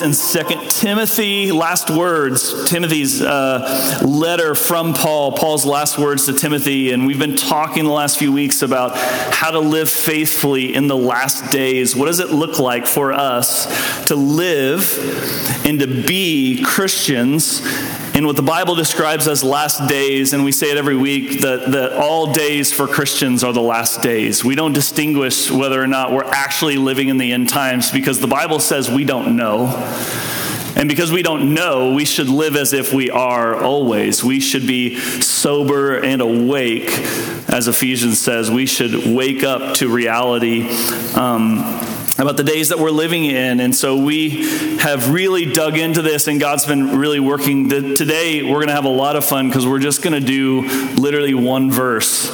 In 0.00 0.12
Second 0.12 0.70
Timothy. 0.70 1.50
Last 1.52 1.90
words, 1.90 2.68
Timothy's 2.68 3.22
uh, 3.22 4.00
letter 4.06 4.54
from 4.54 4.94
Paul, 4.94 5.32
Paul's 5.32 5.64
last 5.64 5.98
words 5.98 6.26
to 6.26 6.32
Timothy. 6.32 6.92
And 6.92 7.06
we've 7.06 7.18
been 7.18 7.36
talking 7.36 7.84
the 7.84 7.90
last 7.90 8.18
few 8.18 8.32
weeks 8.32 8.62
about 8.62 8.96
how 8.96 9.50
to 9.50 9.60
live 9.60 9.88
faithfully 9.88 10.74
in 10.74 10.86
the 10.86 10.96
last 10.96 11.50
days. 11.50 11.96
What 11.96 12.06
does 12.06 12.20
it 12.20 12.30
look 12.30 12.58
like 12.58 12.86
for 12.86 13.12
us 13.12 14.04
to 14.06 14.14
live 14.14 15.64
and 15.64 15.80
to 15.80 15.86
be 15.86 16.62
Christians 16.64 17.60
in 18.18 18.26
what 18.26 18.34
the 18.34 18.42
Bible 18.42 18.74
describes 18.74 19.28
as 19.28 19.44
last 19.44 19.88
days, 19.88 20.32
and 20.32 20.42
we 20.42 20.50
say 20.50 20.72
it 20.72 20.76
every 20.76 20.96
week 20.96 21.40
that, 21.42 21.70
that 21.70 21.92
all 21.92 22.32
days 22.32 22.72
for 22.72 22.88
Christians 22.88 23.44
are 23.44 23.52
the 23.52 23.62
last 23.62 24.02
days. 24.02 24.44
We 24.44 24.56
don't 24.56 24.72
distinguish 24.72 25.52
whether 25.52 25.80
or 25.80 25.86
not 25.86 26.10
we're 26.10 26.24
actually 26.24 26.78
living 26.78 27.10
in 27.10 27.18
the 27.18 27.30
end 27.30 27.48
times 27.48 27.92
because 27.92 28.18
the 28.18 28.26
Bible 28.26 28.58
says 28.58 28.90
we 28.90 29.04
don't 29.04 29.36
know. 29.36 29.68
And 30.74 30.88
because 30.88 31.12
we 31.12 31.22
don't 31.22 31.54
know, 31.54 31.94
we 31.94 32.04
should 32.04 32.28
live 32.28 32.56
as 32.56 32.72
if 32.72 32.92
we 32.92 33.08
are 33.08 33.54
always. 33.54 34.24
We 34.24 34.40
should 34.40 34.66
be 34.66 34.98
sober 35.20 36.02
and 36.02 36.20
awake. 36.20 36.90
As 37.48 37.68
Ephesians 37.68 38.18
says, 38.18 38.50
we 38.50 38.66
should 38.66 39.14
wake 39.14 39.44
up 39.44 39.76
to 39.76 39.88
reality. 39.88 40.68
Um, 41.14 41.60
about 42.18 42.36
the 42.36 42.42
days 42.42 42.70
that 42.70 42.78
we're 42.78 42.90
living 42.90 43.24
in. 43.24 43.60
And 43.60 43.74
so 43.74 43.96
we 43.96 44.42
have 44.78 45.10
really 45.10 45.52
dug 45.52 45.78
into 45.78 46.02
this, 46.02 46.26
and 46.26 46.40
God's 46.40 46.66
been 46.66 46.98
really 46.98 47.20
working. 47.20 47.68
Today, 47.68 48.42
we're 48.42 48.56
going 48.56 48.68
to 48.68 48.74
have 48.74 48.84
a 48.84 48.88
lot 48.88 49.14
of 49.14 49.24
fun 49.24 49.48
because 49.48 49.66
we're 49.66 49.78
just 49.78 50.02
going 50.02 50.14
to 50.14 50.26
do 50.26 50.62
literally 50.96 51.34
one 51.34 51.70
verse. 51.70 52.28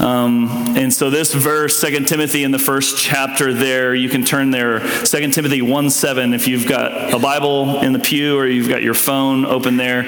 Um, 0.00 0.76
and 0.76 0.94
so 0.94 1.10
this 1.10 1.34
verse, 1.34 1.80
2 1.80 2.04
Timothy 2.04 2.44
in 2.44 2.52
the 2.52 2.58
first 2.58 2.96
chapter 2.96 3.52
there, 3.52 3.94
you 3.94 4.08
can 4.08 4.24
turn 4.24 4.50
there, 4.50 4.78
2 4.78 5.30
Timothy 5.32 5.60
1 5.60 5.90
7, 5.90 6.32
if 6.32 6.48
you've 6.48 6.66
got 6.66 7.12
a 7.12 7.18
Bible 7.18 7.80
in 7.80 7.92
the 7.92 7.98
pew 7.98 8.38
or 8.38 8.46
you've 8.46 8.68
got 8.68 8.82
your 8.82 8.94
phone 8.94 9.44
open 9.44 9.76
there. 9.76 10.04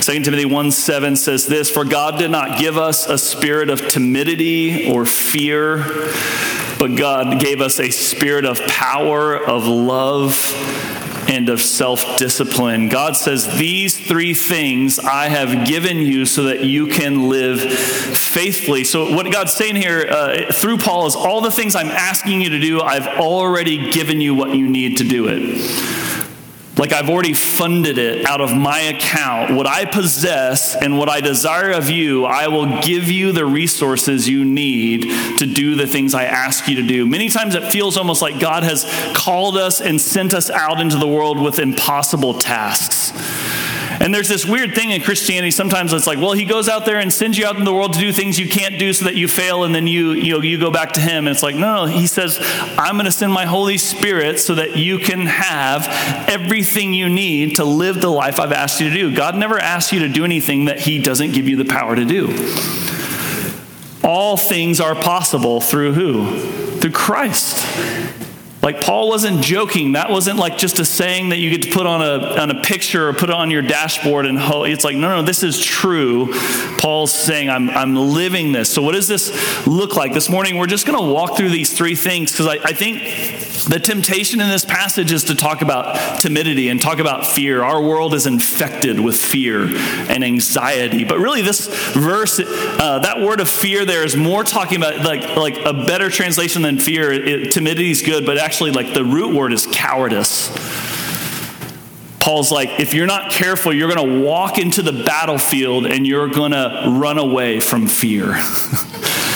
2 0.00 0.20
Timothy 0.20 0.46
1 0.46 0.70
7 0.70 1.14
says 1.14 1.46
this 1.46 1.70
For 1.70 1.84
God 1.84 2.18
did 2.18 2.30
not 2.30 2.58
give 2.58 2.78
us 2.78 3.06
a 3.06 3.18
spirit 3.18 3.68
of 3.68 3.86
timidity 3.86 4.90
or 4.90 5.04
fear 5.04 5.84
but 6.78 6.96
God 6.96 7.40
gave 7.40 7.60
us 7.60 7.80
a 7.80 7.90
spirit 7.90 8.44
of 8.44 8.60
power, 8.66 9.36
of 9.36 9.66
love, 9.66 10.52
and 11.28 11.48
of 11.48 11.60
self 11.60 12.18
discipline. 12.18 12.88
God 12.88 13.16
says, 13.16 13.56
These 13.56 13.98
three 13.98 14.34
things 14.34 14.98
I 14.98 15.28
have 15.28 15.66
given 15.66 15.98
you 15.98 16.26
so 16.26 16.44
that 16.44 16.64
you 16.64 16.86
can 16.86 17.28
live 17.28 17.60
faithfully. 17.60 18.84
So, 18.84 19.14
what 19.14 19.30
God's 19.32 19.52
saying 19.52 19.76
here 19.76 20.06
uh, 20.08 20.52
through 20.52 20.78
Paul 20.78 21.06
is 21.06 21.16
all 21.16 21.40
the 21.40 21.50
things 21.50 21.74
I'm 21.74 21.88
asking 21.88 22.42
you 22.42 22.50
to 22.50 22.58
do, 22.58 22.80
I've 22.80 23.06
already 23.06 23.90
given 23.90 24.20
you 24.20 24.34
what 24.34 24.54
you 24.54 24.68
need 24.68 24.98
to 24.98 25.04
do 25.04 25.28
it. 25.28 26.03
Like 26.76 26.92
I've 26.92 27.08
already 27.08 27.34
funded 27.34 27.98
it 27.98 28.26
out 28.26 28.40
of 28.40 28.54
my 28.54 28.80
account. 28.80 29.54
What 29.54 29.66
I 29.66 29.84
possess 29.84 30.74
and 30.74 30.98
what 30.98 31.08
I 31.08 31.20
desire 31.20 31.70
of 31.70 31.88
you, 31.88 32.24
I 32.24 32.48
will 32.48 32.80
give 32.82 33.08
you 33.08 33.30
the 33.32 33.46
resources 33.46 34.28
you 34.28 34.44
need 34.44 35.02
to 35.38 35.46
do 35.46 35.76
the 35.76 35.86
things 35.86 36.14
I 36.14 36.24
ask 36.24 36.66
you 36.66 36.76
to 36.76 36.82
do. 36.82 37.06
Many 37.06 37.28
times 37.28 37.54
it 37.54 37.70
feels 37.70 37.96
almost 37.96 38.22
like 38.22 38.40
God 38.40 38.64
has 38.64 38.84
called 39.14 39.56
us 39.56 39.80
and 39.80 40.00
sent 40.00 40.34
us 40.34 40.50
out 40.50 40.80
into 40.80 40.96
the 40.96 41.06
world 41.06 41.40
with 41.40 41.60
impossible 41.60 42.34
tasks. 42.34 43.12
And 44.04 44.14
there's 44.14 44.28
this 44.28 44.44
weird 44.44 44.74
thing 44.74 44.90
in 44.90 45.00
Christianity. 45.00 45.50
Sometimes 45.50 45.94
it's 45.94 46.06
like, 46.06 46.18
well, 46.18 46.32
he 46.32 46.44
goes 46.44 46.68
out 46.68 46.84
there 46.84 46.98
and 46.98 47.10
sends 47.10 47.38
you 47.38 47.46
out 47.46 47.56
in 47.56 47.64
the 47.64 47.72
world 47.72 47.94
to 47.94 47.98
do 47.98 48.12
things 48.12 48.38
you 48.38 48.46
can't 48.46 48.78
do 48.78 48.92
so 48.92 49.06
that 49.06 49.14
you 49.14 49.26
fail 49.26 49.64
and 49.64 49.74
then 49.74 49.86
you, 49.86 50.10
you, 50.10 50.34
know, 50.34 50.42
you 50.42 50.58
go 50.58 50.70
back 50.70 50.92
to 50.92 51.00
him. 51.00 51.26
And 51.26 51.34
it's 51.34 51.42
like, 51.42 51.54
no, 51.54 51.86
no. 51.86 51.86
He 51.86 52.06
says, 52.06 52.38
I'm 52.76 52.96
going 52.96 53.06
to 53.06 53.12
send 53.12 53.32
my 53.32 53.46
Holy 53.46 53.78
Spirit 53.78 54.40
so 54.40 54.56
that 54.56 54.76
you 54.76 54.98
can 54.98 55.24
have 55.24 55.86
everything 56.28 56.92
you 56.92 57.08
need 57.08 57.56
to 57.56 57.64
live 57.64 58.02
the 58.02 58.10
life 58.10 58.38
I've 58.38 58.52
asked 58.52 58.78
you 58.78 58.90
to 58.90 58.94
do. 58.94 59.16
God 59.16 59.36
never 59.36 59.58
asks 59.58 59.90
you 59.90 60.00
to 60.00 60.08
do 60.10 60.22
anything 60.26 60.66
that 60.66 60.80
he 60.80 60.98
doesn't 60.98 61.32
give 61.32 61.48
you 61.48 61.56
the 61.56 61.64
power 61.64 61.96
to 61.96 62.04
do. 62.04 62.28
All 64.06 64.36
things 64.36 64.80
are 64.80 64.94
possible 64.94 65.62
through 65.62 65.94
who? 65.94 66.78
Through 66.78 66.92
Christ. 66.92 67.64
Like 68.64 68.80
Paul 68.80 69.08
wasn't 69.08 69.42
joking. 69.42 69.92
That 69.92 70.08
wasn't 70.08 70.38
like 70.38 70.56
just 70.56 70.78
a 70.78 70.86
saying 70.86 71.28
that 71.28 71.36
you 71.36 71.50
get 71.50 71.62
to 71.64 71.70
put 71.70 71.86
on 71.86 72.00
a, 72.00 72.40
on 72.40 72.50
a 72.50 72.62
picture 72.62 73.08
or 73.08 73.12
put 73.12 73.28
it 73.28 73.34
on 73.34 73.50
your 73.50 73.62
dashboard 73.62 74.24
and. 74.24 74.38
It's 74.62 74.84
like, 74.84 74.96
no, 74.96 75.08
no, 75.08 75.22
this 75.22 75.42
is 75.42 75.60
true. 75.60 76.32
Paul's 76.78 77.12
saying, 77.12 77.50
I'm, 77.50 77.70
I'm 77.70 77.94
living 77.94 78.52
this. 78.52 78.72
So, 78.72 78.82
what 78.82 78.92
does 78.94 79.08
this 79.08 79.66
look 79.66 79.96
like? 79.96 80.12
This 80.12 80.28
morning, 80.28 80.58
we're 80.58 80.66
just 80.66 80.86
going 80.86 80.98
to 80.98 81.12
walk 81.12 81.36
through 81.36 81.50
these 81.50 81.76
three 81.76 81.94
things 81.96 82.32
because 82.32 82.46
I, 82.46 82.54
I 82.62 82.72
think 82.72 83.02
the 83.68 83.80
temptation 83.80 84.40
in 84.40 84.48
this 84.48 84.64
passage 84.64 85.12
is 85.12 85.24
to 85.24 85.34
talk 85.34 85.62
about 85.62 86.20
timidity 86.20 86.68
and 86.68 86.80
talk 86.80 86.98
about 86.98 87.26
fear. 87.26 87.62
Our 87.62 87.82
world 87.82 88.14
is 88.14 88.26
infected 88.26 89.00
with 89.00 89.16
fear 89.16 89.66
and 89.66 90.24
anxiety. 90.24 91.04
But 91.04 91.18
really, 91.18 91.42
this 91.42 91.66
verse, 91.92 92.38
uh, 92.40 93.00
that 93.00 93.20
word 93.20 93.40
of 93.40 93.48
fear 93.48 93.84
there 93.84 94.04
is 94.04 94.16
more 94.16 94.44
talking 94.44 94.76
about 94.76 95.04
like, 95.04 95.36
like 95.36 95.58
a 95.64 95.72
better 95.72 96.10
translation 96.10 96.62
than 96.62 96.78
fear. 96.78 97.12
It, 97.12 97.52
timidity 97.52 97.90
is 97.90 98.02
good, 98.02 98.24
but 98.24 98.38
actually, 98.38 98.53
actually 98.54 98.70
like 98.70 98.94
the 98.94 99.04
root 99.04 99.34
word 99.34 99.52
is 99.52 99.66
cowardice. 99.66 100.48
Paul's 102.20 102.52
like, 102.52 102.78
if 102.78 102.94
you're 102.94 103.04
not 103.04 103.32
careful, 103.32 103.74
you're 103.74 103.92
going 103.92 104.20
to 104.20 104.24
walk 104.24 104.58
into 104.58 104.80
the 104.80 104.92
battlefield 104.92 105.86
and 105.86 106.06
you're 106.06 106.28
going 106.28 106.52
to 106.52 106.84
run 106.86 107.18
away 107.18 107.58
from 107.58 107.88
fear. 107.88 108.40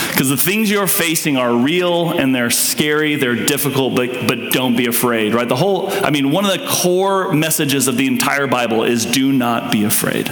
Because 0.09 0.31
the 0.31 0.37
things 0.37 0.69
you're 0.69 0.89
facing 0.89 1.37
are 1.37 1.55
real 1.55 2.11
and 2.11 2.34
they're 2.34 2.51
scary, 2.51 3.15
they're 3.15 3.47
difficult, 3.47 3.95
but, 3.95 4.27
but 4.27 4.51
don't 4.51 4.77
be 4.77 4.87
afraid, 4.87 5.33
right? 5.33 5.49
The 5.49 5.55
whole, 5.55 5.93
I 5.93 6.11
mean, 6.11 6.33
one 6.33 6.45
of 6.45 6.50
the 6.50 6.67
core 6.67 7.33
messages 7.33 7.87
of 7.87 7.97
the 7.97 8.09
entire 8.09 8.49
Bible 8.49 8.83
is 8.83 9.06
do 9.06 9.33
not 9.33 9.71
be 9.71 9.85
afraid. 9.85 10.29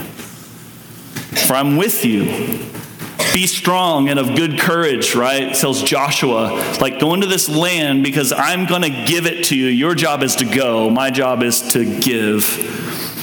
For 1.47 1.55
I'm 1.55 1.77
with 1.77 2.05
you. 2.05 2.67
Be 3.33 3.47
strong 3.47 4.09
and 4.09 4.19
of 4.19 4.35
good 4.35 4.59
courage, 4.59 5.15
right? 5.15 5.55
Tells 5.55 5.83
Joshua, 5.83 6.77
like, 6.81 7.01
go 7.01 7.15
into 7.15 7.27
this 7.27 7.49
land 7.49 8.03
because 8.03 8.33
I'm 8.33 8.67
going 8.67 8.83
to 8.83 9.05
give 9.07 9.27
it 9.27 9.45
to 9.47 9.57
you. 9.57 9.67
Your 9.67 9.95
job 9.95 10.23
is 10.23 10.37
to 10.37 10.45
go, 10.45 10.91
my 10.91 11.11
job 11.11 11.43
is 11.43 11.73
to 11.73 11.85
give. 12.01 13.16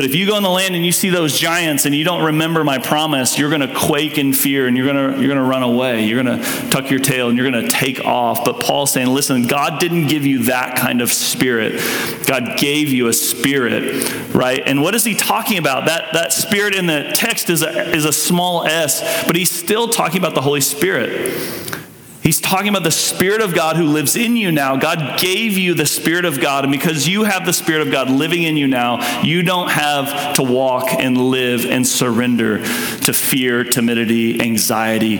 But 0.00 0.06
if 0.06 0.14
you 0.14 0.26
go 0.26 0.38
in 0.38 0.42
the 0.42 0.48
land 0.48 0.74
and 0.74 0.82
you 0.82 0.92
see 0.92 1.10
those 1.10 1.38
giants 1.38 1.84
and 1.84 1.94
you 1.94 2.04
don't 2.04 2.24
remember 2.24 2.64
my 2.64 2.78
promise, 2.78 3.38
you're 3.38 3.50
going 3.50 3.60
to 3.60 3.74
quake 3.74 4.16
in 4.16 4.32
fear 4.32 4.66
and 4.66 4.74
you're 4.74 4.90
going 4.90 4.96
to, 4.96 5.20
you're 5.20 5.28
going 5.28 5.36
to 5.36 5.44
run 5.44 5.62
away. 5.62 6.06
You're 6.06 6.22
going 6.22 6.40
to 6.40 6.70
tuck 6.70 6.88
your 6.88 7.00
tail 7.00 7.28
and 7.28 7.36
you're 7.36 7.50
going 7.50 7.62
to 7.62 7.70
take 7.70 8.02
off. 8.02 8.42
But 8.42 8.60
Paul's 8.60 8.92
saying, 8.92 9.08
listen, 9.08 9.46
God 9.46 9.78
didn't 9.78 10.06
give 10.06 10.24
you 10.24 10.44
that 10.44 10.78
kind 10.78 11.02
of 11.02 11.12
spirit. 11.12 11.82
God 12.24 12.56
gave 12.56 12.88
you 12.88 13.08
a 13.08 13.12
spirit, 13.12 14.34
right? 14.34 14.62
And 14.64 14.80
what 14.80 14.94
is 14.94 15.04
he 15.04 15.14
talking 15.14 15.58
about? 15.58 15.84
That, 15.84 16.14
that 16.14 16.32
spirit 16.32 16.74
in 16.74 16.86
the 16.86 17.12
text 17.14 17.50
is 17.50 17.60
a, 17.60 17.94
is 17.94 18.06
a 18.06 18.12
small 18.14 18.64
s, 18.64 19.26
but 19.26 19.36
he's 19.36 19.50
still 19.50 19.88
talking 19.88 20.16
about 20.16 20.34
the 20.34 20.40
Holy 20.40 20.62
Spirit. 20.62 21.78
He's 22.30 22.40
talking 22.40 22.68
about 22.68 22.84
the 22.84 22.92
Spirit 22.92 23.40
of 23.40 23.56
God 23.56 23.74
who 23.74 23.86
lives 23.86 24.14
in 24.14 24.36
you 24.36 24.52
now. 24.52 24.76
God 24.76 25.18
gave 25.18 25.58
you 25.58 25.74
the 25.74 25.84
Spirit 25.84 26.24
of 26.24 26.40
God, 26.40 26.62
and 26.62 26.70
because 26.70 27.08
you 27.08 27.24
have 27.24 27.44
the 27.44 27.52
Spirit 27.52 27.84
of 27.84 27.90
God 27.90 28.08
living 28.08 28.44
in 28.44 28.56
you 28.56 28.68
now, 28.68 29.20
you 29.20 29.42
don't 29.42 29.68
have 29.68 30.36
to 30.36 30.44
walk 30.44 30.90
and 30.90 31.18
live 31.18 31.66
and 31.66 31.84
surrender 31.84 32.58
to 32.58 33.12
fear, 33.12 33.64
timidity, 33.64 34.40
anxiety, 34.40 35.18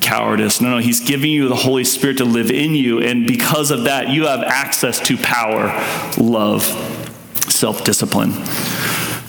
cowardice. 0.00 0.60
No, 0.60 0.76
no, 0.76 0.78
He's 0.78 1.00
giving 1.00 1.32
you 1.32 1.48
the 1.48 1.56
Holy 1.56 1.82
Spirit 1.82 2.18
to 2.18 2.24
live 2.24 2.52
in 2.52 2.76
you, 2.76 3.00
and 3.00 3.26
because 3.26 3.72
of 3.72 3.82
that, 3.82 4.10
you 4.10 4.28
have 4.28 4.44
access 4.44 5.00
to 5.08 5.16
power, 5.16 5.72
love, 6.18 6.62
self 7.50 7.82
discipline. 7.82 8.30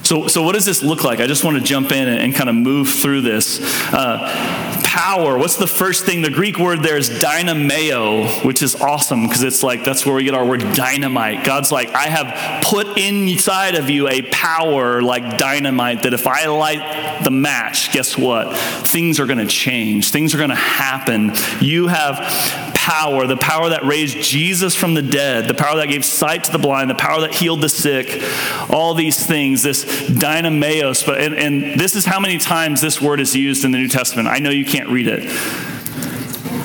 So, 0.06 0.28
so 0.28 0.44
what 0.44 0.54
does 0.54 0.66
this 0.66 0.84
look 0.84 1.04
like? 1.04 1.20
I 1.20 1.26
just 1.26 1.44
want 1.44 1.58
to 1.58 1.64
jump 1.64 1.92
in 1.92 2.08
and, 2.08 2.20
and 2.20 2.36
kind 2.36 2.48
of 2.48 2.56
move 2.56 2.90
through 2.90 3.22
this. 3.22 3.60
Uh, 3.92 4.82
power, 4.84 5.36
what's 5.36 5.56
the 5.56 5.66
first 5.66 6.06
thing? 6.06 6.22
The 6.22 6.30
Greek 6.30 6.60
word 6.60 6.84
there 6.84 6.96
is 6.96 7.10
dynameo, 7.10 8.46
which 8.46 8.62
is 8.62 8.76
awesome 8.76 9.24
because 9.24 9.42
it's 9.42 9.64
like 9.64 9.84
that's 9.84 10.06
where 10.06 10.14
we 10.14 10.24
get 10.24 10.36
our 10.36 10.46
word 10.46 10.60
dynamite. 10.76 11.44
God's 11.44 11.72
like, 11.72 11.90
I 11.96 12.04
have 12.04 12.64
put 12.64 13.00
inside 13.00 13.74
of 13.74 13.90
you 13.90 14.08
a 14.08 14.22
power 14.22 15.02
like 15.02 15.40
dynamite 15.40 16.04
that 16.04 16.14
if 16.14 16.28
I 16.28 16.46
light 16.46 17.24
the 17.24 17.32
match, 17.32 17.92
guess 17.92 18.16
what? 18.16 18.56
Things 18.88 19.20
are 19.20 19.26
going 19.26 19.40
to 19.40 19.48
change, 19.48 20.12
things 20.12 20.36
are 20.36 20.38
going 20.38 20.52
to 20.52 20.56
happen. 20.56 21.32
You 21.60 21.88
have 21.88 22.75
power, 22.86 23.26
the 23.26 23.36
power 23.36 23.70
that 23.70 23.84
raised 23.84 24.22
Jesus 24.22 24.76
from 24.76 24.94
the 24.94 25.02
dead, 25.02 25.48
the 25.48 25.56
power 25.56 25.78
that 25.78 25.88
gave 25.88 26.06
sight 26.06 26.44
to 26.44 26.52
the 26.52 26.60
blind, 26.60 26.88
the 26.88 26.96
power 26.96 27.22
that 27.22 27.34
healed 27.34 27.62
the 27.62 27.68
sick, 27.68 28.22
all 28.70 28.94
these 28.94 29.26
things, 29.26 29.64
this 29.64 29.84
dynameos. 30.08 31.04
But, 31.04 31.20
and, 31.20 31.34
and 31.34 31.80
this 31.80 31.96
is 31.96 32.06
how 32.06 32.20
many 32.20 32.38
times 32.38 32.82
this 32.82 33.02
word 33.02 33.20
is 33.20 33.36
used 33.36 33.66
in 33.66 33.72
the 33.72 33.80
New 33.80 33.88
Testament. 33.88 34.28
I 34.28 34.38
know 34.38 34.52
you 34.52 34.66
can't 34.66 34.88
read 34.90 35.08
it. 35.08 35.24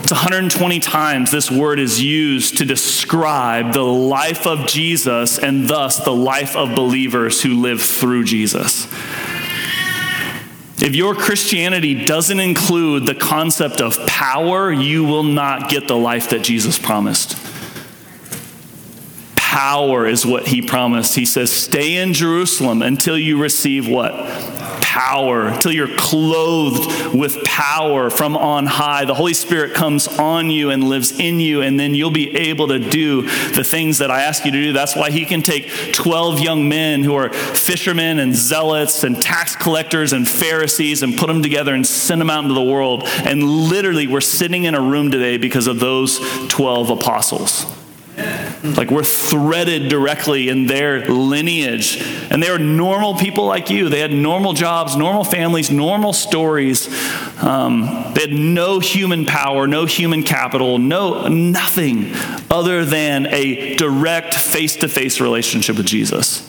It's 0.02 0.10
120 0.12 0.78
times 0.80 1.30
this 1.30 1.50
word 1.50 1.78
is 1.78 2.02
used 2.02 2.58
to 2.58 2.66
describe 2.66 3.72
the 3.72 3.82
life 3.82 4.46
of 4.46 4.66
Jesus 4.66 5.38
and 5.38 5.68
thus 5.68 6.04
the 6.04 6.10
life 6.10 6.54
of 6.54 6.74
believers 6.74 7.40
who 7.40 7.62
live 7.62 7.80
through 7.80 8.24
Jesus. 8.24 8.86
If 10.82 10.96
your 10.96 11.14
Christianity 11.14 12.06
doesn't 12.06 12.40
include 12.40 13.04
the 13.04 13.14
concept 13.14 13.82
of 13.82 13.98
power, 14.06 14.72
you 14.72 15.04
will 15.04 15.22
not 15.22 15.68
get 15.68 15.86
the 15.86 15.96
life 15.96 16.30
that 16.30 16.42
Jesus 16.42 16.78
promised. 16.78 17.36
Power 19.36 20.06
is 20.06 20.24
what 20.24 20.46
he 20.46 20.62
promised. 20.62 21.16
He 21.16 21.26
says, 21.26 21.52
Stay 21.52 21.96
in 21.96 22.14
Jerusalem 22.14 22.80
until 22.80 23.18
you 23.18 23.40
receive 23.40 23.88
what? 23.88 24.12
Power, 24.90 25.46
until 25.46 25.70
you're 25.70 25.96
clothed 25.96 27.14
with 27.14 27.44
power 27.44 28.10
from 28.10 28.36
on 28.36 28.66
high. 28.66 29.04
The 29.04 29.14
Holy 29.14 29.34
Spirit 29.34 29.72
comes 29.72 30.08
on 30.08 30.50
you 30.50 30.70
and 30.70 30.82
lives 30.82 31.12
in 31.12 31.38
you, 31.38 31.62
and 31.62 31.78
then 31.78 31.94
you'll 31.94 32.10
be 32.10 32.36
able 32.36 32.66
to 32.68 32.80
do 32.80 33.22
the 33.52 33.62
things 33.62 33.98
that 33.98 34.10
I 34.10 34.22
ask 34.22 34.44
you 34.44 34.50
to 34.50 34.60
do. 34.60 34.72
That's 34.72 34.96
why 34.96 35.12
He 35.12 35.26
can 35.26 35.42
take 35.42 35.92
12 35.92 36.40
young 36.40 36.68
men 36.68 37.04
who 37.04 37.14
are 37.14 37.32
fishermen 37.32 38.18
and 38.18 38.34
zealots 38.34 39.04
and 39.04 39.22
tax 39.22 39.54
collectors 39.54 40.12
and 40.12 40.28
Pharisees 40.28 41.04
and 41.04 41.16
put 41.16 41.28
them 41.28 41.40
together 41.40 41.72
and 41.72 41.86
send 41.86 42.20
them 42.20 42.28
out 42.28 42.42
into 42.42 42.54
the 42.54 42.60
world. 42.60 43.04
And 43.06 43.44
literally, 43.44 44.08
we're 44.08 44.20
sitting 44.20 44.64
in 44.64 44.74
a 44.74 44.80
room 44.80 45.12
today 45.12 45.36
because 45.36 45.68
of 45.68 45.78
those 45.78 46.18
12 46.48 46.90
apostles. 46.90 47.64
Like 48.62 48.90
we're 48.90 49.02
threaded 49.02 49.88
directly 49.88 50.50
in 50.50 50.66
their 50.66 51.06
lineage. 51.06 52.02
And 52.30 52.42
they 52.42 52.50
were 52.50 52.58
normal 52.58 53.16
people 53.16 53.46
like 53.46 53.70
you. 53.70 53.88
They 53.88 54.00
had 54.00 54.12
normal 54.12 54.52
jobs, 54.52 54.96
normal 54.96 55.24
families, 55.24 55.70
normal 55.70 56.12
stories. 56.12 56.88
Um, 57.42 58.12
they 58.14 58.20
had 58.20 58.32
no 58.32 58.78
human 58.78 59.24
power, 59.24 59.66
no 59.66 59.86
human 59.86 60.22
capital, 60.22 60.78
no 60.78 61.26
nothing 61.28 62.12
other 62.50 62.84
than 62.84 63.26
a 63.26 63.76
direct 63.76 64.34
face 64.34 64.76
to 64.76 64.88
face 64.88 65.20
relationship 65.20 65.78
with 65.78 65.86
Jesus. 65.86 66.46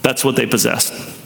That's 0.00 0.24
what 0.24 0.36
they 0.36 0.46
possessed. 0.46 1.21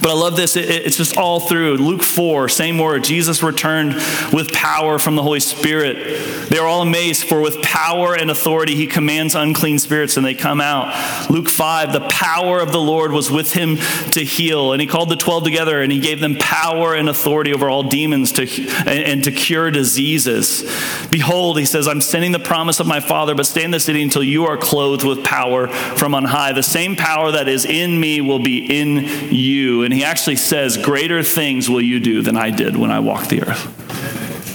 But 0.00 0.10
I 0.10 0.14
love 0.14 0.36
this. 0.36 0.56
it's 0.56 0.96
just 0.96 1.16
all 1.16 1.40
through. 1.40 1.76
Luke 1.76 2.02
4, 2.02 2.48
same 2.48 2.78
word. 2.78 3.04
Jesus 3.04 3.42
returned 3.42 3.94
with 4.32 4.52
power 4.52 4.98
from 4.98 5.16
the 5.16 5.22
Holy 5.22 5.40
Spirit. 5.40 6.48
They 6.48 6.58
are 6.58 6.66
all 6.66 6.82
amazed, 6.82 7.24
for 7.24 7.40
with 7.40 7.60
power 7.62 8.14
and 8.14 8.30
authority 8.30 8.74
he 8.74 8.86
commands 8.86 9.34
unclean 9.34 9.78
spirits 9.78 10.16
and 10.16 10.24
they 10.24 10.34
come 10.34 10.60
out. 10.60 11.30
Luke 11.30 11.48
5, 11.48 11.92
the 11.92 12.06
power 12.08 12.60
of 12.60 12.72
the 12.72 12.80
Lord 12.80 13.12
was 13.12 13.30
with 13.30 13.52
him 13.52 13.76
to 14.12 14.24
heal. 14.24 14.72
And 14.72 14.80
he 14.80 14.86
called 14.86 15.08
the 15.08 15.16
12 15.16 15.44
together 15.44 15.80
and 15.80 15.90
he 15.90 15.98
gave 15.98 16.20
them 16.20 16.36
power 16.36 16.94
and 16.94 17.08
authority 17.08 17.52
over 17.52 17.68
all 17.68 17.82
demons 17.82 18.32
to, 18.32 18.42
and, 18.42 18.88
and 18.88 19.24
to 19.24 19.32
cure 19.32 19.70
diseases. 19.70 20.62
Behold, 21.10 21.58
he 21.58 21.64
says, 21.64 21.88
I'm 21.88 22.00
sending 22.00 22.32
the 22.32 22.38
promise 22.38 22.80
of 22.80 22.86
my 22.86 23.00
Father, 23.00 23.34
but 23.34 23.46
stay 23.46 23.64
in 23.64 23.70
the 23.70 23.80
city 23.80 24.02
until 24.02 24.22
you 24.22 24.44
are 24.46 24.56
clothed 24.56 25.04
with 25.04 25.24
power 25.24 25.68
from 25.68 26.14
on 26.14 26.24
high. 26.24 26.52
The 26.52 26.62
same 26.62 26.96
power 26.96 27.32
that 27.32 27.48
is 27.48 27.64
in 27.64 27.98
me 27.98 28.20
will 28.20 28.38
be 28.38 28.58
in 28.58 29.32
you 29.32 29.87
and 29.88 29.94
he 29.94 30.04
actually 30.04 30.36
says, 30.36 30.76
Greater 30.76 31.22
things 31.22 31.70
will 31.70 31.80
you 31.80 31.98
do 31.98 32.20
than 32.20 32.36
I 32.36 32.50
did 32.50 32.76
when 32.76 32.90
I 32.90 33.00
walked 33.00 33.30
the 33.30 33.42
earth. 33.42 33.64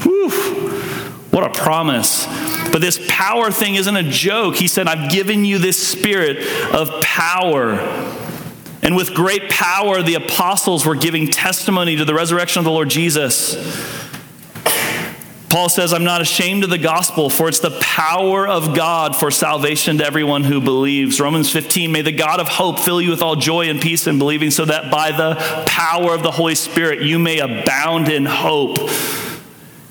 Whew, 0.03 0.30
what 1.31 1.44
a 1.44 1.50
promise. 1.50 2.27
But 2.71 2.81
this 2.81 3.03
power 3.09 3.50
thing 3.50 3.74
isn't 3.74 3.95
a 3.95 4.03
joke. 4.03 4.56
He 4.56 4.68
said, 4.68 4.85
I've 4.85 5.12
given 5.12 5.44
you 5.44 5.57
this 5.57 5.88
spirit 5.88 6.47
of 6.71 7.01
power. 7.01 7.80
And 8.83 8.95
with 8.95 9.15
great 9.15 9.50
power, 9.50 10.03
the 10.03 10.13
apostles 10.13 10.85
were 10.85 10.94
giving 10.94 11.25
testimony 11.25 11.95
to 11.95 12.06
the 12.06 12.13
resurrection 12.13 12.59
of 12.59 12.65
the 12.65 12.71
Lord 12.71 12.91
Jesus. 12.91 13.56
Paul 15.53 15.69
says, 15.69 15.94
I'm 15.94 16.03
not 16.03 16.19
ashamed 16.19 16.63
of 16.63 16.71
the 16.71 16.79
gospel, 16.79 17.29
for 17.29 17.47
it's 17.47 17.59
the 17.59 17.77
power 17.79 18.47
of 18.47 18.75
God 18.75 19.15
for 19.15 19.29
salvation 19.29 20.00
to 20.00 20.03
everyone 20.03 20.44
who 20.44 20.59
believes. 20.59 21.19
Romans 21.19 21.51
15, 21.51 21.91
may 21.91 22.01
the 22.01 22.11
God 22.11 22.39
of 22.39 22.47
hope 22.47 22.79
fill 22.79 23.00
you 23.00 23.11
with 23.11 23.21
all 23.21 23.35
joy 23.35 23.69
and 23.69 23.79
peace 23.79 24.07
in 24.07 24.17
believing, 24.17 24.50
so 24.50 24.65
that 24.65 24.89
by 24.89 25.11
the 25.11 25.35
power 25.67 26.15
of 26.15 26.23
the 26.23 26.31
Holy 26.31 26.55
Spirit 26.55 27.03
you 27.03 27.19
may 27.19 27.38
abound 27.38 28.09
in 28.09 28.25
hope. 28.25 28.79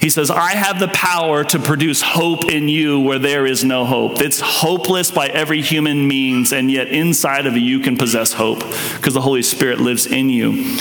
He 0.01 0.11
says, 0.11 0.33
I 0.33 0.51
have 0.51 0.81
the 0.81 0.89
power 0.89 1.45
to 1.45 1.61
produce 1.61 2.03
hope 2.03 2.47
in 2.51 2.69
you 2.69 2.99
where 2.99 3.21
there 3.21 3.47
is 3.47 3.63
no 3.63 3.85
hope. 3.85 4.21
It's 4.21 4.41
hopeless 4.41 5.13
by 5.13 5.29
every 5.29 5.63
human 5.63 6.09
means, 6.09 6.53
and 6.53 6.73
yet 6.73 6.89
inside 6.89 7.47
of 7.47 7.55
you, 7.55 7.63
you 7.63 7.79
can 7.79 7.97
possess 7.97 8.33
hope 8.33 8.59
because 8.97 9.15
the 9.15 9.21
Holy 9.21 9.43
Spirit 9.43 9.79
lives 9.79 10.07
in 10.07 10.29
you 10.29 10.77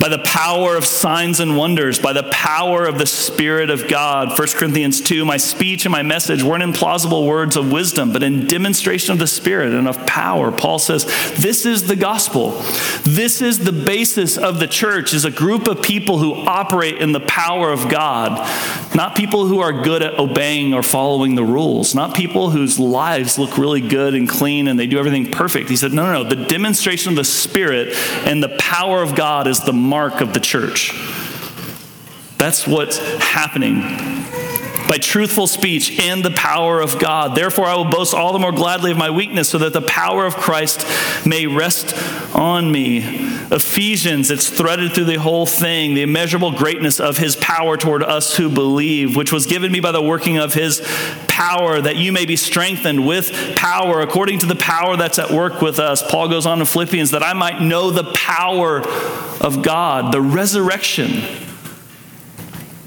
by 0.00 0.08
the 0.08 0.18
power 0.18 0.76
of 0.76 0.86
signs 0.86 1.40
and 1.40 1.58
wonders, 1.58 1.98
by 1.98 2.14
the 2.14 2.22
power 2.32 2.86
of 2.86 2.98
the 2.98 3.06
Spirit 3.06 3.68
of 3.68 3.86
God. 3.86 4.36
1 4.36 4.48
Corinthians 4.54 5.02
2 5.02 5.26
My 5.26 5.36
speech 5.36 5.84
and 5.84 5.92
my 5.92 6.02
message 6.02 6.42
weren't 6.42 6.62
in 6.62 6.72
plausible 6.72 7.26
words 7.26 7.54
of 7.54 7.70
wisdom, 7.70 8.10
but 8.10 8.22
in 8.22 8.46
demonstration 8.46 9.12
of 9.12 9.18
the 9.18 9.26
Spirit 9.26 9.74
and 9.74 9.86
of 9.86 10.06
power. 10.06 10.50
Paul 10.50 10.78
says, 10.78 11.04
This 11.36 11.66
is 11.66 11.86
the 11.86 11.96
gospel. 11.96 12.52
This 13.04 13.42
is 13.42 13.58
the 13.58 13.72
basis 13.72 14.38
of 14.38 14.58
the 14.58 14.66
church, 14.66 15.12
is 15.12 15.26
a 15.26 15.30
group 15.30 15.68
of 15.68 15.82
people 15.82 16.18
who 16.18 16.34
operate 16.34 16.96
in 16.96 17.12
the 17.12 17.20
power 17.20 17.70
of 17.70 17.90
God, 17.90 18.38
not 18.94 19.14
people 19.14 19.46
who 19.46 19.60
are 19.60 19.82
good 19.82 20.02
at 20.02 20.18
obeying 20.18 20.72
or 20.72 20.82
following 20.82 21.34
the 21.34 21.44
rules, 21.44 21.94
not 21.94 22.14
people 22.14 22.48
whose 22.48 22.78
lives 22.78 23.38
look 23.38 23.58
really 23.58 23.82
good 23.82 24.14
and 24.14 24.26
clean 24.26 24.66
and 24.66 24.78
they 24.78 24.86
do 24.86 24.98
everything 24.98 25.30
perfect. 25.30 25.68
He 25.68 25.76
said, 25.76 25.92
No, 25.92 26.06
no, 26.06 26.22
no. 26.22 26.28
The 26.28 26.46
demonstration 26.46 27.10
of 27.10 27.16
the 27.16 27.24
Spirit 27.24 27.94
and 28.24 28.42
the 28.42 28.56
power 28.58 29.02
of 29.02 29.14
God 29.14 29.46
is 29.46 29.60
the 29.60 29.74
mark 29.90 30.20
of 30.20 30.32
the 30.32 30.38
church. 30.38 30.92
That's 32.38 32.64
what's 32.64 32.98
happening 33.18 33.82
by 34.90 34.98
truthful 34.98 35.46
speech 35.46 36.00
and 36.00 36.24
the 36.24 36.32
power 36.32 36.80
of 36.80 36.98
God. 36.98 37.36
Therefore, 37.36 37.66
I 37.66 37.76
will 37.76 37.84
boast 37.84 38.12
all 38.12 38.32
the 38.32 38.40
more 38.40 38.50
gladly 38.50 38.90
of 38.90 38.96
my 38.96 39.08
weakness, 39.08 39.48
so 39.48 39.58
that 39.58 39.72
the 39.72 39.80
power 39.80 40.26
of 40.26 40.34
Christ 40.34 40.84
may 41.24 41.46
rest 41.46 41.94
on 42.34 42.72
me. 42.72 42.98
Ephesians, 43.52 44.32
it's 44.32 44.50
threaded 44.50 44.92
through 44.92 45.04
the 45.04 45.20
whole 45.20 45.46
thing, 45.46 45.94
the 45.94 46.02
immeasurable 46.02 46.50
greatness 46.50 46.98
of 46.98 47.18
his 47.18 47.36
power 47.36 47.76
toward 47.76 48.02
us 48.02 48.36
who 48.36 48.50
believe, 48.50 49.14
which 49.14 49.32
was 49.32 49.46
given 49.46 49.70
me 49.70 49.78
by 49.78 49.92
the 49.92 50.02
working 50.02 50.38
of 50.38 50.54
his 50.54 50.80
power, 51.28 51.80
that 51.80 51.94
you 51.94 52.10
may 52.10 52.26
be 52.26 52.34
strengthened 52.34 53.06
with 53.06 53.54
power 53.54 54.00
according 54.00 54.40
to 54.40 54.46
the 54.46 54.56
power 54.56 54.96
that's 54.96 55.20
at 55.20 55.30
work 55.30 55.62
with 55.62 55.78
us. 55.78 56.02
Paul 56.02 56.28
goes 56.28 56.46
on 56.46 56.58
in 56.58 56.66
Philippians, 56.66 57.12
that 57.12 57.22
I 57.22 57.32
might 57.32 57.62
know 57.62 57.92
the 57.92 58.10
power 58.12 58.80
of 59.40 59.62
God, 59.62 60.12
the 60.12 60.20
resurrection. 60.20 61.22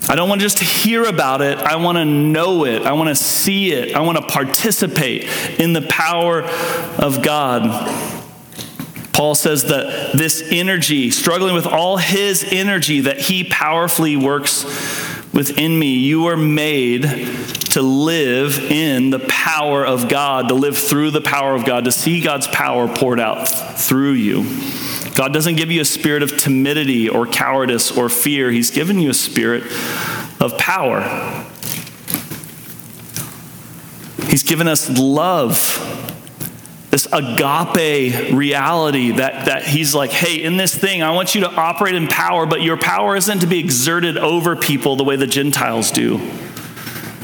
I 0.09 0.15
don't 0.15 0.27
want 0.27 0.41
to 0.41 0.45
just 0.45 0.59
hear 0.59 1.05
about 1.05 1.41
it. 1.41 1.57
I 1.57 1.77
want 1.77 1.97
to 1.97 2.05
know 2.05 2.65
it. 2.65 2.81
I 2.81 2.91
want 2.91 3.09
to 3.09 3.15
see 3.15 3.71
it. 3.71 3.95
I 3.95 4.01
want 4.01 4.17
to 4.17 4.25
participate 4.25 5.23
in 5.59 5.73
the 5.73 5.81
power 5.83 6.43
of 6.43 7.21
God. 7.21 7.63
Paul 9.13 9.35
says 9.35 9.65
that 9.65 10.13
this 10.13 10.43
energy, 10.51 11.11
struggling 11.11 11.53
with 11.53 11.67
all 11.67 11.97
his 11.97 12.43
energy 12.51 13.01
that 13.01 13.19
he 13.21 13.43
powerfully 13.43 14.17
works 14.17 14.63
within 15.33 15.77
me, 15.77 15.99
you 15.99 16.25
are 16.25 16.37
made 16.37 17.03
to 17.71 17.81
live 17.81 18.59
in 18.71 19.09
the 19.09 19.19
power 19.19 19.85
of 19.85 20.09
God, 20.09 20.49
to 20.49 20.53
live 20.53 20.77
through 20.77 21.11
the 21.11 21.21
power 21.21 21.55
of 21.55 21.63
God, 21.63 21.85
to 21.85 21.91
see 21.91 22.21
God's 22.21 22.47
power 22.47 22.87
poured 22.87 23.19
out 23.19 23.45
through 23.45 24.13
you. 24.13 24.43
God 25.15 25.33
doesn't 25.33 25.55
give 25.55 25.71
you 25.71 25.81
a 25.81 25.85
spirit 25.85 26.23
of 26.23 26.37
timidity 26.37 27.07
or 27.07 27.27
cowardice 27.27 27.95
or 27.95 28.09
fear, 28.09 28.51
He's 28.51 28.71
given 28.71 28.99
you 28.99 29.09
a 29.09 29.13
spirit 29.13 29.63
of 30.39 30.57
power. 30.57 31.01
He's 34.27 34.43
given 34.43 34.67
us 34.67 34.89
love 34.97 35.79
this 36.93 37.07
agape 37.11 38.31
reality 38.33 39.13
that, 39.13 39.45
that 39.45 39.63
he's 39.63 39.95
like, 39.95 40.11
hey, 40.11 40.43
in 40.43 40.57
this 40.57 40.75
thing, 40.75 41.01
I 41.01 41.09
want 41.09 41.33
you 41.33 41.41
to 41.41 41.49
operate 41.49 41.95
in 41.95 42.07
power, 42.07 42.45
but 42.45 42.61
your 42.61 42.77
power 42.77 43.15
isn't 43.15 43.39
to 43.39 43.47
be 43.47 43.57
exerted 43.57 44.15
over 44.15 44.55
people 44.55 44.95
the 44.95 45.03
way 45.03 45.15
the 45.15 45.25
Gentiles 45.25 45.89
do. 45.89 46.19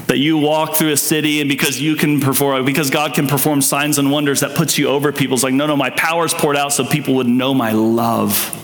That 0.09 0.17
you 0.17 0.39
walk 0.39 0.73
through 0.73 0.91
a 0.91 0.97
city 0.97 1.39
and 1.39 1.47
because 1.47 1.79
you 1.79 1.95
can 1.95 2.19
perform, 2.19 2.65
because 2.65 2.89
God 2.89 3.13
can 3.13 3.27
perform 3.27 3.61
signs 3.61 3.99
and 3.99 4.09
wonders, 4.09 4.39
that 4.39 4.55
puts 4.55 4.75
you 4.75 4.87
over 4.87 5.11
people. 5.11 5.35
It's 5.35 5.43
like, 5.43 5.53
no, 5.53 5.67
no, 5.67 5.77
my 5.77 5.91
power 5.91 6.25
is 6.25 6.33
poured 6.33 6.57
out 6.57 6.73
so 6.73 6.83
people 6.83 7.13
would 7.17 7.27
know 7.27 7.53
my 7.53 7.73
love. 7.73 8.55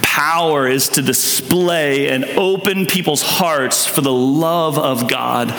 Power 0.00 0.68
is 0.68 0.90
to 0.90 1.02
display 1.02 2.08
and 2.08 2.24
open 2.24 2.86
people's 2.86 3.22
hearts 3.22 3.84
for 3.84 4.00
the 4.00 4.12
love 4.12 4.78
of 4.78 5.08
God. 5.08 5.52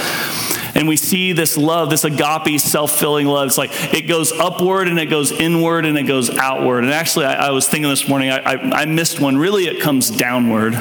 And 0.75 0.87
we 0.87 0.95
see 0.95 1.33
this 1.33 1.57
love, 1.57 1.89
this 1.89 2.05
agape, 2.05 2.61
self 2.61 2.97
filling 2.97 3.27
love. 3.27 3.47
It's 3.47 3.57
like 3.57 3.93
it 3.93 4.03
goes 4.03 4.31
upward 4.31 4.87
and 4.87 4.97
it 4.97 5.07
goes 5.07 5.33
inward 5.33 5.85
and 5.85 5.97
it 5.97 6.03
goes 6.03 6.29
outward. 6.29 6.85
And 6.85 6.93
actually, 6.93 7.25
I, 7.25 7.47
I 7.47 7.51
was 7.51 7.67
thinking 7.67 7.89
this 7.89 8.07
morning, 8.07 8.29
I, 8.29 8.37
I, 8.37 8.81
I 8.81 8.85
missed 8.85 9.19
one. 9.19 9.37
Really, 9.37 9.67
it 9.67 9.81
comes 9.81 10.09
downward 10.09 10.79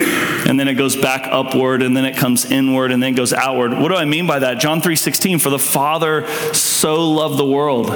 and 0.00 0.58
then 0.58 0.68
it 0.68 0.74
goes 0.74 0.96
back 0.96 1.26
upward 1.30 1.82
and 1.82 1.96
then 1.96 2.04
it 2.04 2.16
comes 2.16 2.44
inward 2.50 2.92
and 2.92 3.02
then 3.02 3.14
goes 3.14 3.32
outward 3.32 3.72
what 3.72 3.88
do 3.88 3.94
i 3.94 4.04
mean 4.04 4.26
by 4.26 4.38
that 4.38 4.58
john 4.58 4.80
3.16 4.80 5.40
for 5.40 5.50
the 5.50 5.58
father 5.58 6.26
so 6.52 7.10
loved 7.10 7.38
the 7.38 7.46
world 7.46 7.86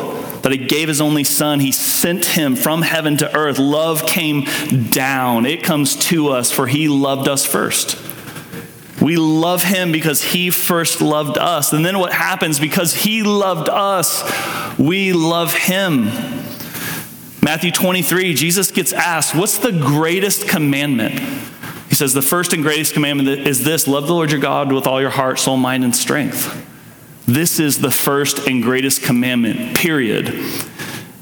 that 0.43 0.53
he 0.53 0.59
gave 0.59 0.89
his 0.89 1.01
only 1.01 1.25
son 1.25 1.61
he 1.61 1.73
sent 1.73 2.25
him 2.25 2.57
from 2.57 2.83
heaven 2.83 3.17
to 3.17 3.37
earth 3.37 3.59
love 3.59 4.07
came 4.07 4.45
down 4.91 5.47
it 5.47 5.63
comes 5.63 5.97
to 5.97 6.29
us 6.29 6.53
for 6.53 6.67
he 6.67 6.89
loved 6.89 7.29
us 7.29 7.45
first 7.45 7.99
we 9.01 9.17
love 9.17 9.63
him 9.63 9.93
because 9.93 10.23
he 10.23 10.51
first 10.51 11.01
loved 11.01 11.39
us. 11.39 11.73
And 11.73 11.87
then 11.87 11.99
what 12.01 12.13
happens? 12.13 12.59
Because 12.59 12.93
he 12.93 13.23
loved 13.23 13.69
us, 13.69 14.25
we 14.77 15.13
love 15.13 15.55
him. 15.55 16.07
Matthew 17.41 17.71
23, 17.71 18.35
Jesus 18.35 18.73
gets 18.73 18.93
asked, 18.93 19.35
What's 19.35 19.59
the 19.59 19.73
greatest 19.73 20.49
commandment? 20.49 21.21
Says, 21.99 22.15
The 22.15 22.23
first 22.23 22.53
and 22.53 22.63
greatest 22.63 22.95
commandment 22.95 23.29
is 23.29 23.65
this 23.65 23.89
love 23.89 24.07
the 24.07 24.15
Lord 24.15 24.31
your 24.31 24.41
God 24.41 24.73
with 24.73 24.87
all 24.87 25.01
your 25.01 25.11
heart, 25.11 25.41
soul, 25.41 25.57
mind, 25.57 25.83
and 25.83 25.95
strength. 25.95 26.65
This 27.27 27.59
is 27.59 27.81
the 27.81 27.91
first 27.91 28.47
and 28.47 28.63
greatest 28.63 29.03
commandment, 29.03 29.77
period. 29.77 30.29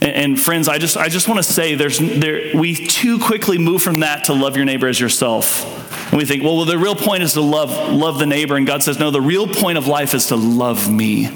And, 0.02 0.12
and 0.12 0.38
friends, 0.38 0.68
I 0.68 0.76
just, 0.76 0.98
I 0.98 1.08
just 1.08 1.28
want 1.28 1.38
to 1.38 1.50
say 1.50 1.76
there's, 1.76 1.98
there, 1.98 2.54
we 2.54 2.74
too 2.74 3.18
quickly 3.18 3.56
move 3.56 3.82
from 3.82 4.00
that 4.00 4.26
to 4.26 4.34
love 4.34 4.54
your 4.54 4.66
neighbor 4.66 4.86
as 4.86 5.00
yourself. 5.00 5.64
And 6.10 6.18
we 6.18 6.26
think, 6.26 6.42
well, 6.42 6.56
well, 6.56 6.66
the 6.66 6.76
real 6.76 6.94
point 6.94 7.22
is 7.22 7.32
to 7.32 7.40
love, 7.40 7.70
love 7.90 8.18
the 8.18 8.26
neighbor. 8.26 8.56
And 8.56 8.66
God 8.66 8.82
says, 8.82 8.98
no, 8.98 9.10
the 9.10 9.22
real 9.22 9.46
point 9.48 9.78
of 9.78 9.86
life 9.86 10.12
is 10.12 10.26
to 10.26 10.36
love 10.36 10.90
me 10.90 11.30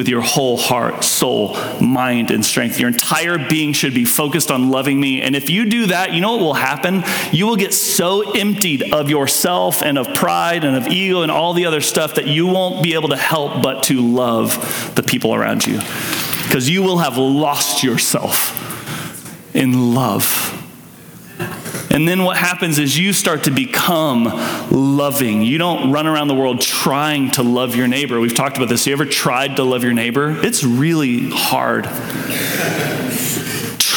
with 0.00 0.08
your 0.08 0.22
whole 0.22 0.56
heart, 0.56 1.04
soul, 1.04 1.58
mind, 1.78 2.30
and 2.30 2.42
strength. 2.42 2.80
Your 2.80 2.88
entire 2.88 3.36
being 3.36 3.74
should 3.74 3.92
be 3.92 4.06
focused 4.06 4.50
on 4.50 4.70
loving 4.70 4.98
me. 4.98 5.20
And 5.20 5.36
if 5.36 5.50
you 5.50 5.66
do 5.66 5.88
that, 5.88 6.14
you 6.14 6.22
know 6.22 6.36
what 6.36 6.40
will 6.40 6.54
happen? 6.54 7.04
You 7.32 7.46
will 7.46 7.56
get 7.56 7.74
so 7.74 8.32
emptied 8.32 8.94
of 8.94 9.10
yourself 9.10 9.82
and 9.82 9.98
of 9.98 10.14
pride 10.14 10.64
and 10.64 10.74
of 10.74 10.86
ego 10.86 11.20
and 11.20 11.30
all 11.30 11.52
the 11.52 11.66
other 11.66 11.82
stuff 11.82 12.14
that 12.14 12.26
you 12.26 12.46
won't 12.46 12.82
be 12.82 12.94
able 12.94 13.10
to 13.10 13.16
help 13.18 13.62
but 13.62 13.82
to 13.84 14.00
love 14.00 14.94
the 14.94 15.02
people 15.02 15.34
around 15.34 15.66
you. 15.66 15.78
Because 16.44 16.66
you 16.66 16.82
will 16.82 16.96
have 16.96 17.18
lost 17.18 17.84
yourself 17.84 18.56
in 19.54 19.94
love. 19.94 20.59
And 21.90 22.06
then 22.06 22.22
what 22.22 22.36
happens 22.36 22.78
is 22.78 22.96
you 22.96 23.12
start 23.12 23.44
to 23.44 23.50
become 23.50 24.24
loving. 24.70 25.42
You 25.42 25.58
don't 25.58 25.90
run 25.90 26.06
around 26.06 26.28
the 26.28 26.34
world 26.34 26.60
trying 26.60 27.32
to 27.32 27.42
love 27.42 27.74
your 27.74 27.88
neighbor. 27.88 28.20
We've 28.20 28.34
talked 28.34 28.56
about 28.56 28.68
this. 28.68 28.86
You 28.86 28.92
ever 28.92 29.04
tried 29.04 29.56
to 29.56 29.64
love 29.64 29.82
your 29.82 29.92
neighbor? 29.92 30.38
It's 30.44 30.62
really 30.62 31.28
hard. 31.30 31.86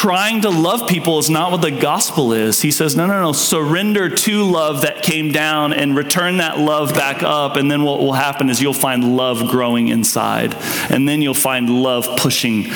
Trying 0.04 0.42
to 0.42 0.50
love 0.50 0.86
people 0.86 1.18
is 1.18 1.30
not 1.30 1.50
what 1.50 1.62
the 1.62 1.70
gospel 1.70 2.34
is. 2.34 2.60
He 2.60 2.70
says, 2.70 2.94
no, 2.94 3.06
no, 3.06 3.22
no, 3.22 3.32
surrender 3.32 4.10
to 4.10 4.44
love 4.44 4.82
that 4.82 5.02
came 5.02 5.32
down 5.32 5.72
and 5.72 5.96
return 5.96 6.36
that 6.36 6.58
love 6.58 6.92
back 6.92 7.22
up. 7.22 7.56
And 7.56 7.70
then 7.70 7.84
what 7.84 8.00
will 8.00 8.12
happen 8.12 8.50
is 8.50 8.60
you'll 8.60 8.74
find 8.74 9.16
love 9.16 9.48
growing 9.48 9.88
inside. 9.88 10.54
And 10.90 11.08
then 11.08 11.22
you'll 11.22 11.32
find 11.32 11.70
love 11.70 12.18
pushing 12.18 12.66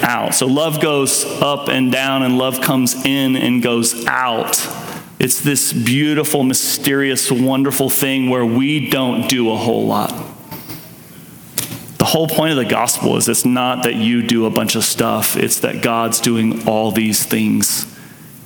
out. 0.00 0.36
So 0.36 0.46
love 0.46 0.80
goes 0.80 1.24
up 1.42 1.68
and 1.68 1.90
down, 1.90 2.22
and 2.22 2.38
love 2.38 2.60
comes 2.60 3.04
in 3.04 3.34
and 3.34 3.60
goes 3.60 4.06
out. 4.06 4.56
It's 5.18 5.40
this 5.40 5.72
beautiful, 5.72 6.44
mysterious, 6.44 7.32
wonderful 7.32 7.90
thing 7.90 8.30
where 8.30 8.46
we 8.46 8.90
don't 8.90 9.28
do 9.28 9.50
a 9.50 9.56
whole 9.56 9.88
lot. 9.88 10.33
Whole 12.14 12.28
point 12.28 12.52
of 12.52 12.58
the 12.58 12.64
gospel 12.64 13.16
is 13.16 13.28
it's 13.28 13.44
not 13.44 13.82
that 13.82 13.96
you 13.96 14.22
do 14.22 14.46
a 14.46 14.50
bunch 14.50 14.76
of 14.76 14.84
stuff, 14.84 15.36
it's 15.36 15.58
that 15.62 15.82
God's 15.82 16.20
doing 16.20 16.68
all 16.68 16.92
these 16.92 17.26
things. 17.26 17.92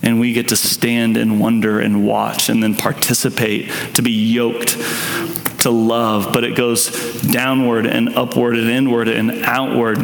And 0.02 0.18
we 0.18 0.32
get 0.32 0.48
to 0.48 0.56
stand 0.56 1.18
and 1.18 1.38
wonder 1.38 1.78
and 1.78 2.06
watch 2.06 2.48
and 2.48 2.62
then 2.62 2.74
participate 2.74 3.68
to 3.92 4.00
be 4.00 4.10
yoked 4.10 4.70
to 5.60 5.68
love. 5.68 6.32
But 6.32 6.44
it 6.44 6.56
goes 6.56 7.20
downward 7.20 7.84
and 7.84 8.16
upward 8.16 8.56
and 8.56 8.70
inward 8.70 9.06
and 9.06 9.44
outward. 9.44 9.98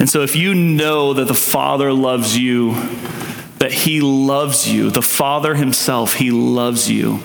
And 0.00 0.10
so, 0.10 0.22
if 0.22 0.34
you 0.34 0.52
know 0.52 1.12
that 1.12 1.26
the 1.26 1.32
Father 1.32 1.92
loves 1.92 2.36
you, 2.36 2.72
that 3.60 3.70
He 3.70 4.00
loves 4.00 4.68
you, 4.68 4.90
the 4.90 5.00
Father 5.00 5.54
Himself, 5.54 6.14
He 6.14 6.32
loves 6.32 6.90
you. 6.90 7.20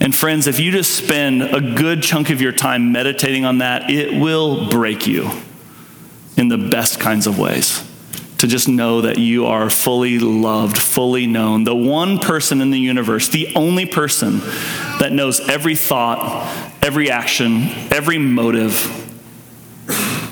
And 0.00 0.16
friends, 0.16 0.46
if 0.46 0.58
you 0.58 0.72
just 0.72 0.94
spend 0.94 1.42
a 1.42 1.60
good 1.60 2.02
chunk 2.02 2.30
of 2.30 2.40
your 2.40 2.52
time 2.52 2.90
meditating 2.90 3.44
on 3.44 3.58
that, 3.58 3.90
it 3.90 4.18
will 4.18 4.68
break 4.70 5.06
you 5.06 5.30
in 6.38 6.48
the 6.48 6.56
best 6.56 6.98
kinds 6.98 7.26
of 7.26 7.38
ways. 7.38 7.84
To 8.38 8.46
just 8.46 8.66
know 8.66 9.02
that 9.02 9.18
you 9.18 9.44
are 9.44 9.68
fully 9.68 10.18
loved, 10.18 10.78
fully 10.78 11.26
known. 11.26 11.64
The 11.64 11.76
one 11.76 12.18
person 12.18 12.62
in 12.62 12.70
the 12.70 12.78
universe, 12.78 13.28
the 13.28 13.54
only 13.54 13.84
person 13.84 14.40
that 14.98 15.12
knows 15.12 15.46
every 15.46 15.74
thought, 15.74 16.74
every 16.82 17.10
action, 17.10 17.64
every 17.90 18.16
motive, 18.16 18.96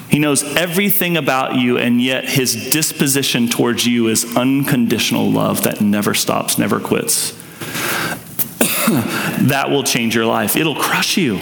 he 0.09 0.19
knows 0.19 0.43
everything 0.57 1.19
about 1.19 1.57
you, 1.57 1.77
and 1.77 2.01
yet 2.01 2.25
his 2.25 2.71
disposition 2.71 3.47
towards 3.49 3.87
you 3.87 4.09
is 4.09 4.37
unconditional 4.37 5.31
love 5.31 5.65
that 5.65 5.83
never 5.83 6.15
stops, 6.15 6.57
never 6.57 6.81
quits. 6.81 7.39
that 9.49 9.71
will 9.71 9.83
change 9.83 10.15
your 10.15 10.27
life. 10.27 10.57
It'll 10.57 10.75
crush 10.75 11.17
you. 11.17 11.39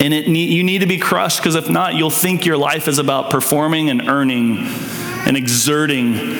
And 0.00 0.14
it, 0.14 0.26
you 0.26 0.62
need 0.62 0.78
to 0.78 0.86
be 0.86 0.98
crushed 0.98 1.38
because 1.38 1.54
if 1.54 1.68
not, 1.68 1.94
you'll 1.94 2.10
think 2.10 2.46
your 2.46 2.56
life 2.56 2.88
is 2.88 2.98
about 2.98 3.30
performing 3.30 3.90
and 3.90 4.08
earning 4.08 4.58
and 5.26 5.36
exerting 5.36 6.38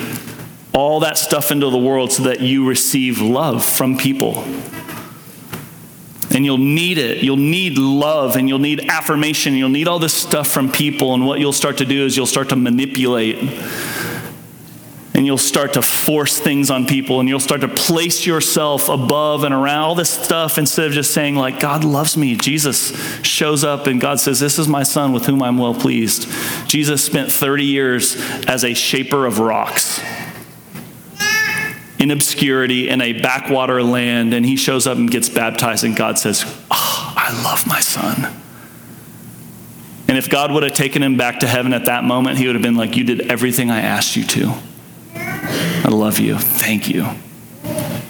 all 0.73 1.01
that 1.01 1.17
stuff 1.17 1.51
into 1.51 1.69
the 1.69 1.77
world 1.77 2.11
so 2.11 2.23
that 2.23 2.41
you 2.41 2.67
receive 2.67 3.21
love 3.21 3.65
from 3.65 3.97
people 3.97 4.43
and 6.31 6.45
you'll 6.45 6.57
need 6.57 6.97
it. 6.97 7.23
You'll 7.23 7.37
need 7.37 7.77
love 7.77 8.35
and 8.35 8.47
you'll 8.47 8.59
need 8.59 8.89
affirmation. 8.89 9.55
You'll 9.55 9.69
need 9.69 9.87
all 9.87 9.99
this 9.99 10.13
stuff 10.13 10.47
from 10.47 10.71
people. 10.71 11.13
And 11.13 11.25
what 11.25 11.39
you'll 11.39 11.53
start 11.53 11.79
to 11.79 11.85
do 11.85 12.05
is 12.05 12.15
you'll 12.15 12.25
start 12.25 12.49
to 12.49 12.55
manipulate 12.55 13.37
and 15.13 15.25
you'll 15.25 15.37
start 15.37 15.73
to 15.73 15.81
force 15.81 16.39
things 16.39 16.69
on 16.69 16.85
people 16.85 17.19
and 17.19 17.27
you'll 17.27 17.39
start 17.39 17.61
to 17.61 17.67
place 17.67 18.25
yourself 18.25 18.89
above 18.89 19.43
and 19.43 19.53
around 19.53 19.83
all 19.83 19.95
this 19.95 20.09
stuff 20.09 20.57
instead 20.57 20.85
of 20.85 20.91
just 20.91 21.11
saying 21.13 21.35
like 21.35 21.59
god 21.59 21.83
loves 21.83 22.15
me 22.15 22.35
jesus 22.35 22.95
shows 23.21 23.63
up 23.63 23.87
and 23.87 23.99
god 23.99 24.19
says 24.19 24.39
this 24.39 24.59
is 24.59 24.67
my 24.67 24.83
son 24.83 25.11
with 25.11 25.25
whom 25.25 25.41
i'm 25.41 25.57
well 25.57 25.73
pleased 25.73 26.27
jesus 26.67 27.03
spent 27.03 27.31
30 27.31 27.65
years 27.65 28.15
as 28.47 28.63
a 28.63 28.73
shaper 28.73 29.25
of 29.25 29.39
rocks 29.39 29.99
in 31.99 32.11
obscurity 32.11 32.87
in 32.87 33.01
a 33.01 33.13
backwater 33.13 33.83
land, 33.83 34.33
and 34.33 34.45
he 34.45 34.55
shows 34.55 34.87
up 34.87 34.97
and 34.97 35.11
gets 35.11 35.27
baptized, 35.27 35.83
and 35.83 35.95
God 35.95 36.17
says, 36.17 36.43
Oh, 36.71 37.13
I 37.15 37.43
love 37.43 37.67
my 37.67 37.81
son. 37.81 38.33
And 40.07 40.17
if 40.17 40.29
God 40.29 40.51
would 40.51 40.63
have 40.63 40.73
taken 40.73 41.03
him 41.03 41.17
back 41.17 41.41
to 41.41 41.47
heaven 41.47 41.73
at 41.73 41.85
that 41.85 42.05
moment, 42.05 42.37
he 42.37 42.47
would 42.47 42.55
have 42.55 42.63
been 42.63 42.77
like, 42.77 42.95
You 42.95 43.03
did 43.03 43.29
everything 43.29 43.69
I 43.69 43.81
asked 43.81 44.15
you 44.15 44.23
to. 44.23 44.53
I 45.49 45.89
love 45.89 46.19
you. 46.19 46.37
Thank 46.37 46.89
you. 46.89 47.07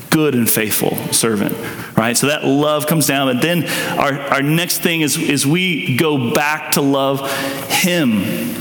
Good 0.10 0.36
and 0.36 0.50
faithful 0.50 0.96
servant. 1.14 1.56
Right? 1.98 2.18
So 2.18 2.28
that 2.28 2.46
love 2.46 2.88
comes 2.88 3.08
down. 3.08 3.34
But 3.34 3.42
then 3.42 3.68
our, 4.00 4.14
our 4.14 4.42
next 4.42 4.80
thing 4.80 5.02
is, 5.02 5.18
is 5.18 5.46
we 5.46 5.98
go 5.98 6.34
back 6.34 6.74
to 6.74 6.82
love 6.82 7.32
him. 7.70 8.56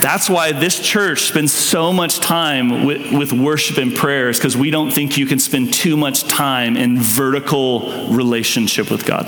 That's 0.00 0.30
why 0.30 0.52
this 0.52 0.78
church 0.78 1.22
spends 1.22 1.52
so 1.52 1.92
much 1.92 2.20
time 2.20 2.84
with, 2.84 3.12
with 3.12 3.32
worship 3.32 3.78
and 3.78 3.94
prayers 3.94 4.38
because 4.38 4.56
we 4.56 4.70
don't 4.70 4.92
think 4.92 5.18
you 5.18 5.26
can 5.26 5.40
spend 5.40 5.74
too 5.74 5.96
much 5.96 6.24
time 6.24 6.76
in 6.76 6.98
vertical 6.98 8.08
relationship 8.08 8.90
with 8.90 9.04
God. 9.04 9.26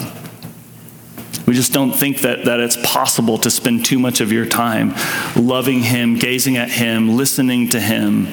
We 1.51 1.57
just 1.57 1.73
don't 1.73 1.91
think 1.91 2.19
that, 2.19 2.45
that 2.45 2.61
it's 2.61 2.77
possible 2.77 3.37
to 3.39 3.51
spend 3.51 3.85
too 3.85 3.99
much 3.99 4.21
of 4.21 4.31
your 4.31 4.47
time 4.47 4.95
loving 5.35 5.81
Him, 5.81 6.15
gazing 6.15 6.57
at 6.57 6.71
Him, 6.71 7.17
listening 7.17 7.71
to 7.71 7.81
Him, 7.81 8.29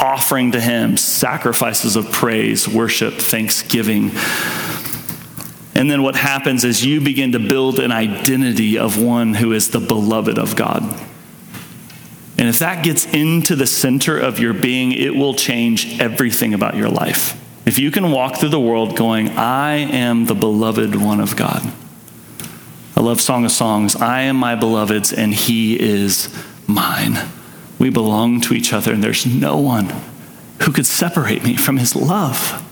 offering 0.00 0.50
to 0.50 0.60
Him 0.60 0.96
sacrifices 0.96 1.94
of 1.94 2.10
praise, 2.10 2.66
worship, 2.66 3.14
thanksgiving. 3.14 4.10
And 5.76 5.88
then 5.88 6.02
what 6.02 6.16
happens 6.16 6.64
is 6.64 6.84
you 6.84 7.00
begin 7.00 7.30
to 7.32 7.38
build 7.38 7.78
an 7.78 7.92
identity 7.92 8.76
of 8.76 9.00
one 9.00 9.34
who 9.34 9.52
is 9.52 9.70
the 9.70 9.78
beloved 9.78 10.36
of 10.36 10.56
God. 10.56 10.82
And 12.36 12.48
if 12.48 12.58
that 12.58 12.82
gets 12.82 13.06
into 13.06 13.54
the 13.54 13.68
center 13.68 14.18
of 14.18 14.40
your 14.40 14.54
being, 14.54 14.90
it 14.90 15.14
will 15.14 15.34
change 15.34 16.00
everything 16.00 16.52
about 16.52 16.74
your 16.74 16.88
life. 16.88 17.40
If 17.64 17.78
you 17.78 17.92
can 17.92 18.10
walk 18.10 18.38
through 18.38 18.48
the 18.48 18.58
world 18.58 18.96
going, 18.96 19.28
I 19.38 19.74
am 19.74 20.24
the 20.24 20.34
beloved 20.34 20.96
one 20.96 21.20
of 21.20 21.36
God. 21.36 21.72
I 23.00 23.02
love 23.02 23.22
Song 23.22 23.46
of 23.46 23.50
Songs. 23.50 23.96
I 23.96 24.20
am 24.20 24.36
my 24.36 24.54
beloved's 24.56 25.10
and 25.10 25.32
he 25.32 25.80
is 25.80 26.28
mine. 26.66 27.18
We 27.78 27.88
belong 27.88 28.42
to 28.42 28.52
each 28.52 28.74
other 28.74 28.92
and 28.92 29.02
there's 29.02 29.24
no 29.24 29.56
one 29.56 29.90
who 30.60 30.70
could 30.70 30.84
separate 30.84 31.42
me 31.42 31.56
from 31.56 31.78
his 31.78 31.96
love. 31.96 32.62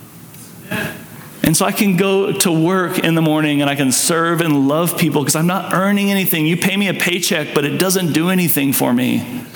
And 1.43 1.57
so 1.57 1.65
I 1.65 1.73
can 1.73 1.97
go 1.97 2.31
to 2.31 2.53
work 2.53 2.99
in 2.99 3.15
the 3.15 3.23
morning 3.23 3.63
and 3.63 3.71
I 3.71 3.75
can 3.75 3.91
serve 3.91 4.43
and 4.43 4.69
love 4.69 4.99
people 4.99 5.23
because 5.23 5.35
I'm 5.35 5.47
not 5.47 5.73
earning 5.73 6.11
anything. 6.11 6.45
You 6.45 6.59
pay 6.59 6.77
me 6.77 6.89
a 6.89 6.95
paycheck, 6.95 7.55
but 7.55 7.65
it 7.65 7.79
doesn't 7.79 8.13
do 8.13 8.29
anything 8.29 8.75
for 8.75 8.93
me. 8.93 9.47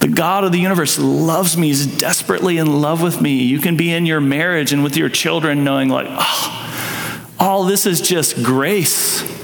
The 0.00 0.08
God 0.08 0.44
of 0.44 0.52
the 0.52 0.60
universe 0.60 0.98
loves 0.98 1.58
me. 1.58 1.66
He's 1.66 1.86
desperately 1.98 2.56
in 2.56 2.80
love 2.80 3.02
with 3.02 3.20
me. 3.20 3.42
You 3.42 3.58
can 3.58 3.76
be 3.76 3.92
in 3.92 4.06
your 4.06 4.22
marriage 4.22 4.72
and 4.72 4.82
with 4.82 4.96
your 4.96 5.10
children 5.10 5.62
knowing, 5.62 5.90
like, 5.90 6.06
oh, 6.08 7.34
all 7.38 7.64
this 7.64 7.84
is 7.84 8.00
just 8.00 8.42
grace 8.42 9.36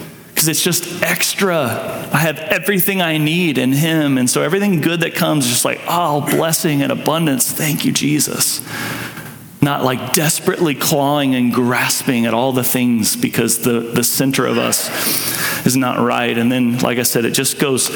because 0.45 0.59
it's 0.59 0.63
just 0.63 1.03
extra. 1.03 1.57
I 2.13 2.19
have 2.19 2.39
everything 2.39 3.01
I 3.01 3.17
need 3.17 3.57
in 3.57 3.73
Him. 3.73 4.19
And 4.19 4.29
so 4.29 4.43
everything 4.43 4.83
good 4.83 5.01
that 5.01 5.15
comes 5.15 5.47
is 5.47 5.53
just 5.53 5.65
like, 5.65 5.81
oh, 5.87 6.21
blessing 6.21 6.83
and 6.83 6.93
abundance. 6.93 7.51
Thank 7.51 7.85
you, 7.85 7.93
Jesus 7.93 8.61
not 9.63 9.83
like 9.83 10.13
desperately 10.13 10.75
clawing 10.75 11.35
and 11.35 11.51
grasping 11.51 12.27
at 12.27 12.35
all 12.35 12.53
the 12.53 12.63
things 12.63 13.17
because 13.17 13.61
the, 13.61 13.81
the 13.81 14.05
center 14.05 14.45
of 14.45 14.59
us 14.59 14.91
is 15.65 15.75
not 15.75 15.99
right. 15.99 16.37
And 16.37 16.53
then, 16.53 16.81
like 16.81 16.99
I 16.99 17.03
said, 17.03 17.25
it 17.25 17.31
just 17.31 17.59
goes 17.59 17.91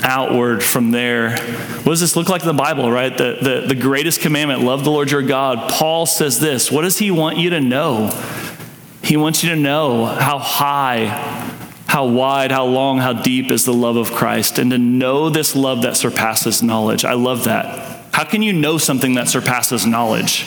outward 0.00 0.64
from 0.64 0.92
there. 0.92 1.36
What 1.36 1.92
does 1.92 2.00
this 2.00 2.16
look 2.16 2.30
like 2.30 2.40
in 2.40 2.46
the 2.46 2.54
Bible, 2.54 2.90
right? 2.90 3.14
The, 3.14 3.36
the, 3.38 3.66
the 3.68 3.74
greatest 3.74 4.22
commandment 4.22 4.62
love 4.62 4.82
the 4.82 4.90
Lord 4.90 5.10
your 5.10 5.20
God. 5.20 5.70
Paul 5.70 6.06
says 6.06 6.40
this 6.40 6.72
What 6.72 6.82
does 6.82 6.96
he 6.96 7.10
want 7.10 7.36
you 7.36 7.50
to 7.50 7.60
know? 7.60 8.08
He 9.02 9.16
wants 9.16 9.42
you 9.42 9.50
to 9.50 9.56
know 9.56 10.04
how 10.04 10.38
high, 10.38 11.49
how 11.90 12.06
wide, 12.06 12.52
how 12.52 12.66
long, 12.66 12.98
how 12.98 13.12
deep 13.12 13.50
is 13.50 13.64
the 13.64 13.74
love 13.74 13.96
of 13.96 14.12
Christ, 14.12 14.60
and 14.60 14.70
to 14.70 14.78
know 14.78 15.28
this 15.28 15.56
love 15.56 15.82
that 15.82 15.96
surpasses 15.96 16.62
knowledge. 16.62 17.04
I 17.04 17.14
love 17.14 17.46
that. 17.46 18.04
How 18.14 18.22
can 18.22 18.42
you 18.42 18.52
know 18.52 18.78
something 18.78 19.14
that 19.14 19.26
surpasses 19.26 19.84
knowledge? 19.84 20.46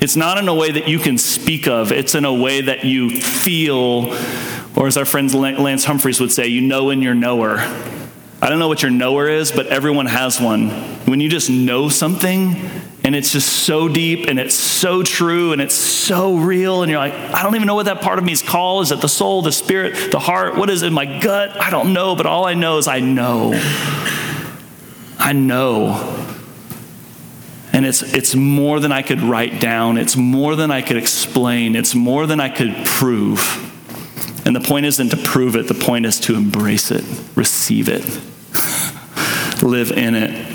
It's 0.00 0.16
not 0.16 0.38
in 0.38 0.48
a 0.48 0.54
way 0.54 0.72
that 0.72 0.88
you 0.88 0.98
can 0.98 1.18
speak 1.18 1.68
of, 1.68 1.92
it's 1.92 2.16
in 2.16 2.24
a 2.24 2.34
way 2.34 2.62
that 2.62 2.84
you 2.84 3.10
feel, 3.20 4.12
or 4.74 4.88
as 4.88 4.96
our 4.96 5.04
friend 5.04 5.32
Lance 5.32 5.84
Humphreys 5.84 6.18
would 6.18 6.32
say, 6.32 6.48
you 6.48 6.62
know 6.62 6.90
in 6.90 7.00
your 7.00 7.14
knower. 7.14 7.58
I 8.42 8.48
don't 8.48 8.58
know 8.58 8.66
what 8.66 8.82
your 8.82 8.90
knower 8.90 9.28
is, 9.28 9.52
but 9.52 9.68
everyone 9.68 10.06
has 10.06 10.40
one. 10.40 10.70
When 11.06 11.20
you 11.20 11.28
just 11.28 11.48
know 11.48 11.88
something 11.88 12.56
and 13.10 13.16
it's 13.16 13.32
just 13.32 13.64
so 13.64 13.88
deep 13.88 14.28
and 14.28 14.38
it's 14.38 14.54
so 14.54 15.02
true 15.02 15.50
and 15.50 15.60
it's 15.60 15.74
so 15.74 16.36
real, 16.36 16.82
and 16.82 16.90
you're 16.92 17.00
like, 17.00 17.12
I 17.12 17.42
don't 17.42 17.56
even 17.56 17.66
know 17.66 17.74
what 17.74 17.86
that 17.86 18.02
part 18.02 18.20
of 18.20 18.24
me 18.24 18.30
is 18.30 18.40
called. 18.40 18.84
Is 18.84 18.92
it 18.92 19.00
the 19.00 19.08
soul, 19.08 19.42
the 19.42 19.50
spirit, 19.50 20.12
the 20.12 20.20
heart? 20.20 20.54
What 20.54 20.70
is 20.70 20.82
it, 20.82 20.92
my 20.92 21.18
gut? 21.18 21.60
I 21.60 21.70
don't 21.70 21.92
know, 21.92 22.14
but 22.14 22.26
all 22.26 22.44
I 22.44 22.54
know 22.54 22.78
is 22.78 22.86
I 22.86 23.00
know. 23.00 23.50
I 25.18 25.32
know. 25.32 26.28
And 27.72 27.84
it's, 27.84 28.04
it's 28.14 28.36
more 28.36 28.78
than 28.78 28.92
I 28.92 29.02
could 29.02 29.22
write 29.22 29.60
down, 29.60 29.98
it's 29.98 30.16
more 30.16 30.54
than 30.54 30.70
I 30.70 30.80
could 30.80 30.96
explain, 30.96 31.74
it's 31.74 31.96
more 31.96 32.28
than 32.28 32.38
I 32.38 32.48
could 32.48 32.86
prove. 32.86 33.40
And 34.46 34.54
the 34.54 34.60
point 34.60 34.86
isn't 34.86 35.08
to 35.08 35.16
prove 35.16 35.56
it, 35.56 35.66
the 35.66 35.74
point 35.74 36.06
is 36.06 36.20
to 36.20 36.36
embrace 36.36 36.92
it, 36.92 37.02
receive 37.34 37.88
it, 37.88 38.04
live 39.64 39.90
in 39.90 40.14
it. 40.14 40.49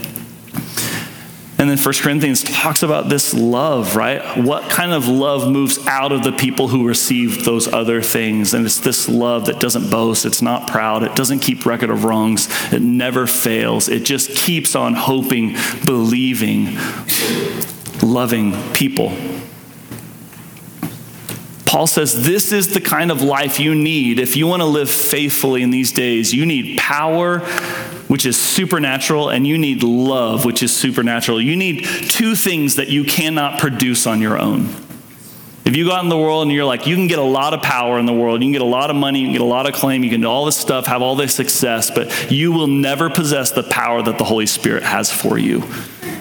And 1.57 1.69
then 1.69 1.77
1 1.77 1.93
Corinthians 2.00 2.43
talks 2.43 2.83
about 2.83 3.07
this 3.07 3.33
love, 3.33 3.95
right? 3.95 4.38
What 4.38 4.69
kind 4.69 4.91
of 4.91 5.07
love 5.07 5.50
moves 5.50 5.79
out 5.88 6.12
of 6.12 6.24
the 6.24 6.33
people 6.33 6.67
who 6.67 6.85
receive 6.85 7.45
those 7.45 7.71
other 7.71 8.01
things? 8.01 8.53
And 8.53 8.65
it's 8.65 8.79
this 8.79 9.07
love 9.07 9.45
that 9.45 9.62
doesn't 9.62 9.89
boast, 9.89 10.25
it's 10.25 10.41
not 10.41 10.67
proud, 10.67 11.03
it 11.03 11.15
doesn't 11.15 11.39
keep 11.39 11.65
record 11.65 11.89
of 11.89 12.03
wrongs, 12.03 12.50
it 12.74 12.81
never 12.81 13.25
fails. 13.25 13.88
It 13.88 14.03
just 14.03 14.31
keeps 14.35 14.75
on 14.75 14.95
hoping, 14.95 15.55
believing, 15.85 16.77
loving 18.03 18.51
people. 18.73 19.13
Paul 21.65 21.88
says 21.88 22.23
this 22.23 22.51
is 22.51 22.73
the 22.73 22.82
kind 22.82 23.12
of 23.12 23.21
life 23.21 23.60
you 23.60 23.75
need 23.75 24.19
if 24.19 24.36
you 24.36 24.45
want 24.47 24.62
to 24.62 24.65
live 24.65 24.89
faithfully 24.89 25.62
in 25.62 25.71
these 25.71 25.91
days. 25.91 26.34
You 26.34 26.45
need 26.45 26.77
power, 26.77 27.41
which 28.08 28.26
is 28.26 28.39
supernatural, 28.39 29.30
and 29.30 29.48
you 29.48 29.58
need 29.58 29.84
love, 29.84 30.46
which 30.46 30.62
is 30.63 30.76
supernatural. 30.76 31.41
You 31.41 31.56
need 31.56 31.84
two 31.84 32.36
things 32.36 32.76
that 32.76 32.89
you 32.89 33.04
cannot 33.04 33.60
produce 33.60 34.06
on 34.06 34.22
your 34.22 34.39
own. 34.39 34.70
If 35.65 35.76
you 35.76 35.86
go 35.86 35.94
out 35.94 36.04
in 36.04 36.10
the 36.10 36.18
world 36.18 36.44
and 36.44 36.52
you're 36.52 36.63
like, 36.63 36.86
you 36.86 36.96
can 36.96 37.08
get 37.08 37.18
a 37.18 37.24
lot 37.24 37.56
of 37.56 37.63
power 37.63 37.98
in 37.98 38.06
the 38.06 38.13
world, 38.13 38.44
you 38.44 38.46
can 38.46 38.52
get 38.52 38.62
a 38.62 38.65
lot 38.65 38.91
of 38.91 38.96
money, 38.96 39.22
you 39.22 39.26
can 39.26 39.34
get 39.34 39.41
a 39.41 39.46
lot 39.46 39.68
of 39.68 39.74
claim, 39.74 40.04
you 40.04 40.12
can 40.12 40.22
do 40.22 40.28
all 40.28 40.46
this 40.46 40.56
stuff, 40.56 40.86
have 40.86 41.02
all 41.02 41.15
this 41.15 41.34
success, 41.34 41.89
but 41.89 42.32
you 42.32 42.52
will 42.52 42.68
never 42.68 43.10
possess 43.10 43.50
the 43.50 43.63
power 43.63 44.04
that 44.04 44.20
the 44.20 44.24
Holy 44.24 44.46
Spirit 44.46 44.84
has 44.84 45.12
for 45.12 45.39
you. 45.39 45.63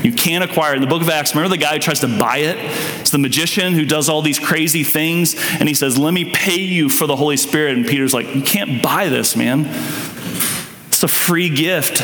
You 0.03 0.13
can't 0.13 0.45
acquire. 0.45 0.75
In 0.75 0.81
the 0.81 0.87
book 0.87 1.03
of 1.03 1.11
Acts, 1.11 1.35
remember 1.35 1.55
the 1.55 1.63
guy 1.63 1.75
who 1.75 1.79
tries 1.79 2.01
to 2.01 2.09
buy 2.09 2.39
it? 2.39 2.57
It's 3.01 3.11
the 3.11 3.19
magician 3.19 3.75
who 3.75 3.85
does 3.85 4.09
all 4.09 4.23
these 4.23 4.39
crazy 4.39 4.83
things, 4.83 5.35
and 5.59 5.69
he 5.69 5.75
says, 5.75 5.97
Let 5.97 6.13
me 6.13 6.31
pay 6.31 6.61
you 6.61 6.89
for 6.89 7.07
the 7.07 7.17
Holy 7.17 7.39
Spirit. 7.39 7.77
And 7.77 7.87
Peter's 7.87 8.13
like, 8.13 8.35
You 8.35 8.43
can't 8.43 8.83
buy 8.83 9.09
this, 9.09 9.35
man. 9.35 9.65
A 11.05 11.09
free 11.09 11.51
gift. 11.51 12.01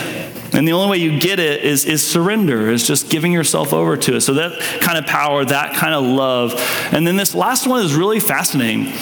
And 0.54 0.68
the 0.68 0.72
only 0.72 0.90
way 0.90 0.96
you 0.98 1.18
get 1.18 1.38
it 1.38 1.64
is, 1.64 1.86
is 1.86 2.06
surrender, 2.06 2.70
is 2.70 2.86
just 2.86 3.08
giving 3.08 3.32
yourself 3.32 3.72
over 3.72 3.96
to 3.96 4.16
it. 4.16 4.20
So 4.20 4.34
that 4.34 4.60
kind 4.82 4.98
of 4.98 5.06
power, 5.06 5.42
that 5.42 5.74
kind 5.74 5.94
of 5.94 6.04
love. 6.04 6.54
And 6.92 7.06
then 7.06 7.16
this 7.16 7.34
last 7.34 7.66
one 7.66 7.82
is 7.82 7.94
really 7.94 8.20
fascinating 8.20 8.92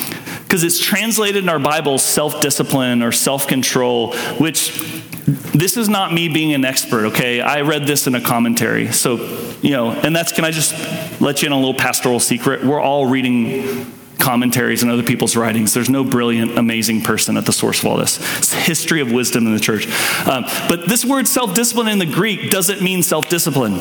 because 0.44 0.62
it's 0.62 0.78
translated 0.78 1.42
in 1.42 1.48
our 1.48 1.58
Bible 1.58 1.98
self 1.98 2.40
discipline 2.40 3.02
or 3.02 3.11
self 3.11 3.48
control, 3.48 4.14
which 4.38 4.78
this 5.26 5.76
is 5.76 5.88
not 5.88 6.12
me 6.12 6.28
being 6.28 6.54
an 6.54 6.64
expert, 6.64 7.06
okay? 7.06 7.40
I 7.40 7.62
read 7.62 7.87
this 7.87 8.06
in 8.06 8.14
a 8.14 8.20
commentary. 8.20 8.92
So, 8.92 9.16
you 9.61 9.72
know, 9.72 9.90
and 9.90 10.14
that's, 10.14 10.30
can 10.32 10.44
I 10.44 10.52
just 10.52 11.20
let 11.20 11.42
you 11.42 11.46
in 11.46 11.52
a 11.52 11.56
little 11.56 11.74
pastoral 11.74 12.20
secret? 12.20 12.64
We're 12.64 12.80
all 12.80 13.06
reading 13.06 13.92
commentaries 14.18 14.83
and 14.83 14.90
other 14.90 15.02
people's 15.02 15.37
writings. 15.37 15.72
There's 15.72 15.90
no 15.90 16.04
brilliant, 16.04 16.59
amazing 16.59 17.02
person 17.02 17.37
at 17.37 17.46
the 17.46 17.52
source 17.52 17.81
of 17.81 17.87
all 17.87 17.96
this. 17.96 18.18
It's 18.38 18.52
history 18.52 19.00
of 19.00 19.12
wisdom 19.12 19.46
in 19.46 19.54
the 19.54 19.61
church. 19.61 19.87
Um, 20.26 20.44
but 20.68 20.88
this 20.88 21.04
word 21.04 21.26
self 21.26 21.54
discipline 21.54 21.88
in 21.88 21.98
the 21.98 22.07
Greek 22.07 22.50
doesn't 22.50 22.83
mean 22.83 23.02
self 23.02 23.28
discipline. 23.28 23.81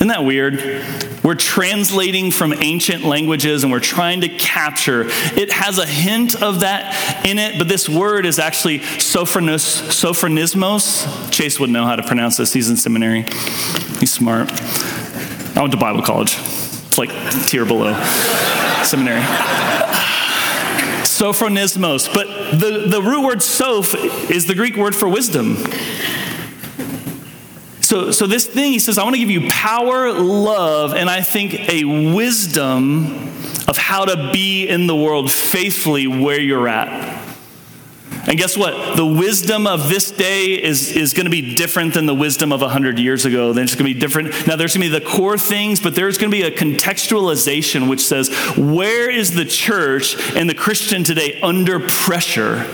Isn't 0.00 0.08
that 0.08 0.24
weird? 0.24 0.82
We're 1.22 1.34
translating 1.34 2.30
from 2.30 2.54
ancient 2.54 3.04
languages 3.04 3.64
and 3.64 3.70
we're 3.70 3.80
trying 3.80 4.22
to 4.22 4.30
capture. 4.30 5.04
It 5.36 5.52
has 5.52 5.78
a 5.78 5.84
hint 5.84 6.42
of 6.42 6.60
that 6.60 7.26
in 7.26 7.38
it, 7.38 7.58
but 7.58 7.68
this 7.68 7.86
word 7.86 8.24
is 8.24 8.38
actually 8.38 8.78
sophronis, 8.78 9.82
sophronismos. 9.90 11.30
Chase 11.30 11.60
would 11.60 11.68
know 11.68 11.84
how 11.84 11.96
to 11.96 12.02
pronounce 12.02 12.38
this. 12.38 12.54
He's 12.54 12.70
in 12.70 12.78
seminary. 12.78 13.26
He's 13.98 14.10
smart. 14.10 14.50
I 15.54 15.60
went 15.60 15.72
to 15.72 15.78
Bible 15.78 16.00
college. 16.00 16.38
It's 16.38 16.96
like 16.96 17.10
tier 17.46 17.66
below 17.66 17.92
seminary. 18.84 19.20
Sophronismos. 21.02 22.12
But 22.12 22.58
the, 22.58 22.86
the 22.88 23.02
root 23.02 23.24
word 23.24 23.42
soph 23.42 23.94
is 24.30 24.46
the 24.46 24.54
Greek 24.54 24.76
word 24.76 24.94
for 24.96 25.08
wisdom. 25.08 25.56
So, 27.80 28.12
so 28.12 28.26
this 28.26 28.46
thing, 28.46 28.72
he 28.72 28.78
says, 28.78 28.98
I 28.98 29.02
want 29.02 29.16
to 29.16 29.20
give 29.20 29.30
you 29.30 29.48
power, 29.50 30.12
love, 30.12 30.94
and 30.94 31.10
I 31.10 31.22
think 31.22 31.68
a 31.68 31.84
wisdom 32.14 33.28
of 33.66 33.76
how 33.76 34.04
to 34.04 34.30
be 34.32 34.68
in 34.68 34.86
the 34.86 34.96
world 34.96 35.30
faithfully 35.30 36.06
where 36.06 36.40
you're 36.40 36.68
at. 36.68 37.19
And 38.26 38.38
guess 38.38 38.56
what? 38.56 38.96
The 38.96 39.06
wisdom 39.06 39.66
of 39.66 39.88
this 39.88 40.10
day 40.10 40.62
is, 40.62 40.94
is 40.94 41.14
going 41.14 41.24
to 41.24 41.30
be 41.30 41.54
different 41.54 41.94
than 41.94 42.06
the 42.06 42.14
wisdom 42.14 42.52
of 42.52 42.60
100 42.60 42.98
years 42.98 43.24
ago. 43.24 43.52
Then 43.52 43.64
it's 43.64 43.74
going 43.74 43.88
to 43.88 43.94
be 43.94 43.98
different. 43.98 44.46
Now, 44.46 44.56
there's 44.56 44.76
going 44.76 44.90
to 44.90 44.92
be 44.92 45.04
the 45.04 45.10
core 45.10 45.38
things, 45.38 45.80
but 45.80 45.94
there's 45.94 46.18
going 46.18 46.30
to 46.30 46.36
be 46.36 46.42
a 46.42 46.50
contextualization 46.50 47.88
which 47.88 48.00
says, 48.00 48.28
where 48.56 49.10
is 49.10 49.34
the 49.34 49.44
church 49.44 50.16
and 50.36 50.48
the 50.48 50.54
Christian 50.54 51.02
today 51.02 51.40
under 51.40 51.80
pressure? 51.80 52.66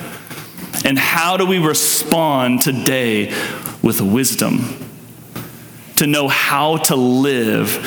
And 0.84 0.98
how 0.98 1.36
do 1.36 1.46
we 1.46 1.58
respond 1.58 2.62
today 2.62 3.28
with 3.82 4.00
wisdom? 4.00 4.86
to 5.96 6.06
know 6.06 6.28
how 6.28 6.76
to 6.76 6.96
live. 6.96 7.78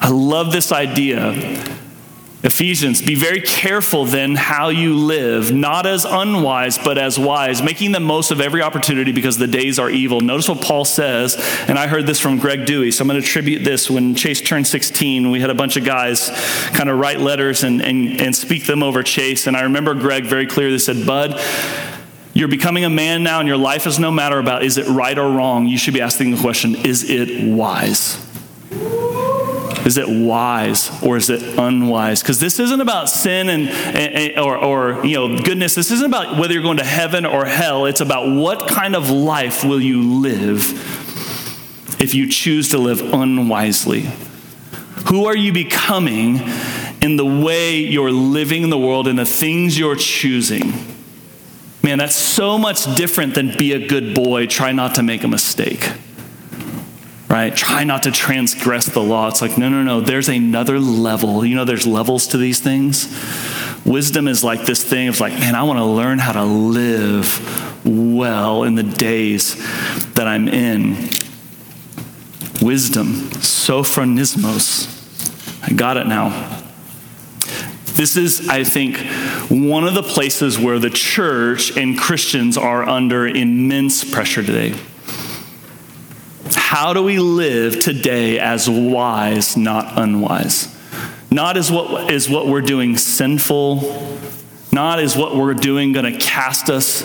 I 0.00 0.10
love 0.10 0.52
this 0.52 0.72
idea. 0.72 1.32
Ephesians, 2.44 3.00
be 3.00 3.14
very 3.14 3.40
careful 3.40 4.04
then 4.04 4.34
how 4.34 4.68
you 4.68 4.94
live, 4.94 5.50
not 5.50 5.86
as 5.86 6.04
unwise, 6.04 6.76
but 6.76 6.98
as 6.98 7.18
wise, 7.18 7.62
making 7.62 7.92
the 7.92 8.00
most 8.00 8.30
of 8.30 8.38
every 8.38 8.60
opportunity 8.60 9.12
because 9.12 9.38
the 9.38 9.46
days 9.46 9.78
are 9.78 9.88
evil. 9.88 10.20
Notice 10.20 10.50
what 10.50 10.60
Paul 10.60 10.84
says, 10.84 11.36
and 11.68 11.78
I 11.78 11.86
heard 11.86 12.04
this 12.04 12.20
from 12.20 12.38
Greg 12.38 12.66
Dewey, 12.66 12.90
so 12.90 13.00
I'm 13.00 13.08
going 13.08 13.18
to 13.18 13.26
attribute 13.26 13.64
this. 13.64 13.88
When 13.88 14.14
Chase 14.14 14.42
turned 14.42 14.66
16, 14.66 15.30
we 15.30 15.40
had 15.40 15.48
a 15.48 15.54
bunch 15.54 15.78
of 15.78 15.86
guys 15.86 16.28
kind 16.74 16.90
of 16.90 16.98
write 16.98 17.18
letters 17.18 17.64
and, 17.64 17.80
and, 17.80 18.20
and 18.20 18.36
speak 18.36 18.66
them 18.66 18.82
over 18.82 19.02
Chase, 19.02 19.46
and 19.46 19.56
I 19.56 19.62
remember 19.62 19.94
Greg 19.94 20.24
very 20.24 20.46
clearly 20.46 20.78
said, 20.78 21.06
Bud, 21.06 21.40
you're 22.34 22.48
becoming 22.48 22.84
a 22.84 22.90
man 22.90 23.22
now, 23.22 23.38
and 23.38 23.48
your 23.48 23.56
life 23.56 23.86
is 23.86 23.98
no 23.98 24.10
matter 24.10 24.38
about 24.38 24.64
is 24.64 24.76
it 24.76 24.86
right 24.86 25.16
or 25.16 25.30
wrong. 25.30 25.66
You 25.66 25.78
should 25.78 25.94
be 25.94 26.02
asking 26.02 26.32
the 26.32 26.40
question 26.42 26.74
is 26.74 27.08
it 27.08 27.42
wise? 27.48 28.20
Is 29.84 29.98
it 29.98 30.08
wise 30.08 30.90
or 31.02 31.18
is 31.18 31.28
it 31.28 31.58
unwise? 31.58 32.22
Because 32.22 32.40
this 32.40 32.58
isn't 32.58 32.80
about 32.80 33.10
sin 33.10 33.50
and, 33.50 33.68
and, 33.68 34.38
or, 34.38 34.56
or 34.56 35.04
you 35.04 35.16
know 35.16 35.42
goodness. 35.42 35.74
This 35.74 35.90
isn't 35.90 36.06
about 36.06 36.38
whether 36.38 36.54
you're 36.54 36.62
going 36.62 36.78
to 36.78 36.84
heaven 36.84 37.26
or 37.26 37.44
hell. 37.44 37.84
It's 37.84 38.00
about 38.00 38.34
what 38.34 38.66
kind 38.66 38.96
of 38.96 39.10
life 39.10 39.62
will 39.62 39.80
you 39.80 40.20
live 40.20 40.70
if 42.00 42.14
you 42.14 42.28
choose 42.28 42.70
to 42.70 42.78
live 42.78 43.00
unwisely. 43.12 44.08
Who 45.08 45.26
are 45.26 45.36
you 45.36 45.52
becoming 45.52 46.40
in 47.02 47.16
the 47.16 47.26
way 47.26 47.76
you're 47.76 48.10
living 48.10 48.62
in 48.62 48.70
the 48.70 48.78
world 48.78 49.06
and 49.06 49.18
the 49.18 49.26
things 49.26 49.78
you're 49.78 49.96
choosing? 49.96 50.72
Man, 51.82 51.98
that's 51.98 52.16
so 52.16 52.56
much 52.56 52.96
different 52.96 53.34
than 53.34 53.54
be 53.58 53.72
a 53.72 53.86
good 53.86 54.14
boy, 54.14 54.46
try 54.46 54.72
not 54.72 54.94
to 54.94 55.02
make 55.02 55.24
a 55.24 55.28
mistake 55.28 55.90
right? 57.28 57.54
Try 57.54 57.84
not 57.84 58.02
to 58.04 58.10
transgress 58.10 58.86
the 58.86 59.02
law. 59.02 59.28
It's 59.28 59.40
like, 59.40 59.56
no, 59.58 59.68
no, 59.68 59.82
no, 59.82 60.00
there's 60.00 60.28
another 60.28 60.78
level. 60.78 61.44
You 61.44 61.56
know, 61.56 61.64
there's 61.64 61.86
levels 61.86 62.26
to 62.28 62.36
these 62.36 62.60
things. 62.60 63.08
Wisdom 63.84 64.28
is 64.28 64.42
like 64.44 64.62
this 64.62 64.82
thing 64.82 65.08
of 65.08 65.20
like, 65.20 65.32
man, 65.34 65.54
I 65.54 65.62
want 65.62 65.78
to 65.78 65.84
learn 65.84 66.18
how 66.18 66.32
to 66.32 66.44
live 66.44 67.86
well 67.86 68.64
in 68.64 68.74
the 68.74 68.82
days 68.82 69.56
that 70.14 70.26
I'm 70.26 70.48
in. 70.48 71.10
Wisdom, 72.62 73.30
sophronismos. 73.40 74.90
I 75.62 75.72
got 75.74 75.96
it 75.96 76.06
now. 76.06 76.62
This 77.94 78.16
is, 78.16 78.48
I 78.48 78.64
think, 78.64 78.96
one 79.50 79.84
of 79.84 79.94
the 79.94 80.02
places 80.02 80.58
where 80.58 80.78
the 80.78 80.90
church 80.90 81.76
and 81.76 81.96
Christians 81.98 82.56
are 82.56 82.82
under 82.82 83.26
immense 83.26 84.02
pressure 84.02 84.42
today. 84.42 84.74
How 86.52 86.92
do 86.92 87.02
we 87.02 87.18
live 87.18 87.80
today 87.80 88.38
as 88.38 88.68
wise, 88.68 89.56
not 89.56 89.98
unwise? 89.98 90.68
Not 91.30 91.56
as 91.56 91.70
what 91.70 92.10
is 92.12 92.28
what 92.28 92.46
we're 92.46 92.60
doing 92.60 92.96
sinful, 92.96 94.20
not 94.72 95.00
is 95.00 95.16
what 95.16 95.36
we're 95.36 95.54
doing 95.54 95.92
going 95.92 96.12
to 96.12 96.18
cast 96.18 96.68
us, 96.68 97.02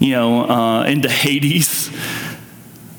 you 0.00 0.12
know, 0.12 0.44
uh, 0.48 0.84
into 0.84 1.08
Hades, 1.08 1.90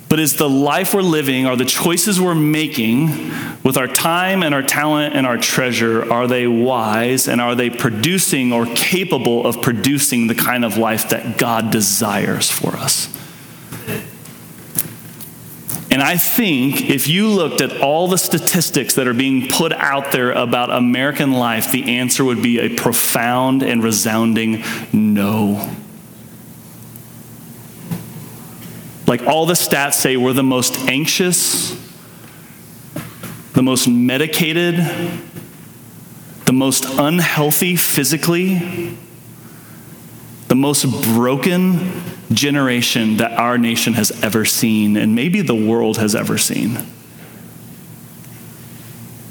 but 0.09 0.19
is 0.19 0.35
the 0.35 0.49
life 0.49 0.93
we're 0.93 1.01
living, 1.01 1.45
are 1.45 1.55
the 1.55 1.65
choices 1.65 2.19
we're 2.19 2.35
making 2.35 3.31
with 3.63 3.77
our 3.77 3.87
time 3.87 4.43
and 4.43 4.53
our 4.53 4.61
talent 4.61 5.15
and 5.15 5.25
our 5.25 5.37
treasure, 5.37 6.11
are 6.11 6.27
they 6.27 6.47
wise 6.47 7.27
and 7.27 7.41
are 7.41 7.55
they 7.55 7.69
producing 7.69 8.51
or 8.51 8.65
capable 8.75 9.45
of 9.45 9.61
producing 9.61 10.27
the 10.27 10.35
kind 10.35 10.65
of 10.65 10.77
life 10.77 11.09
that 11.09 11.37
God 11.37 11.71
desires 11.71 12.49
for 12.49 12.75
us? 12.75 13.07
And 15.93 16.01
I 16.01 16.17
think 16.17 16.89
if 16.89 17.07
you 17.07 17.29
looked 17.29 17.61
at 17.61 17.79
all 17.79 18.07
the 18.07 18.17
statistics 18.17 18.95
that 18.95 19.07
are 19.07 19.13
being 19.13 19.47
put 19.47 19.71
out 19.71 20.11
there 20.11 20.31
about 20.31 20.71
American 20.71 21.33
life, 21.33 21.71
the 21.71 21.97
answer 21.99 22.25
would 22.25 22.41
be 22.41 22.57
a 22.57 22.75
profound 22.75 23.61
and 23.61 23.83
resounding 23.83 24.63
no. 24.91 25.71
Like 29.05 29.21
all 29.27 29.45
the 29.45 29.53
stats 29.53 29.93
say, 29.93 30.17
we're 30.17 30.33
the 30.33 30.41
most 30.41 30.79
anxious, 30.89 31.79
the 33.53 33.61
most 33.61 33.87
medicated, 33.87 34.77
the 36.45 36.53
most 36.53 36.85
unhealthy 36.85 37.75
physically, 37.75 38.97
the 40.47 40.55
most 40.55 40.85
broken 41.13 41.77
generation 42.35 43.17
that 43.17 43.31
our 43.33 43.57
nation 43.57 43.93
has 43.93 44.11
ever 44.23 44.45
seen, 44.45 44.97
and 44.97 45.15
maybe 45.15 45.41
the 45.41 45.55
world 45.55 45.97
has 45.97 46.15
ever 46.15 46.37
seen. 46.37 46.77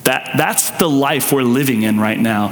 That, 0.05 0.31
that's 0.37 0.71
the 0.71 0.89
life 0.89 1.33
we're 1.33 1.43
living 1.43 1.83
in 1.83 2.01
right 2.01 2.19
now. 2.19 2.49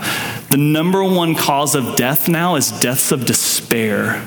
The 0.50 0.56
number 0.56 1.02
one 1.02 1.34
cause 1.34 1.74
of 1.74 1.96
death 1.96 2.28
now 2.28 2.56
is 2.56 2.70
deaths 2.70 3.12
of 3.12 3.26
despair. 3.26 4.24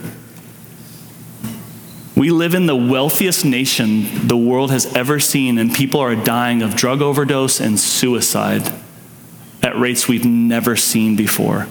We 2.16 2.32
live 2.32 2.54
in 2.54 2.66
the 2.66 2.76
wealthiest 2.76 3.44
nation 3.46 4.28
the 4.28 4.38
world 4.38 4.72
has 4.72 4.86
ever 4.96 5.20
seen, 5.20 5.58
and 5.58 5.74
people 5.74 6.00
are 6.00 6.16
dying 6.16 6.62
of 6.62 6.76
drug 6.76 7.02
overdose 7.02 7.60
and 7.60 7.80
suicide 7.80 8.74
at 9.62 9.78
rates 9.78 10.08
we've 10.08 10.26
never 10.26 10.76
seen 10.76 11.16
before 11.16 11.68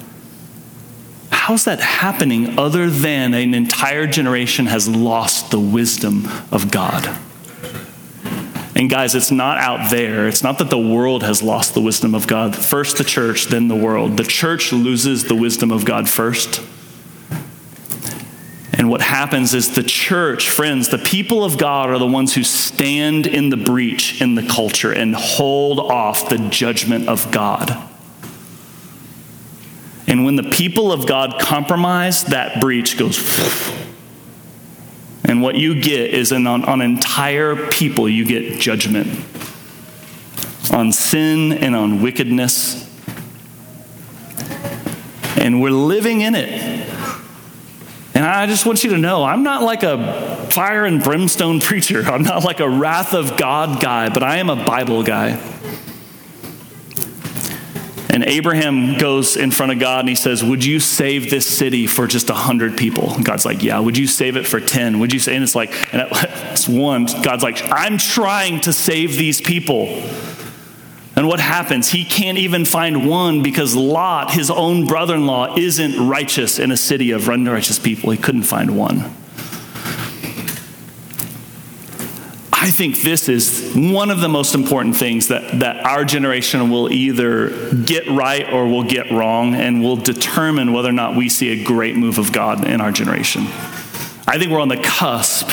how's 1.43 1.65
that 1.65 1.81
happening 1.81 2.57
other 2.57 2.89
than 2.89 3.33
an 3.33 3.53
entire 3.53 4.07
generation 4.07 4.65
has 4.65 4.87
lost 4.87 5.51
the 5.51 5.59
wisdom 5.59 6.25
of 6.53 6.71
God? 6.71 7.19
And 8.77 8.89
guys, 8.89 9.13
it's 9.13 9.29
not 9.29 9.57
out 9.57 9.91
there. 9.91 10.29
It's 10.29 10.41
not 10.41 10.57
that 10.59 10.69
the 10.69 10.79
world 10.79 11.21
has 11.21 11.43
lost 11.43 11.73
the 11.73 11.81
wisdom 11.81 12.15
of 12.15 12.27
God. 12.27 12.55
First 12.55 12.97
the 12.97 13.03
church, 13.03 13.47
then 13.47 13.67
the 13.67 13.75
world. 13.75 14.15
The 14.15 14.23
church 14.23 14.71
loses 14.71 15.25
the 15.25 15.35
wisdom 15.35 15.69
of 15.69 15.83
God 15.83 16.09
first. 16.09 16.61
And 18.71 18.89
what 18.89 19.01
happens 19.01 19.53
is 19.53 19.75
the 19.75 19.83
church, 19.83 20.49
friends, 20.49 20.87
the 20.87 20.97
people 20.97 21.43
of 21.43 21.57
God 21.57 21.89
are 21.89 21.99
the 21.99 22.07
ones 22.07 22.33
who 22.33 22.45
stand 22.45 23.27
in 23.27 23.49
the 23.49 23.57
breach 23.57 24.21
in 24.21 24.35
the 24.35 24.47
culture 24.47 24.93
and 24.93 25.13
hold 25.13 25.79
off 25.79 26.29
the 26.29 26.37
judgment 26.37 27.09
of 27.09 27.29
God. 27.33 27.89
And 30.07 30.25
when 30.25 30.35
the 30.35 30.43
people 30.43 30.91
of 30.91 31.07
God 31.07 31.39
compromise, 31.39 32.25
that 32.25 32.59
breach 32.59 32.97
goes. 32.97 33.17
And 35.23 35.41
what 35.41 35.55
you 35.55 35.81
get 35.81 36.13
is 36.13 36.31
an, 36.31 36.45
on, 36.45 36.65
on 36.65 36.81
entire 36.81 37.55
people, 37.67 38.09
you 38.09 38.25
get 38.25 38.59
judgment 38.59 39.25
on 40.71 40.91
sin 40.91 41.53
and 41.53 41.75
on 41.75 42.01
wickedness. 42.01 42.89
And 45.37 45.61
we're 45.61 45.71
living 45.71 46.21
in 46.21 46.35
it. 46.35 46.49
And 48.15 48.25
I 48.25 48.45
just 48.45 48.65
want 48.65 48.83
you 48.83 48.91
to 48.91 48.97
know 48.97 49.23
I'm 49.23 49.43
not 49.43 49.63
like 49.63 49.83
a 49.83 50.47
fire 50.51 50.85
and 50.85 51.01
brimstone 51.01 51.59
preacher. 51.61 52.01
I'm 52.01 52.23
not 52.23 52.43
like 52.43 52.59
a 52.59 52.69
wrath 52.69 53.13
of 53.13 53.37
God 53.37 53.81
guy, 53.81 54.09
but 54.09 54.23
I 54.23 54.37
am 54.37 54.49
a 54.49 54.65
Bible 54.65 55.03
guy. 55.03 55.52
And 58.13 58.23
Abraham 58.25 58.99
goes 58.99 59.35
in 59.35 59.49
front 59.49 59.71
of 59.71 59.79
God 59.79 60.01
and 60.01 60.09
he 60.09 60.13
says, 60.13 60.43
Would 60.43 60.63
you 60.63 60.79
save 60.79 61.31
this 61.31 61.47
city 61.47 61.87
for 61.87 62.05
just 62.05 62.29
100 62.29 62.77
people? 62.77 63.11
And 63.11 63.25
God's 63.25 63.43
like, 63.43 63.63
Yeah. 63.63 63.79
Would 63.79 63.97
you 63.97 64.05
save 64.05 64.37
it 64.37 64.45
for 64.45 64.59
10? 64.59 64.99
Would 64.99 65.11
you 65.11 65.17
say? 65.17 65.33
And 65.33 65.43
it's 65.43 65.55
like, 65.55 65.71
and 65.91 66.07
it's 66.11 66.69
one. 66.69 67.07
God's 67.23 67.41
like, 67.41 67.63
I'm 67.71 67.97
trying 67.97 68.61
to 68.61 68.71
save 68.71 69.17
these 69.17 69.41
people. 69.41 69.87
And 71.15 71.27
what 71.27 71.39
happens? 71.39 71.89
He 71.89 72.05
can't 72.05 72.37
even 72.37 72.65
find 72.65 73.09
one 73.09 73.41
because 73.41 73.75
Lot, 73.75 74.31
his 74.31 74.51
own 74.51 74.85
brother 74.85 75.15
in 75.15 75.25
law, 75.25 75.57
isn't 75.57 76.07
righteous 76.07 76.59
in 76.59 76.69
a 76.71 76.77
city 76.77 77.11
of 77.11 77.27
unrighteous 77.27 77.79
people. 77.79 78.11
He 78.11 78.17
couldn't 78.17 78.43
find 78.43 78.77
one. 78.77 79.11
I 82.63 82.71
think 82.71 83.01
this 83.01 83.27
is 83.27 83.73
one 83.75 84.09
of 84.09 84.21
the 84.21 84.29
most 84.29 84.55
important 84.55 84.95
things 84.95 85.27
that, 85.27 85.59
that 85.59 85.85
our 85.85 86.05
generation 86.05 86.69
will 86.69 86.89
either 86.89 87.73
get 87.73 88.07
right 88.07 88.49
or 88.53 88.69
will 88.69 88.85
get 88.85 89.11
wrong, 89.11 89.53
and 89.53 89.83
will 89.83 89.97
determine 89.97 90.71
whether 90.71 90.87
or 90.87 90.93
not 90.93 91.13
we 91.13 91.27
see 91.27 91.49
a 91.49 91.61
great 91.61 91.97
move 91.97 92.19
of 92.19 92.31
God 92.31 92.65
in 92.65 92.79
our 92.79 92.93
generation. 92.93 93.41
I 94.25 94.37
think 94.39 94.49
we're 94.49 94.61
on 94.61 94.69
the 94.69 94.81
cusp 94.81 95.49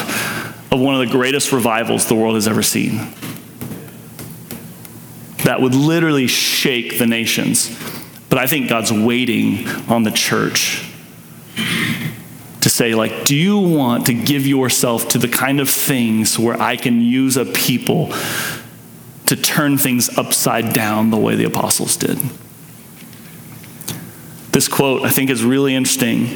of 0.72 0.78
one 0.78 0.94
of 0.94 1.00
the 1.00 1.12
greatest 1.12 1.50
revivals 1.50 2.06
the 2.06 2.14
world 2.14 2.36
has 2.36 2.46
ever 2.46 2.62
seen. 2.62 2.98
That 5.42 5.60
would 5.60 5.74
literally 5.74 6.28
shake 6.28 7.00
the 7.00 7.08
nations. 7.08 7.76
But 8.28 8.38
I 8.38 8.46
think 8.46 8.68
God's 8.68 8.92
waiting 8.92 9.66
on 9.88 10.04
the 10.04 10.12
church 10.12 10.88
to 12.60 12.68
say, 12.68 12.94
like, 12.94 13.24
do 13.24 13.34
you 13.34 13.58
want 13.58 14.06
to 14.06 14.14
give 14.14 14.46
yourself 14.46 15.08
to 15.10 15.18
the 15.18 15.28
kind 15.28 15.60
of 15.60 15.70
things 15.70 16.38
where 16.38 16.60
I 16.60 16.76
can 16.76 17.00
use 17.00 17.36
a 17.36 17.44
people 17.44 18.12
to 19.26 19.36
turn 19.36 19.78
things 19.78 20.16
upside 20.18 20.72
down 20.72 21.10
the 21.10 21.16
way 21.16 21.36
the 21.36 21.44
apostles 21.44 21.96
did? 21.96 22.18
This 24.52 24.68
quote, 24.68 25.06
I 25.06 25.10
think, 25.10 25.30
is 25.30 25.44
really 25.44 25.74
interesting 25.74 26.26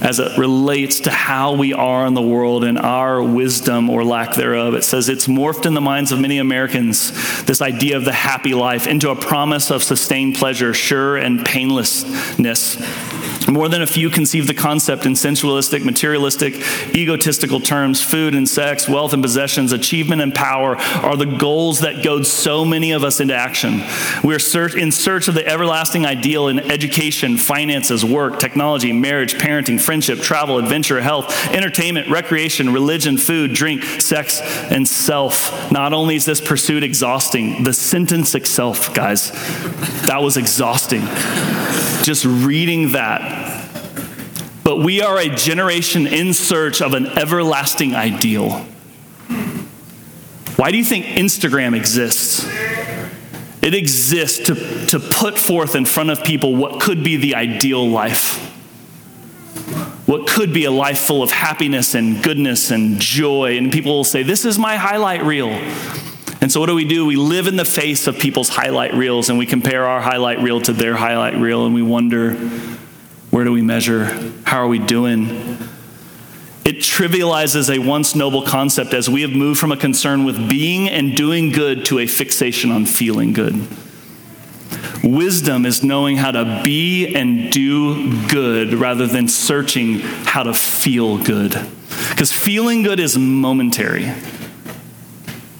as 0.00 0.18
it 0.18 0.38
relates 0.38 1.00
to 1.00 1.10
how 1.10 1.54
we 1.54 1.74
are 1.74 2.06
in 2.06 2.14
the 2.14 2.22
world 2.22 2.64
and 2.64 2.78
our 2.78 3.22
wisdom 3.22 3.90
or 3.90 4.02
lack 4.02 4.34
thereof. 4.34 4.72
It 4.74 4.84
says 4.84 5.10
it's 5.10 5.26
morphed 5.26 5.66
in 5.66 5.74
the 5.74 5.80
minds 5.82 6.10
of 6.10 6.20
many 6.20 6.38
Americans 6.38 7.44
this 7.44 7.60
idea 7.60 7.98
of 7.98 8.06
the 8.06 8.12
happy 8.12 8.54
life 8.54 8.86
into 8.86 9.10
a 9.10 9.16
promise 9.16 9.70
of 9.70 9.82
sustained 9.82 10.36
pleasure, 10.36 10.72
sure 10.72 11.18
and 11.18 11.44
painlessness 11.44 12.76
More 13.48 13.68
than 13.68 13.82
a 13.82 13.86
few 13.86 14.10
conceive 14.10 14.46
the 14.46 14.54
concept 14.54 15.06
in 15.06 15.16
sensualistic, 15.16 15.84
materialistic, 15.84 16.54
egotistical 16.94 17.58
terms. 17.58 18.02
Food 18.02 18.34
and 18.34 18.48
sex, 18.48 18.88
wealth 18.88 19.12
and 19.12 19.22
possessions, 19.22 19.72
achievement 19.72 20.20
and 20.20 20.34
power 20.34 20.76
are 20.76 21.16
the 21.16 21.26
goals 21.26 21.80
that 21.80 22.04
goad 22.04 22.26
so 22.26 22.64
many 22.64 22.92
of 22.92 23.02
us 23.02 23.18
into 23.18 23.34
action. 23.34 23.82
We 24.22 24.34
are 24.34 24.76
in 24.76 24.92
search 24.92 25.28
of 25.28 25.34
the 25.34 25.46
everlasting 25.46 26.04
ideal 26.04 26.48
in 26.48 26.60
education, 26.70 27.38
finances, 27.38 28.04
work, 28.04 28.40
technology, 28.40 28.92
marriage, 28.92 29.34
parenting, 29.34 29.80
friendship, 29.80 30.20
travel, 30.20 30.58
adventure, 30.58 31.00
health, 31.00 31.34
entertainment, 31.48 32.08
recreation, 32.08 32.72
religion, 32.72 33.16
food, 33.16 33.54
drink, 33.54 33.84
sex, 33.84 34.40
and 34.70 34.86
self. 34.86 35.72
Not 35.72 35.92
only 35.92 36.16
is 36.16 36.24
this 36.24 36.40
pursuit 36.40 36.82
exhausting, 36.82 37.64
the 37.64 37.72
sentence 37.72 38.34
itself, 38.34 38.92
guys, 38.94 39.30
that 40.02 40.18
was 40.20 40.36
exhausting. 40.36 41.02
Just 42.02 42.24
reading 42.24 42.92
that 42.92 43.29
but 44.62 44.78
we 44.78 45.02
are 45.02 45.18
a 45.18 45.28
generation 45.28 46.06
in 46.06 46.32
search 46.32 46.80
of 46.80 46.94
an 46.94 47.06
everlasting 47.06 47.94
ideal. 47.94 48.66
Why 50.56 50.70
do 50.70 50.78
you 50.78 50.84
think 50.84 51.06
Instagram 51.06 51.76
exists? 51.76 52.46
It 53.62 53.74
exists 53.74 54.46
to, 54.46 54.86
to 54.86 54.98
put 54.98 55.38
forth 55.38 55.74
in 55.74 55.84
front 55.84 56.10
of 56.10 56.24
people 56.24 56.56
what 56.56 56.80
could 56.80 57.04
be 57.04 57.16
the 57.16 57.34
ideal 57.34 57.88
life. 57.88 58.38
What 60.06 60.26
could 60.26 60.52
be 60.52 60.64
a 60.64 60.70
life 60.70 60.98
full 60.98 61.22
of 61.22 61.30
happiness 61.30 61.94
and 61.94 62.22
goodness 62.22 62.70
and 62.70 62.98
joy. 62.98 63.56
And 63.58 63.72
people 63.72 63.92
will 63.92 64.04
say, 64.04 64.22
This 64.22 64.44
is 64.44 64.58
my 64.58 64.76
highlight 64.76 65.22
reel. 65.22 65.50
And 66.40 66.50
so, 66.50 66.58
what 66.58 66.66
do 66.66 66.74
we 66.74 66.86
do? 66.86 67.04
We 67.06 67.16
live 67.16 67.46
in 67.46 67.56
the 67.56 67.64
face 67.64 68.06
of 68.06 68.18
people's 68.18 68.48
highlight 68.48 68.94
reels 68.94 69.28
and 69.28 69.38
we 69.38 69.46
compare 69.46 69.86
our 69.86 70.00
highlight 70.00 70.40
reel 70.40 70.60
to 70.62 70.72
their 70.72 70.96
highlight 70.96 71.36
reel 71.36 71.66
and 71.66 71.74
we 71.74 71.82
wonder, 71.82 72.34
where 73.30 73.44
do 73.44 73.52
we 73.52 73.62
measure? 73.62 74.04
How 74.44 74.58
are 74.58 74.68
we 74.68 74.78
doing? 74.78 75.58
It 76.64 76.76
trivializes 76.76 77.74
a 77.74 77.78
once 77.78 78.14
noble 78.14 78.42
concept 78.42 78.92
as 78.92 79.08
we 79.08 79.22
have 79.22 79.30
moved 79.30 79.58
from 79.58 79.72
a 79.72 79.76
concern 79.76 80.24
with 80.24 80.48
being 80.48 80.88
and 80.88 81.16
doing 81.16 81.50
good 81.50 81.84
to 81.86 82.00
a 82.00 82.06
fixation 82.06 82.70
on 82.70 82.86
feeling 82.86 83.32
good. 83.32 83.66
Wisdom 85.02 85.64
is 85.64 85.82
knowing 85.82 86.16
how 86.16 86.30
to 86.30 86.60
be 86.62 87.14
and 87.14 87.50
do 87.50 88.28
good 88.28 88.74
rather 88.74 89.06
than 89.06 89.28
searching 89.28 90.00
how 90.00 90.42
to 90.42 90.52
feel 90.52 91.18
good. 91.22 91.52
Because 92.10 92.32
feeling 92.32 92.82
good 92.82 93.00
is 93.00 93.16
momentary, 93.16 94.12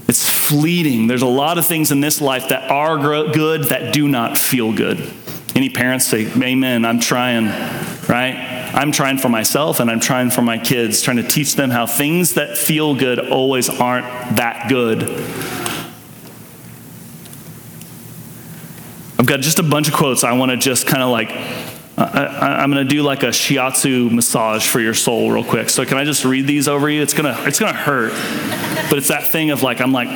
it's 0.08 0.28
fleeting. 0.28 1.06
There's 1.06 1.22
a 1.22 1.26
lot 1.26 1.56
of 1.56 1.66
things 1.66 1.90
in 1.90 2.00
this 2.00 2.20
life 2.20 2.48
that 2.48 2.70
are 2.70 2.98
good 2.98 3.64
that 3.64 3.94
do 3.94 4.08
not 4.08 4.36
feel 4.36 4.72
good. 4.72 4.98
Any 5.54 5.68
parents 5.68 6.06
say, 6.06 6.30
Amen, 6.40 6.84
I'm 6.84 7.00
trying, 7.00 7.46
right? 8.08 8.70
I'm 8.72 8.92
trying 8.92 9.18
for 9.18 9.28
myself 9.28 9.80
and 9.80 9.90
I'm 9.90 10.00
trying 10.00 10.30
for 10.30 10.42
my 10.42 10.58
kids, 10.58 11.02
trying 11.02 11.16
to 11.16 11.22
teach 11.22 11.56
them 11.56 11.70
how 11.70 11.86
things 11.86 12.34
that 12.34 12.56
feel 12.56 12.94
good 12.94 13.18
always 13.18 13.68
aren't 13.68 14.06
that 14.36 14.68
good. 14.68 15.02
I've 19.18 19.26
got 19.26 19.40
just 19.40 19.58
a 19.58 19.62
bunch 19.62 19.88
of 19.88 19.94
quotes 19.94 20.24
I 20.24 20.32
want 20.32 20.50
to 20.52 20.56
just 20.56 20.86
kind 20.86 21.02
of 21.02 21.10
like 21.10 21.30
I, 22.00 22.62
am 22.64 22.70
going 22.70 22.86
to 22.86 22.94
do 22.94 23.02
like 23.02 23.22
a 23.22 23.28
shiatsu 23.28 24.10
massage 24.10 24.66
for 24.66 24.80
your 24.80 24.94
soul 24.94 25.30
real 25.30 25.44
quick. 25.44 25.68
So 25.68 25.84
can 25.84 25.98
I 25.98 26.04
just 26.04 26.24
read 26.24 26.46
these 26.46 26.66
over 26.66 26.88
you? 26.88 27.02
It's 27.02 27.14
gonna 27.14 27.36
it's 27.40 27.58
gonna 27.58 27.72
hurt, 27.72 28.12
but 28.88 28.98
it's 28.98 29.08
that 29.08 29.28
thing 29.28 29.50
of 29.50 29.62
like 29.62 29.80
I'm 29.80 29.92
like 29.92 30.08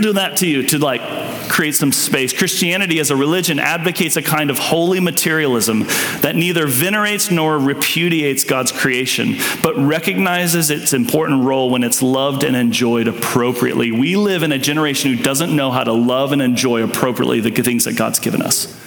do 0.00 0.12
that 0.14 0.36
to 0.38 0.46
you 0.46 0.62
to 0.64 0.78
like 0.78 1.00
create 1.48 1.74
some 1.74 1.92
space. 1.92 2.32
Christianity 2.32 2.98
as 2.98 3.10
a 3.10 3.16
religion 3.16 3.58
advocates 3.58 4.16
a 4.16 4.22
kind 4.22 4.50
of 4.50 4.58
holy 4.58 5.00
materialism 5.00 5.80
that 6.20 6.34
neither 6.36 6.66
venerates 6.66 7.30
nor 7.30 7.58
repudiates 7.58 8.44
God's 8.44 8.72
creation, 8.72 9.36
but 9.62 9.76
recognizes 9.76 10.70
its 10.70 10.92
important 10.92 11.44
role 11.44 11.70
when 11.70 11.82
it's 11.82 12.02
loved 12.02 12.44
and 12.44 12.54
enjoyed 12.56 13.08
appropriately. 13.08 13.90
We 13.90 14.16
live 14.16 14.42
in 14.42 14.52
a 14.52 14.58
generation 14.58 15.14
who 15.14 15.22
doesn't 15.22 15.54
know 15.54 15.70
how 15.70 15.84
to 15.84 15.92
love 15.92 16.32
and 16.32 16.42
enjoy 16.42 16.82
appropriately 16.82 17.40
the 17.40 17.50
things 17.50 17.84
that 17.84 17.96
God's 17.96 18.18
given 18.18 18.42
us. 18.42 18.85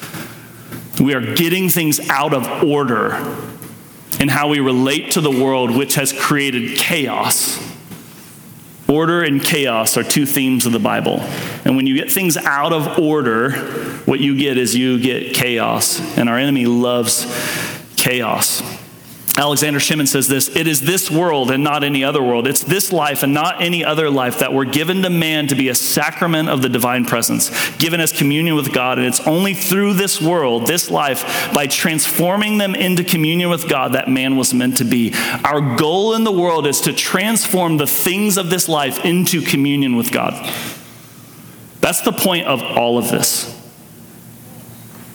We 0.99 1.13
are 1.13 1.35
getting 1.35 1.69
things 1.69 1.99
out 2.09 2.33
of 2.33 2.63
order 2.63 3.15
in 4.19 4.27
how 4.27 4.49
we 4.49 4.59
relate 4.59 5.11
to 5.11 5.21
the 5.21 5.31
world, 5.31 5.75
which 5.75 5.95
has 5.95 6.11
created 6.11 6.77
chaos 6.77 7.57
Order 8.89 9.21
and 9.21 9.39
chaos 9.39 9.97
are 9.97 10.03
two 10.03 10.25
themes 10.25 10.65
of 10.65 10.71
the 10.71 10.79
Bible. 10.79 11.19
And 11.63 11.75
when 11.75 11.85
you 11.85 11.95
get 11.95 12.11
things 12.11 12.37
out 12.37 12.73
of 12.73 12.97
order, 12.97 13.51
what 14.05 14.19
you 14.19 14.35
get 14.35 14.57
is 14.57 14.75
you 14.75 14.99
get 14.99 15.35
chaos. 15.35 15.99
And 16.17 16.27
our 16.27 16.39
enemy 16.39 16.65
loves 16.65 17.27
chaos. 17.97 18.63
Alexander 19.39 19.79
Schmemann 19.79 20.07
says 20.07 20.27
this 20.27 20.53
It 20.53 20.67
is 20.67 20.81
this 20.81 21.09
world 21.09 21.49
and 21.49 21.63
not 21.63 21.85
any 21.85 22.03
other 22.03 22.21
world. 22.21 22.45
It's 22.45 22.61
this 22.61 22.91
life 22.91 23.23
and 23.23 23.33
not 23.33 23.61
any 23.61 23.85
other 23.85 24.09
life 24.09 24.39
that 24.39 24.51
were 24.51 24.65
given 24.65 25.01
to 25.03 25.09
man 25.09 25.47
to 25.47 25.55
be 25.55 25.69
a 25.69 25.75
sacrament 25.75 26.49
of 26.49 26.61
the 26.61 26.67
divine 26.67 27.05
presence, 27.05 27.49
given 27.77 28.01
as 28.01 28.11
communion 28.11 28.57
with 28.57 28.73
God. 28.73 28.97
And 28.97 29.07
it's 29.07 29.25
only 29.25 29.53
through 29.53 29.93
this 29.93 30.21
world, 30.21 30.67
this 30.67 30.91
life, 30.91 31.53
by 31.53 31.67
transforming 31.67 32.57
them 32.57 32.75
into 32.75 33.05
communion 33.05 33.49
with 33.49 33.69
God, 33.69 33.93
that 33.93 34.09
man 34.09 34.35
was 34.35 34.53
meant 34.53 34.77
to 34.79 34.83
be. 34.83 35.13
Our 35.45 35.77
goal 35.77 36.15
in 36.15 36.25
the 36.25 36.33
world 36.33 36.67
is 36.67 36.81
to 36.81 36.91
transform 36.91 37.77
the 37.77 37.87
things 37.87 38.35
of 38.35 38.49
this 38.49 38.67
life 38.67 39.05
into 39.05 39.41
communion 39.41 39.95
with 39.95 40.11
God. 40.11 40.33
That's 41.79 42.01
the 42.01 42.11
point 42.11 42.45
of 42.45 42.61
all 42.61 42.97
of 42.97 43.09
this. 43.09 43.58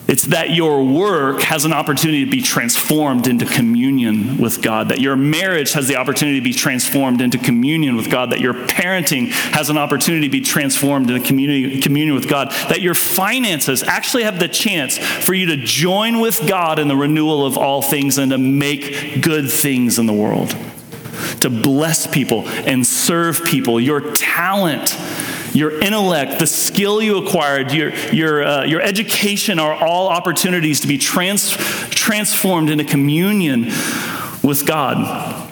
It's 0.07 0.25
that 0.25 0.51
your 0.51 0.85
work 0.85 1.41
has 1.43 1.65
an 1.65 1.73
opportunity 1.73 2.27
to 2.27 2.31
be 2.31 2.43
transformed 2.43 3.27
into 3.27 3.47
communion 3.47 4.37
with 4.37 4.61
God, 4.61 4.91
that 4.91 5.01
your 5.01 5.17
marriage 5.17 5.73
has 5.73 5.89
the 5.89 5.97
opportunity 5.97 6.39
to 6.41 6.45
be 6.45 6.53
transformed 6.53 7.23
into 7.23 7.39
communion 7.39 7.97
with 7.97 8.11
God, 8.11 8.31
that 8.31 8.41
your 8.41 8.53
parenting 8.53 9.29
has 9.31 9.71
an 9.71 9.79
opportunity 9.79 10.27
to 10.27 10.33
be 10.33 10.43
transformed 10.43 11.11
into 11.11 11.27
communion 11.27 12.15
with 12.15 12.29
God, 12.29 12.51
that 12.69 12.83
your 12.83 12.95
finances 12.95 13.83
actually 13.83 14.25
have 14.25 14.39
the 14.39 14.49
chance 14.49 14.99
for 14.99 15.33
you 15.33 15.47
to 15.47 15.57
join 15.57 16.21
with 16.21 16.47
God 16.47 16.79
in 16.79 16.89
the 16.89 16.97
renewal 16.97 17.47
of 17.47 17.57
all 17.57 17.81
things 17.81 18.19
and 18.19 18.31
to 18.31 18.39
make 18.39 19.23
good 19.23 19.51
things 19.51 19.99
in 19.99 20.05
the 20.05 20.13
world, 20.13 20.55
to 21.41 21.49
bless 21.49 22.07
people 22.07 22.47
and 22.47 22.87
serve 22.87 23.43
people. 23.45 23.81
Your 23.81 24.13
talent 24.13 24.99
your 25.55 25.81
intellect, 25.81 26.41
the 26.41 26.47
skill 26.47 27.01
you 27.01 27.25
acquired, 27.25 27.73
your, 27.73 27.95
your, 28.13 28.45
uh, 28.45 28.65
your 28.65 28.83
education 28.83 29.59
are 29.59 29.73
all 29.73 30.09
opportunities 30.09 30.81
to 30.81 30.89
be 30.89 30.99
trans- 30.99 31.53
transformed 31.91 32.71
into 32.71 32.85
communion 32.85 33.65
with 34.43 34.65
God. 34.67 35.44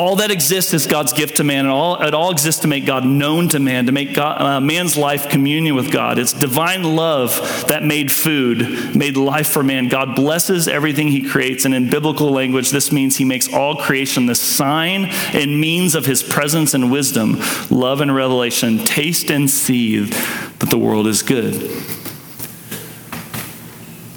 All 0.00 0.16
that 0.16 0.30
exists 0.30 0.72
is 0.72 0.86
God's 0.86 1.12
gift 1.12 1.36
to 1.36 1.44
man, 1.44 1.66
and 1.66 1.68
all, 1.68 2.00
it 2.00 2.14
all 2.14 2.30
exists 2.30 2.62
to 2.62 2.68
make 2.68 2.86
God 2.86 3.04
known 3.04 3.50
to 3.50 3.60
man, 3.60 3.84
to 3.84 3.92
make 3.92 4.14
God, 4.14 4.40
uh, 4.40 4.58
man's 4.58 4.96
life 4.96 5.28
communion 5.28 5.74
with 5.74 5.92
God. 5.92 6.18
It's 6.18 6.32
divine 6.32 6.84
love 6.96 7.66
that 7.68 7.84
made 7.84 8.10
food, 8.10 8.96
made 8.96 9.18
life 9.18 9.50
for 9.50 9.62
man. 9.62 9.88
God 9.88 10.16
blesses 10.16 10.68
everything 10.68 11.08
he 11.08 11.28
creates, 11.28 11.66
and 11.66 11.74
in 11.74 11.90
biblical 11.90 12.30
language, 12.30 12.70
this 12.70 12.90
means 12.90 13.18
he 13.18 13.26
makes 13.26 13.52
all 13.52 13.76
creation 13.76 14.24
the 14.24 14.34
sign 14.34 15.04
and 15.34 15.60
means 15.60 15.94
of 15.94 16.06
his 16.06 16.22
presence 16.22 16.72
and 16.72 16.90
wisdom, 16.90 17.38
love 17.68 18.00
and 18.00 18.14
revelation. 18.14 18.78
Taste 18.78 19.30
and 19.30 19.50
see 19.50 19.98
that 19.98 20.70
the 20.70 20.78
world 20.78 21.08
is 21.08 21.22
good. 21.22 21.60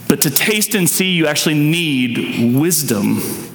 But 0.08 0.22
to 0.22 0.30
taste 0.30 0.76
and 0.76 0.90
see, 0.90 1.12
you 1.12 1.28
actually 1.28 1.56
need 1.56 2.56
wisdom. 2.56 3.52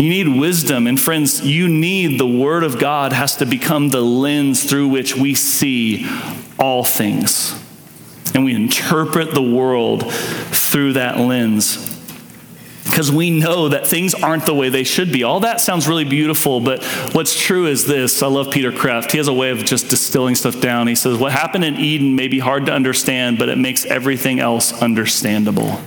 You 0.00 0.08
need 0.08 0.28
wisdom. 0.28 0.86
And 0.86 0.98
friends, 0.98 1.44
you 1.44 1.68
need 1.68 2.18
the 2.18 2.26
Word 2.26 2.64
of 2.64 2.78
God 2.78 3.12
has 3.12 3.36
to 3.36 3.44
become 3.44 3.90
the 3.90 4.00
lens 4.00 4.64
through 4.64 4.88
which 4.88 5.14
we 5.14 5.34
see 5.34 6.08
all 6.58 6.82
things. 6.82 7.54
And 8.34 8.42
we 8.42 8.54
interpret 8.54 9.34
the 9.34 9.42
world 9.42 10.10
through 10.10 10.94
that 10.94 11.18
lens. 11.18 11.86
Because 12.84 13.12
we 13.12 13.30
know 13.30 13.68
that 13.68 13.86
things 13.86 14.14
aren't 14.14 14.46
the 14.46 14.54
way 14.54 14.70
they 14.70 14.84
should 14.84 15.12
be. 15.12 15.22
All 15.22 15.40
that 15.40 15.60
sounds 15.60 15.86
really 15.86 16.06
beautiful, 16.06 16.60
but 16.60 16.82
what's 17.12 17.38
true 17.38 17.66
is 17.66 17.84
this. 17.84 18.22
I 18.22 18.26
love 18.28 18.50
Peter 18.50 18.72
Kreeft. 18.72 19.12
He 19.12 19.18
has 19.18 19.28
a 19.28 19.34
way 19.34 19.50
of 19.50 19.58
just 19.66 19.90
distilling 19.90 20.34
stuff 20.34 20.62
down. 20.62 20.86
He 20.86 20.94
says, 20.94 21.18
What 21.18 21.32
happened 21.32 21.64
in 21.64 21.76
Eden 21.76 22.16
may 22.16 22.28
be 22.28 22.38
hard 22.38 22.64
to 22.66 22.72
understand, 22.72 23.38
but 23.38 23.50
it 23.50 23.58
makes 23.58 23.84
everything 23.84 24.40
else 24.40 24.72
understandable. 24.80 25.78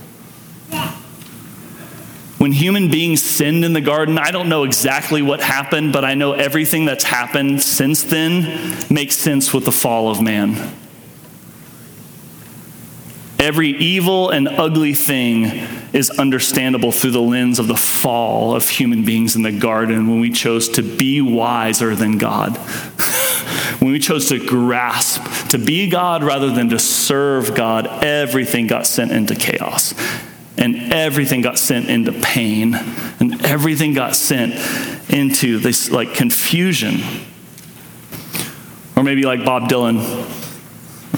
When 2.43 2.51
human 2.51 2.89
beings 2.89 3.21
sinned 3.21 3.63
in 3.63 3.71
the 3.71 3.79
garden, 3.79 4.17
I 4.17 4.32
don't 4.32 4.49
know 4.49 4.65
exactly 4.65 5.21
what 5.21 5.39
happened, 5.39 5.93
but 5.93 6.03
I 6.03 6.13
know 6.13 6.34
everything 6.34 6.84
that's 6.84 7.06
happened 7.06 7.63
since 7.63 8.03
then 8.03 8.75
makes 8.89 9.15
sense 9.15 9.53
with 9.53 9.63
the 9.63 9.71
fall 9.71 10.10
of 10.10 10.21
man. 10.21 10.75
Every 13.39 13.69
evil 13.69 14.29
and 14.29 14.49
ugly 14.49 14.93
thing 14.93 15.45
is 15.93 16.10
understandable 16.10 16.91
through 16.91 17.12
the 17.12 17.21
lens 17.21 17.60
of 17.60 17.67
the 17.67 17.77
fall 17.77 18.53
of 18.53 18.67
human 18.67 19.06
beings 19.06 19.38
in 19.38 19.43
the 19.43 19.53
garden 19.53 20.10
when 20.10 20.19
we 20.19 20.29
chose 20.29 20.67
to 20.71 20.84
be 20.84 21.21
wiser 21.21 21.95
than 21.95 22.17
God. 22.17 22.58
when 23.79 23.93
we 23.93 23.99
chose 23.99 24.27
to 24.27 24.45
grasp, 24.45 25.47
to 25.51 25.58
be 25.58 25.89
God 25.89 26.25
rather 26.25 26.51
than 26.51 26.67
to 26.71 26.79
serve 26.79 27.56
God, 27.56 27.88
everything 28.03 28.67
got 28.67 28.86
sent 28.86 29.13
into 29.13 29.34
chaos. 29.34 29.93
And 30.58 30.94
everything 30.94 31.42
got 31.42 31.58
sent 31.58 31.89
into 31.89 32.12
pain, 32.12 32.76
and 33.20 33.46
everything 33.46 33.94
got 33.94 34.16
sent 34.16 34.54
into 35.10 35.60
this 35.60 35.89
like 35.92 36.13
confusion. 36.13 37.02
Or 38.96 39.04
maybe 39.04 39.24
like 39.24 39.44
Bob 39.44 39.63
Dylan, 39.63 40.00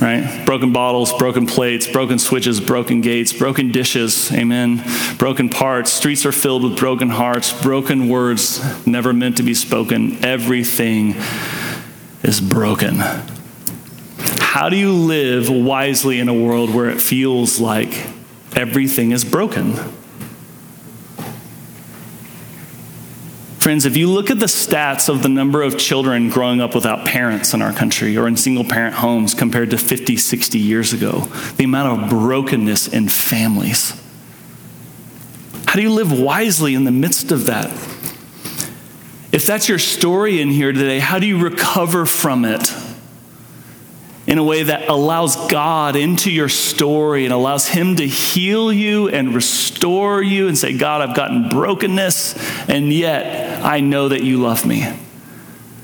right? 0.02 0.46
Broken 0.46 0.72
bottles, 0.72 1.14
broken 1.14 1.46
plates, 1.46 1.88
broken 1.88 2.20
switches, 2.20 2.62
broken 2.62 3.02
gates, 3.02 3.34
broken 3.34 3.72
dishes, 3.72 4.32
amen. 4.32 4.84
Broken 5.18 5.50
parts. 5.50 5.92
Streets 5.92 6.26
are 6.26 6.32
filled 6.32 6.64
with 6.64 6.78
broken 6.78 7.10
hearts, 7.10 7.52
broken 7.62 8.08
words 8.08 8.62
never 8.88 9.14
meant 9.14 9.38
to 9.38 9.44
be 9.44 9.54
spoken. 9.54 10.24
Everything 10.24 11.16
is 12.24 12.40
broken. 12.40 12.96
How 14.40 14.70
do 14.70 14.78
you 14.78 14.94
live 14.94 15.50
wisely 15.50 16.20
in 16.20 16.30
a 16.30 16.34
world 16.34 16.74
where 16.74 16.90
it 16.90 17.02
feels 17.02 17.60
like 17.60 18.08
everything 18.56 19.12
is 19.12 19.24
broken? 19.24 19.76
Friends, 23.66 23.88
if 23.88 23.98
you 23.98 24.12
look 24.12 24.30
at 24.30 24.40
the 24.40 24.46
stats 24.46 25.10
of 25.10 25.24
the 25.24 25.28
number 25.28 25.64
of 25.64 25.76
children 25.76 26.30
growing 26.30 26.62
up 26.62 26.76
without 26.76 27.04
parents 27.04 27.52
in 27.56 27.64
our 27.64 27.74
country 27.74 28.16
or 28.16 28.28
in 28.28 28.38
single 28.38 28.64
parent 28.64 28.94
homes 28.94 29.34
compared 29.34 29.72
to 29.72 29.78
50, 29.80 30.18
60 30.18 30.60
years 30.60 30.94
ago, 30.94 31.22
the 31.58 31.64
amount 31.64 32.04
of 32.04 32.10
brokenness 32.12 32.88
in 32.88 33.10
families. 33.10 34.00
How 35.66 35.74
do 35.78 35.82
you 35.82 35.90
live 35.90 36.12
wisely 36.12 36.76
in 36.76 36.84
the 36.84 36.92
midst 36.92 37.32
of 37.32 37.48
that? 37.48 37.72
If 39.32 39.48
that's 39.48 39.68
your 39.68 39.80
story 39.80 40.40
in 40.40 40.50
here 40.50 40.72
today, 40.72 41.00
how 41.00 41.18
do 41.18 41.26
you 41.26 41.40
recover 41.44 42.06
from 42.06 42.46
it? 42.46 42.72
In 44.28 44.38
a 44.38 44.44
way 44.44 44.64
that 44.64 44.90
allows 44.90 45.36
God 45.48 45.96
into 45.96 46.32
your 46.32 46.50
story 46.50 47.26
and 47.26 47.34
allows 47.34 47.68
Him 47.68 47.96
to 47.98 48.08
heal 48.08 48.74
you 48.74 49.08
and 49.08 49.36
restore 49.36 50.22
you 50.22 50.48
and 50.48 50.58
say, 50.58 50.76
God, 50.78 51.02
I've 51.02 51.16
gotten 51.16 51.50
brokenness, 51.50 52.68
and 52.68 52.92
yet 52.92 53.64
I 53.64 53.82
know 53.82 54.10
that 54.10 54.24
you 54.24 54.42
love 54.42 54.66
me. 54.66 54.84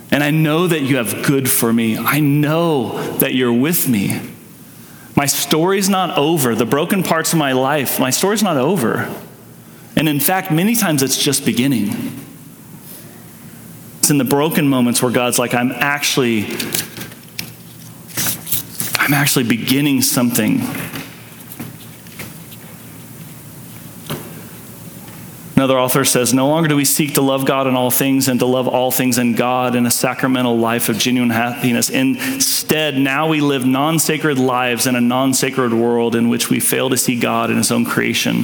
And 0.09 0.23
I 0.23 0.31
know 0.31 0.67
that 0.67 0.81
you 0.81 0.97
have 0.97 1.25
good 1.25 1.49
for 1.49 1.71
me. 1.71 1.97
I 1.97 2.19
know 2.19 3.01
that 3.19 3.33
you're 3.33 3.53
with 3.53 3.87
me. 3.87 4.19
My 5.15 5.25
story's 5.25 5.87
not 5.87 6.17
over. 6.17 6.55
The 6.55 6.65
broken 6.65 7.03
parts 7.03 7.33
of 7.33 7.39
my 7.39 7.53
life, 7.53 7.99
my 7.99 8.09
story's 8.09 8.43
not 8.43 8.57
over. 8.57 9.13
And 9.95 10.09
in 10.09 10.19
fact, 10.19 10.51
many 10.51 10.75
times 10.75 11.03
it's 11.03 11.17
just 11.17 11.45
beginning. 11.45 11.89
It's 13.99 14.09
in 14.09 14.17
the 14.17 14.25
broken 14.25 14.67
moments 14.67 15.01
where 15.01 15.11
God's 15.11 15.37
like, 15.37 15.53
I'm 15.53 15.71
actually 15.71 16.47
I'm 19.03 19.15
actually 19.15 19.45
beginning 19.45 20.03
something. 20.03 20.61
Another 25.55 25.79
author 25.79 26.05
says, 26.05 26.35
No 26.35 26.47
longer 26.47 26.69
do 26.69 26.75
we 26.75 26.85
seek 26.85 27.15
to 27.15 27.21
love 27.21 27.47
God 27.47 27.65
in 27.65 27.75
all 27.75 27.89
things 27.89 28.27
and 28.27 28.39
to 28.39 28.45
love 28.45 28.67
all 28.67 28.91
things 28.91 29.17
in 29.17 29.33
God 29.33 29.75
in 29.75 29.87
a 29.87 29.91
sacramental 29.91 30.55
life 30.55 30.87
of 30.87 30.99
genuine 30.99 31.31
happiness. 31.31 31.89
Instead, 31.89 32.95
now 32.95 33.27
we 33.27 33.41
live 33.41 33.65
non 33.65 33.97
sacred 33.97 34.37
lives 34.37 34.85
in 34.85 34.95
a 34.95 35.01
non 35.01 35.33
sacred 35.33 35.73
world 35.73 36.15
in 36.15 36.29
which 36.29 36.51
we 36.51 36.59
fail 36.59 36.91
to 36.91 36.97
see 36.97 37.19
God 37.19 37.49
in 37.49 37.57
His 37.57 37.71
own 37.71 37.85
creation. 37.85 38.43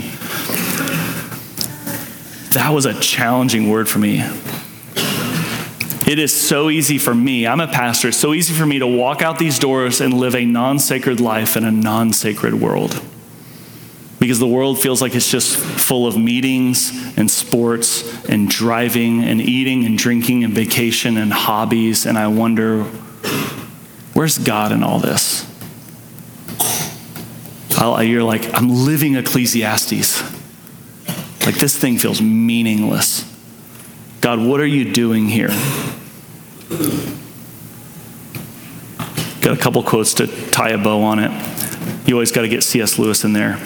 That 2.53 2.71
was 2.71 2.87
a 2.87 2.99
challenging 2.99 3.69
word 3.69 3.87
for 3.87 3.99
me. 3.99 4.27
It 6.07 6.19
is 6.19 6.33
so 6.33 6.69
easy 6.69 6.97
for 6.99 7.13
me, 7.13 7.45
I'm 7.45 7.59
a 7.59 7.67
pastor, 7.67 8.07
it's 8.07 8.17
so 8.17 8.33
easy 8.33 8.53
for 8.53 8.65
me 8.65 8.79
to 8.79 8.87
walk 8.87 9.21
out 9.21 9.37
these 9.37 9.59
doors 9.59 9.99
and 9.99 10.13
live 10.13 10.35
a 10.35 10.45
non 10.45 10.79
sacred 10.79 11.19
life 11.19 11.57
in 11.57 11.65
a 11.65 11.71
non 11.71 12.13
sacred 12.13 12.53
world. 12.53 13.01
Because 14.17 14.39
the 14.39 14.47
world 14.47 14.81
feels 14.81 15.01
like 15.01 15.15
it's 15.15 15.29
just 15.29 15.57
full 15.57 16.07
of 16.07 16.17
meetings 16.17 16.91
and 17.17 17.29
sports 17.29 18.25
and 18.25 18.49
driving 18.49 19.21
and 19.23 19.41
eating 19.41 19.85
and 19.85 19.97
drinking 19.97 20.45
and 20.45 20.53
vacation 20.53 21.17
and 21.17 21.31
hobbies. 21.31 22.05
And 22.05 22.17
I 22.17 22.27
wonder, 22.27 22.83
where's 24.13 24.37
God 24.37 24.71
in 24.71 24.83
all 24.83 24.99
this? 24.99 25.45
I'll, 27.77 28.01
you're 28.01 28.23
like, 28.23 28.51
I'm 28.55 28.69
living 28.69 29.15
Ecclesiastes. 29.17 30.21
Like, 31.45 31.55
this 31.55 31.77
thing 31.77 31.99
feels 31.99 32.21
meaningless. 32.21 33.36
God, 34.27 34.41
what 34.41 34.59
are 34.59 34.67
you 34.67 34.91
doing 34.91 35.29
here? 35.29 35.47
Got 39.39 39.57
a 39.57 39.57
couple 39.57 39.81
quotes 39.83 40.15
to 40.15 40.27
tie 40.51 40.71
a 40.71 40.77
bow 40.77 41.01
on 41.03 41.19
it. 41.19 41.31
You 42.05 42.15
always 42.15 42.33
got 42.33 42.41
to 42.41 42.49
get 42.49 42.61
C.S. 42.61 42.99
Lewis 42.99 43.23
in 43.23 43.31
there. 43.31 43.57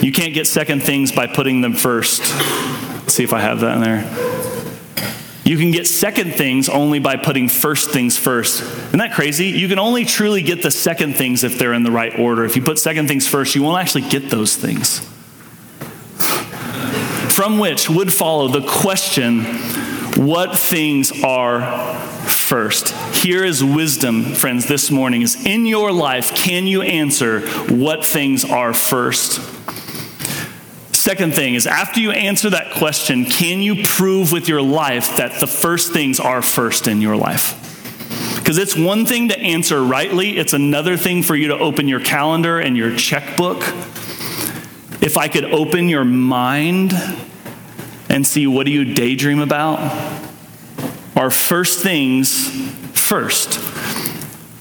You 0.00 0.12
can't 0.12 0.32
get 0.32 0.46
second 0.46 0.82
things 0.82 1.12
by 1.12 1.26
putting 1.26 1.60
them 1.60 1.74
first. 1.74 2.22
Let's 2.22 3.12
see 3.12 3.24
if 3.24 3.34
I 3.34 3.40
have 3.40 3.60
that 3.60 3.76
in 3.76 3.82
there. 3.82 5.04
You 5.44 5.58
can 5.58 5.70
get 5.70 5.86
second 5.86 6.32
things 6.32 6.70
only 6.70 6.98
by 6.98 7.16
putting 7.16 7.50
first 7.50 7.90
things 7.90 8.16
first. 8.16 8.62
Isn't 8.62 8.98
that 9.00 9.12
crazy? 9.12 9.48
You 9.48 9.68
can 9.68 9.78
only 9.78 10.06
truly 10.06 10.40
get 10.40 10.62
the 10.62 10.70
second 10.70 11.16
things 11.16 11.44
if 11.44 11.58
they're 11.58 11.74
in 11.74 11.82
the 11.82 11.92
right 11.92 12.18
order. 12.18 12.46
If 12.46 12.56
you 12.56 12.62
put 12.62 12.78
second 12.78 13.06
things 13.06 13.28
first, 13.28 13.54
you 13.54 13.62
won't 13.62 13.82
actually 13.82 14.08
get 14.08 14.30
those 14.30 14.56
things. 14.56 15.00
From 17.34 17.58
which 17.58 17.90
would 17.90 18.10
follow 18.10 18.48
the 18.48 18.66
question 18.66 19.44
what 20.16 20.56
things 20.56 21.12
are 21.22 21.94
first. 22.26 22.90
Here 23.14 23.44
is 23.44 23.62
wisdom, 23.62 24.22
friends, 24.22 24.66
this 24.66 24.90
morning 24.90 25.22
is 25.22 25.44
in 25.44 25.66
your 25.66 25.92
life, 25.92 26.34
can 26.34 26.66
you 26.66 26.82
answer 26.82 27.46
what 27.72 28.04
things 28.04 28.44
are 28.44 28.72
first? 28.72 29.40
Second 30.94 31.34
thing 31.34 31.54
is 31.54 31.66
after 31.66 32.00
you 32.00 32.10
answer 32.10 32.50
that 32.50 32.72
question, 32.72 33.26
can 33.26 33.60
you 33.60 33.84
prove 33.84 34.32
with 34.32 34.48
your 34.48 34.62
life 34.62 35.16
that 35.18 35.38
the 35.38 35.46
first 35.46 35.92
things 35.92 36.18
are 36.18 36.42
first 36.42 36.88
in 36.88 37.00
your 37.00 37.16
life? 37.16 37.62
Because 38.38 38.58
it's 38.58 38.76
one 38.76 39.06
thing 39.06 39.28
to 39.28 39.38
answer 39.38 39.82
rightly, 39.82 40.38
it's 40.38 40.52
another 40.52 40.96
thing 40.96 41.22
for 41.22 41.36
you 41.36 41.48
to 41.48 41.58
open 41.58 41.88
your 41.88 42.00
calendar 42.00 42.58
and 42.58 42.76
your 42.76 42.96
checkbook. 42.96 43.58
If 45.02 45.16
I 45.16 45.28
could 45.28 45.44
open 45.44 45.88
your 45.88 46.04
mind 46.04 46.92
and 48.16 48.26
see 48.26 48.48
what 48.48 48.66
do 48.66 48.72
you 48.72 48.94
daydream 48.94 49.38
about? 49.38 49.78
are 51.16 51.30
first 51.30 51.82
things 51.82 52.48
first 52.92 53.58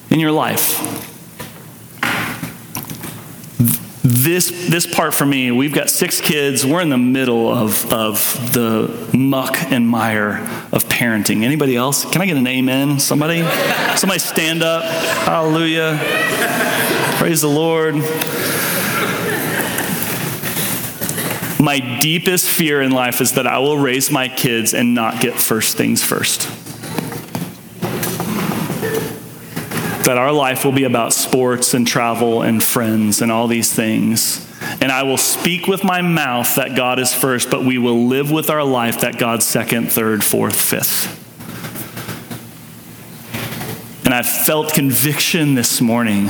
in 0.09 0.19
your 0.19 0.31
life. 0.31 0.81
This, 4.03 4.69
this 4.69 4.87
part 4.87 5.13
for 5.13 5.25
me, 5.25 5.51
we've 5.51 5.73
got 5.73 5.89
six 5.89 6.21
kids. 6.21 6.65
We're 6.65 6.81
in 6.81 6.89
the 6.89 6.97
middle 6.97 7.51
of, 7.51 7.91
of 7.91 8.53
the 8.53 9.09
muck 9.15 9.57
and 9.71 9.87
mire 9.87 10.37
of 10.71 10.85
parenting. 10.85 11.43
Anybody 11.43 11.75
else? 11.75 12.09
Can 12.09 12.21
I 12.21 12.25
get 12.25 12.37
an 12.37 12.47
amen? 12.47 12.99
Somebody? 12.99 13.41
Somebody 13.97 14.19
stand 14.19 14.63
up. 14.63 14.83
Hallelujah. 14.83 15.99
Praise 17.17 17.41
the 17.41 17.49
Lord. 17.49 17.95
My 21.65 21.79
deepest 21.99 22.47
fear 22.47 22.79
in 22.79 22.91
life 22.91 23.21
is 23.21 23.31
that 23.31 23.47
I 23.47 23.57
will 23.57 23.79
raise 23.79 24.11
my 24.11 24.27
kids 24.27 24.75
and 24.75 24.93
not 24.93 25.19
get 25.19 25.33
first 25.33 25.75
things 25.75 26.03
first. 26.03 26.41
That 30.05 30.15
our 30.19 30.31
life 30.31 30.63
will 30.63 30.73
be 30.73 30.83
about 30.83 31.11
sports 31.11 31.73
and 31.73 31.87
travel 31.87 32.43
and 32.43 32.61
friends 32.61 33.19
and 33.23 33.31
all 33.31 33.47
these 33.47 33.73
things. 33.73 34.47
And 34.79 34.91
I 34.91 35.01
will 35.01 35.17
speak 35.17 35.65
with 35.65 35.83
my 35.83 36.03
mouth 36.03 36.55
that 36.55 36.75
God 36.75 36.99
is 36.99 37.15
first, 37.15 37.49
but 37.49 37.65
we 37.65 37.79
will 37.79 38.05
live 38.05 38.29
with 38.29 38.51
our 38.51 38.63
life 38.63 39.01
that 39.01 39.17
God's 39.17 39.47
second, 39.47 39.91
third, 39.91 40.23
fourth, 40.23 40.61
fifth. 40.61 41.09
And 44.05 44.13
I 44.13 44.21
felt 44.21 44.71
conviction 44.71 45.55
this 45.55 45.81
morning 45.81 46.29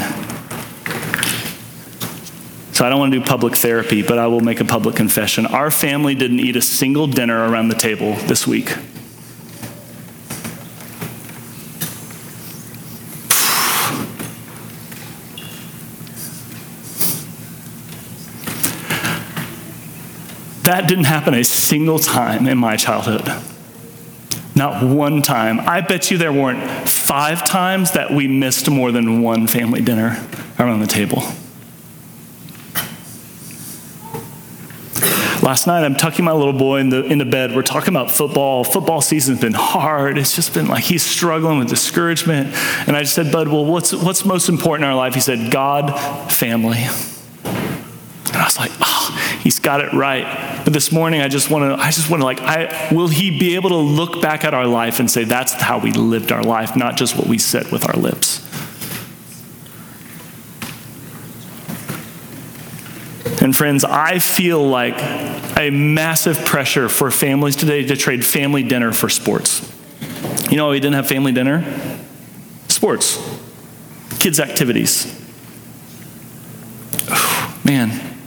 so 2.75 2.85
I 2.85 2.89
don't 2.89 2.99
want 2.99 3.13
to 3.13 3.19
do 3.19 3.25
public 3.25 3.55
therapy, 3.55 4.01
but 4.01 4.19
I 4.19 4.27
will 4.27 4.41
make 4.41 4.59
a 4.59 4.65
public 4.65 4.97
confession. 4.97 5.45
Our 5.45 5.71
family 5.71 6.13
didn't 6.13 6.41
eat 6.41 6.57
a 6.57 6.61
single 6.61 7.07
dinner 7.07 7.49
around 7.49 7.69
the 7.69 7.75
table 7.75 8.15
this 8.27 8.45
week. 8.45 8.65
That 20.63 20.89
didn't 20.89 21.05
happen 21.05 21.33
a 21.33 21.45
single 21.45 21.99
time 21.99 22.45
in 22.45 22.57
my 22.57 22.75
childhood. 22.75 23.25
Not 24.53 24.83
one 24.83 25.21
time. 25.21 25.61
I 25.61 25.79
bet 25.79 26.11
you 26.11 26.17
there 26.17 26.33
weren't 26.33 26.89
five 26.89 27.45
times 27.45 27.93
that 27.93 28.11
we 28.11 28.27
missed 28.27 28.69
more 28.69 28.91
than 28.91 29.21
one 29.21 29.47
family 29.47 29.79
dinner 29.79 30.21
around 30.59 30.81
the 30.81 30.87
table. 30.87 31.23
Last 35.45 35.67
night, 35.67 35.85
I'm 35.85 35.93
tucking 35.93 36.25
my 36.25 36.31
little 36.31 36.53
boy 36.53 36.79
in 36.79 36.89
the, 36.89 37.03
into 37.03 37.23
bed. 37.23 37.55
We're 37.55 37.61
talking 37.61 37.89
about 37.89 38.09
football. 38.09 38.63
Football 38.63 38.99
season's 38.99 39.39
been 39.39 39.53
hard. 39.53 40.17
It's 40.17 40.35
just 40.35 40.55
been 40.55 40.67
like 40.67 40.83
he's 40.83 41.03
struggling 41.03 41.59
with 41.59 41.69
discouragement. 41.69 42.47
And 42.87 42.97
I 42.97 43.01
just 43.01 43.13
said, 43.13 43.31
Bud, 43.31 43.47
well, 43.49 43.63
what's, 43.63 43.93
what's 43.93 44.25
most 44.25 44.49
important 44.49 44.85
in 44.85 44.89
our 44.89 44.95
life? 44.95 45.13
He 45.13 45.19
said, 45.19 45.51
God, 45.51 45.91
family. 46.31 46.79
And 47.45 48.37
I 48.37 48.43
was 48.43 48.57
like, 48.57 48.71
oh, 48.81 49.39
he's 49.43 49.59
got 49.59 49.81
it 49.81 49.93
right. 49.93 50.63
But 50.63 50.73
this 50.73 50.91
morning, 50.91 51.21
I 51.21 51.27
just 51.27 51.51
want 51.51 51.79
to, 51.79 51.85
I 51.85 51.91
just 51.91 52.09
want 52.09 52.21
to 52.21 52.25
like, 52.25 52.41
I, 52.41 52.87
will 52.91 53.07
he 53.07 53.37
be 53.37 53.53
able 53.53 53.69
to 53.69 53.77
look 53.77 54.23
back 54.23 54.45
at 54.45 54.55
our 54.55 54.65
life 54.65 54.99
and 54.99 55.11
say, 55.11 55.25
that's 55.25 55.53
how 55.53 55.77
we 55.77 55.91
lived 55.91 56.31
our 56.31 56.41
life, 56.41 56.75
not 56.75 56.97
just 56.97 57.15
what 57.15 57.27
we 57.27 57.37
said 57.37 57.71
with 57.71 57.87
our 57.87 57.95
lips? 58.01 58.44
And 63.45 63.55
friends, 63.55 63.83
I 63.85 64.17
feel 64.17 64.67
like 64.67 64.95
a 65.55 65.69
massive 65.69 66.43
pressure 66.45 66.89
for 66.89 67.11
families 67.11 67.55
today 67.55 67.85
to 67.85 67.95
trade 67.95 68.25
family 68.25 68.63
dinner 68.63 68.91
for 68.91 69.07
sports. 69.07 69.71
You 70.49 70.57
know, 70.57 70.71
we 70.71 70.79
didn't 70.79 70.95
have 70.95 71.07
family 71.07 71.31
dinner? 71.31 71.63
Sports, 72.69 73.23
kids' 74.17 74.39
activities. 74.39 75.05
man. 77.63 78.17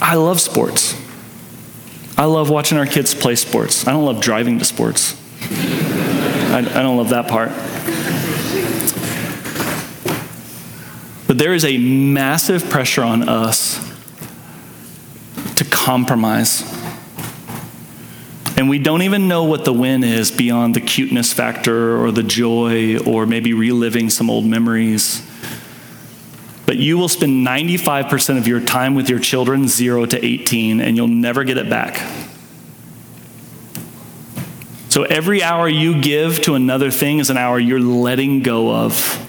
I 0.00 0.14
love 0.14 0.40
sports. 0.40 0.94
I 2.16 2.26
love 2.26 2.48
watching 2.48 2.78
our 2.78 2.86
kids 2.86 3.12
play 3.12 3.34
sports. 3.34 3.88
I 3.88 3.90
don't 3.90 4.04
love 4.04 4.20
driving 4.20 4.60
to 4.60 4.64
sports. 4.64 5.20
I, 5.50 6.58
I 6.58 6.82
don't 6.82 6.96
love 6.96 7.08
that 7.08 7.26
part. 7.26 7.50
There 11.38 11.54
is 11.54 11.64
a 11.64 11.78
massive 11.78 12.68
pressure 12.68 13.02
on 13.02 13.28
us 13.28 13.78
to 15.54 15.64
compromise. 15.64 16.62
And 18.56 18.68
we 18.68 18.80
don't 18.80 19.02
even 19.02 19.28
know 19.28 19.44
what 19.44 19.64
the 19.64 19.72
win 19.72 20.02
is 20.02 20.32
beyond 20.32 20.74
the 20.74 20.80
cuteness 20.80 21.32
factor 21.32 22.02
or 22.02 22.10
the 22.10 22.24
joy 22.24 22.98
or 22.98 23.24
maybe 23.24 23.52
reliving 23.52 24.10
some 24.10 24.28
old 24.30 24.46
memories. 24.46 25.24
But 26.66 26.76
you 26.76 26.98
will 26.98 27.08
spend 27.08 27.46
95% 27.46 28.36
of 28.36 28.48
your 28.48 28.60
time 28.60 28.96
with 28.96 29.08
your 29.08 29.20
children, 29.20 29.68
0 29.68 30.06
to 30.06 30.24
18, 30.24 30.80
and 30.80 30.96
you'll 30.96 31.06
never 31.06 31.44
get 31.44 31.56
it 31.56 31.70
back. 31.70 31.96
So 34.88 35.04
every 35.04 35.42
hour 35.42 35.68
you 35.68 36.00
give 36.00 36.42
to 36.42 36.54
another 36.54 36.90
thing 36.90 37.20
is 37.20 37.30
an 37.30 37.36
hour 37.36 37.60
you're 37.60 37.78
letting 37.78 38.42
go 38.42 38.74
of. 38.74 39.27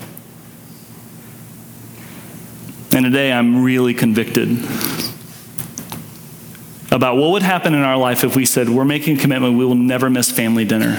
And 2.99 3.05
today 3.05 3.31
I'm 3.31 3.63
really 3.63 3.93
convicted 3.93 4.49
about 6.91 7.15
what 7.15 7.31
would 7.31 7.43
happen 7.43 7.73
in 7.73 7.79
our 7.79 7.95
life 7.95 8.25
if 8.25 8.35
we 8.35 8.45
said, 8.45 8.67
We're 8.67 8.83
making 8.83 9.17
a 9.17 9.21
commitment, 9.21 9.57
we 9.57 9.63
will 9.63 9.75
never 9.75 10.09
miss 10.09 10.29
family 10.29 10.65
dinner. 10.65 10.97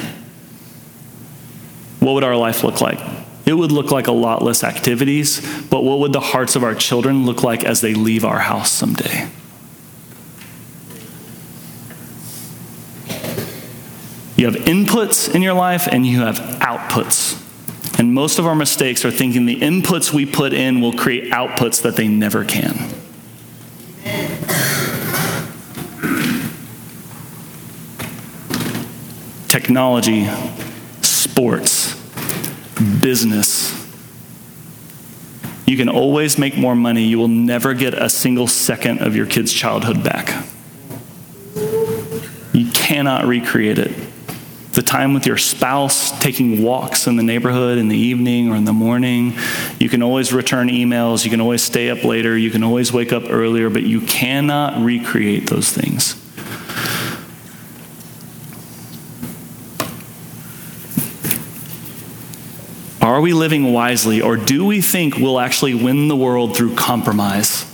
What 1.99 2.15
would 2.15 2.25
our 2.25 2.39
life 2.39 2.65
look 2.65 2.81
like? 2.81 2.99
It 3.45 3.53
would 3.53 3.71
look 3.71 3.91
like 3.91 4.07
a 4.07 4.13
lot 4.13 4.41
less 4.41 4.65
activities, 4.65 5.47
but 5.69 5.85
what 5.85 5.99
would 5.99 6.15
the 6.15 6.21
hearts 6.21 6.57
of 6.57 6.65
our 6.65 6.75
children 6.75 7.27
look 7.27 7.43
like 7.43 7.65
as 7.65 7.83
they 7.83 7.93
leave 7.93 8.25
our 8.25 8.39
house 8.39 8.73
someday? 8.73 9.29
You 14.39 14.47
have 14.47 14.55
inputs 14.55 15.35
in 15.35 15.43
your 15.43 15.53
life 15.53 15.87
and 15.87 16.07
you 16.07 16.21
have 16.21 16.37
outputs. 16.61 17.39
And 18.01 18.15
most 18.15 18.39
of 18.39 18.47
our 18.47 18.55
mistakes 18.55 19.05
are 19.05 19.11
thinking 19.11 19.45
the 19.45 19.61
inputs 19.61 20.11
we 20.11 20.25
put 20.25 20.55
in 20.55 20.81
will 20.81 20.95
create 20.95 21.31
outputs 21.33 21.83
that 21.83 21.97
they 21.97 22.09
never 22.09 22.47
can. 22.47 22.89
Technology, 29.49 30.31
sports, 31.03 31.95
business. 33.03 33.71
You 35.67 35.77
can 35.77 35.91
always 35.91 36.39
make 36.39 36.57
more 36.57 36.75
money. 36.75 37.03
You 37.05 37.19
will 37.19 37.29
never 37.29 37.75
get 37.75 37.93
a 37.93 38.09
single 38.09 38.47
second 38.47 39.03
of 39.03 39.15
your 39.15 39.27
kid's 39.27 39.53
childhood 39.53 40.03
back. 40.03 40.47
You 42.55 42.71
cannot 42.73 43.27
recreate 43.27 43.79
it 43.79 43.95
the 44.81 44.87
time 44.87 45.13
with 45.13 45.27
your 45.27 45.37
spouse, 45.37 46.19
taking 46.21 46.63
walks 46.63 47.07
in 47.07 47.17
the 47.17 47.23
neighborhood 47.23 47.77
in 47.77 47.89
the 47.89 47.99
evening 47.99 48.49
or 48.49 48.57
in 48.57 48.65
the 48.65 48.73
morning. 48.73 49.35
You 49.79 49.91
can 49.91 50.03
always 50.03 50.33
return 50.33 50.69
emails. 50.69 51.23
You 51.23 51.31
can 51.31 51.43
always 51.43 51.61
stay 51.61 51.91
up 51.91 52.03
later. 52.03 52.35
You 52.35 52.51
can 52.51 52.65
always 52.65 52.91
wake 52.91 53.13
up 53.13 53.25
earlier, 53.29 53.69
but 53.69 53.83
you 53.83 54.01
cannot 54.01 54.83
recreate 54.83 55.51
those 55.51 55.71
things. 55.71 56.17
Are 63.03 63.21
we 63.21 63.35
living 63.35 63.75
wisely, 63.75 64.23
or 64.23 64.39
do 64.39 64.65
we 64.65 64.81
think 64.81 65.19
we'll 65.19 65.41
actually 65.41 65.75
win 65.75 66.09
the 66.09 66.17
world 66.17 66.57
through 66.57 66.75
compromise? 66.75 67.70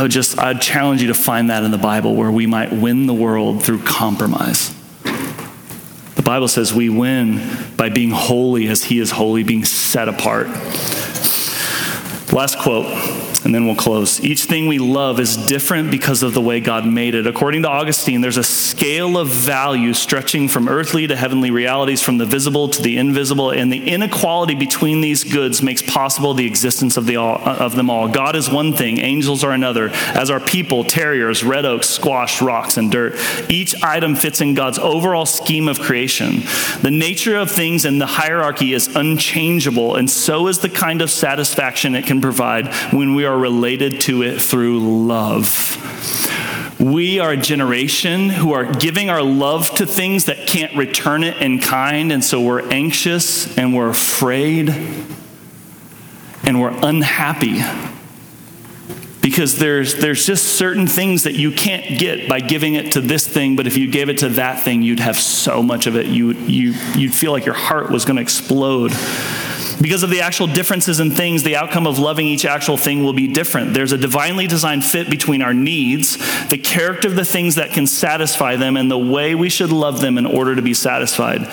I 0.00 0.04
would 0.04 0.12
just, 0.12 0.38
I'd 0.38 0.62
challenge 0.62 1.02
you 1.02 1.08
to 1.08 1.14
find 1.14 1.50
that 1.50 1.62
in 1.62 1.72
the 1.72 1.76
Bible 1.76 2.14
where 2.14 2.30
we 2.30 2.46
might 2.46 2.72
win 2.72 3.04
the 3.04 3.12
world 3.12 3.62
through 3.62 3.82
compromise. 3.82 4.74
The 6.14 6.22
Bible 6.24 6.48
says 6.48 6.72
we 6.72 6.88
win 6.88 7.46
by 7.76 7.90
being 7.90 8.10
holy 8.10 8.68
as 8.68 8.82
He 8.82 8.98
is 8.98 9.10
holy, 9.10 9.42
being 9.42 9.66
set 9.66 10.08
apart. 10.08 10.46
Last 12.32 12.58
quote 12.60 12.86
and 13.44 13.54
then 13.54 13.66
we'll 13.66 13.76
close. 13.76 14.20
Each 14.22 14.44
thing 14.44 14.66
we 14.66 14.78
love 14.78 15.18
is 15.18 15.36
different 15.36 15.90
because 15.90 16.22
of 16.22 16.34
the 16.34 16.40
way 16.40 16.60
God 16.60 16.86
made 16.86 17.14
it. 17.14 17.26
According 17.26 17.62
to 17.62 17.68
Augustine, 17.68 18.20
there's 18.20 18.36
a 18.36 18.44
scale 18.44 19.16
of 19.16 19.28
value 19.28 19.94
stretching 19.94 20.48
from 20.48 20.68
earthly 20.68 21.06
to 21.06 21.16
heavenly 21.16 21.50
realities, 21.50 22.02
from 22.02 22.18
the 22.18 22.26
visible 22.26 22.68
to 22.68 22.82
the 22.82 22.98
invisible, 22.98 23.50
and 23.50 23.72
the 23.72 23.88
inequality 23.90 24.54
between 24.54 25.00
these 25.00 25.24
goods 25.24 25.62
makes 25.62 25.82
possible 25.82 26.34
the 26.34 26.46
existence 26.46 26.96
of, 26.96 27.06
the 27.06 27.16
all, 27.16 27.40
of 27.40 27.76
them 27.76 27.90
all. 27.90 28.08
God 28.08 28.36
is 28.36 28.50
one 28.50 28.72
thing, 28.72 28.98
angels 28.98 29.42
are 29.42 29.52
another, 29.52 29.90
as 29.90 30.30
are 30.30 30.40
people, 30.40 30.84
terriers, 30.84 31.42
red 31.42 31.64
oaks, 31.64 31.88
squash, 31.88 32.42
rocks, 32.42 32.76
and 32.76 32.90
dirt. 32.90 33.14
Each 33.50 33.82
item 33.82 34.14
fits 34.14 34.40
in 34.40 34.54
God's 34.54 34.78
overall 34.78 35.26
scheme 35.26 35.68
of 35.68 35.80
creation. 35.80 36.42
The 36.82 36.90
nature 36.90 37.36
of 37.36 37.50
things 37.50 37.84
and 37.84 38.00
the 38.00 38.06
hierarchy 38.06 38.74
is 38.74 38.94
unchangeable, 38.94 39.96
and 39.96 40.10
so 40.10 40.48
is 40.48 40.58
the 40.58 40.68
kind 40.68 41.02
of 41.02 41.10
satisfaction 41.10 41.94
it 41.94 42.06
can 42.06 42.20
provide 42.20 42.72
when 42.92 43.14
we 43.14 43.24
are 43.24 43.29
are 43.30 43.38
related 43.38 44.00
to 44.02 44.22
it 44.22 44.42
through 44.42 45.06
love. 45.06 45.76
We 46.80 47.20
are 47.20 47.32
a 47.32 47.36
generation 47.36 48.28
who 48.28 48.52
are 48.52 48.64
giving 48.64 49.08
our 49.08 49.22
love 49.22 49.70
to 49.76 49.86
things 49.86 50.24
that 50.24 50.48
can't 50.48 50.74
return 50.76 51.22
it 51.22 51.36
in 51.36 51.60
kind, 51.60 52.10
and 52.10 52.24
so 52.24 52.40
we're 52.40 52.68
anxious 52.70 53.56
and 53.56 53.74
we're 53.76 53.90
afraid 53.90 54.70
and 56.44 56.60
we're 56.60 56.76
unhappy. 56.82 57.62
Because 59.20 59.58
there's, 59.58 59.96
there's 59.96 60.26
just 60.26 60.56
certain 60.56 60.86
things 60.86 61.24
that 61.24 61.34
you 61.34 61.52
can't 61.52 62.00
get 62.00 62.28
by 62.28 62.40
giving 62.40 62.74
it 62.74 62.92
to 62.94 63.02
this 63.02 63.28
thing 63.28 63.54
but 63.54 63.66
if 63.66 63.76
you 63.76 63.88
gave 63.90 64.08
it 64.08 64.18
to 64.18 64.30
that 64.30 64.64
thing 64.64 64.82
you'd 64.82 64.98
have 64.98 65.18
so 65.18 65.62
much 65.62 65.86
of 65.86 65.94
it. 65.94 66.06
You, 66.06 66.32
you, 66.32 66.72
you'd 66.96 67.14
feel 67.14 67.30
like 67.30 67.44
your 67.44 67.54
heart 67.54 67.90
was 67.90 68.06
going 68.06 68.16
to 68.16 68.22
explode 68.22 68.92
because 69.80 70.02
of 70.02 70.10
the 70.10 70.20
actual 70.20 70.46
differences 70.46 71.00
in 71.00 71.10
things, 71.10 71.42
the 71.42 71.56
outcome 71.56 71.86
of 71.86 71.98
loving 71.98 72.26
each 72.26 72.44
actual 72.44 72.76
thing 72.76 73.02
will 73.02 73.12
be 73.12 73.26
different. 73.26 73.72
There's 73.72 73.92
a 73.92 73.98
divinely 73.98 74.46
designed 74.46 74.84
fit 74.84 75.08
between 75.08 75.42
our 75.42 75.54
needs, 75.54 76.18
the 76.48 76.58
character 76.58 77.08
of 77.08 77.14
the 77.14 77.24
things 77.24 77.54
that 77.54 77.70
can 77.70 77.86
satisfy 77.86 78.56
them, 78.56 78.76
and 78.76 78.90
the 78.90 78.98
way 78.98 79.34
we 79.34 79.48
should 79.48 79.72
love 79.72 80.00
them 80.00 80.18
in 80.18 80.26
order 80.26 80.54
to 80.54 80.62
be 80.62 80.74
satisfied. 80.74 81.48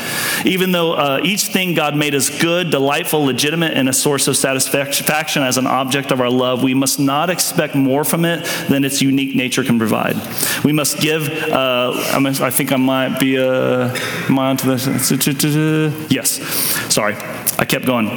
Even 0.46 0.72
though 0.72 0.94
uh, 0.94 1.22
each 1.24 1.44
thing 1.48 1.74
God 1.74 1.96
made 1.96 2.14
is 2.14 2.30
good, 2.30 2.70
delightful, 2.70 3.24
legitimate, 3.24 3.74
and 3.74 3.88
a 3.88 3.94
source 3.94 4.28
of 4.28 4.36
satisfaction 4.36 5.44
as 5.44 5.58
an 5.58 5.68
object 5.68 6.12
of 6.12 6.20
our 6.20 6.30
love, 6.30 6.64
we 6.64 6.74
must 6.74 7.00
not 7.00 7.30
expect 7.30 7.76
more 7.76 8.04
from 8.04 8.26
it 8.26 8.46
than 8.68 8.84
its 8.84 9.02
unique 9.02 9.36
nature 9.36 9.64
can 9.64 9.78
provide. 9.78 10.16
We 10.64 10.74
must 10.74 11.00
give, 11.00 11.30
uh, 11.30 11.94
I 11.96 12.50
think 12.50 12.72
I 12.72 12.78
might 12.78 13.20
be, 13.20 13.38
uh, 13.38 13.96
am 14.28 14.40
I 14.40 14.50
onto 14.50 14.68
this? 14.68 14.88
Yes, 16.10 16.42
sorry. 16.94 17.16
I 17.60 17.66
kept 17.66 17.86
going. 17.86 18.10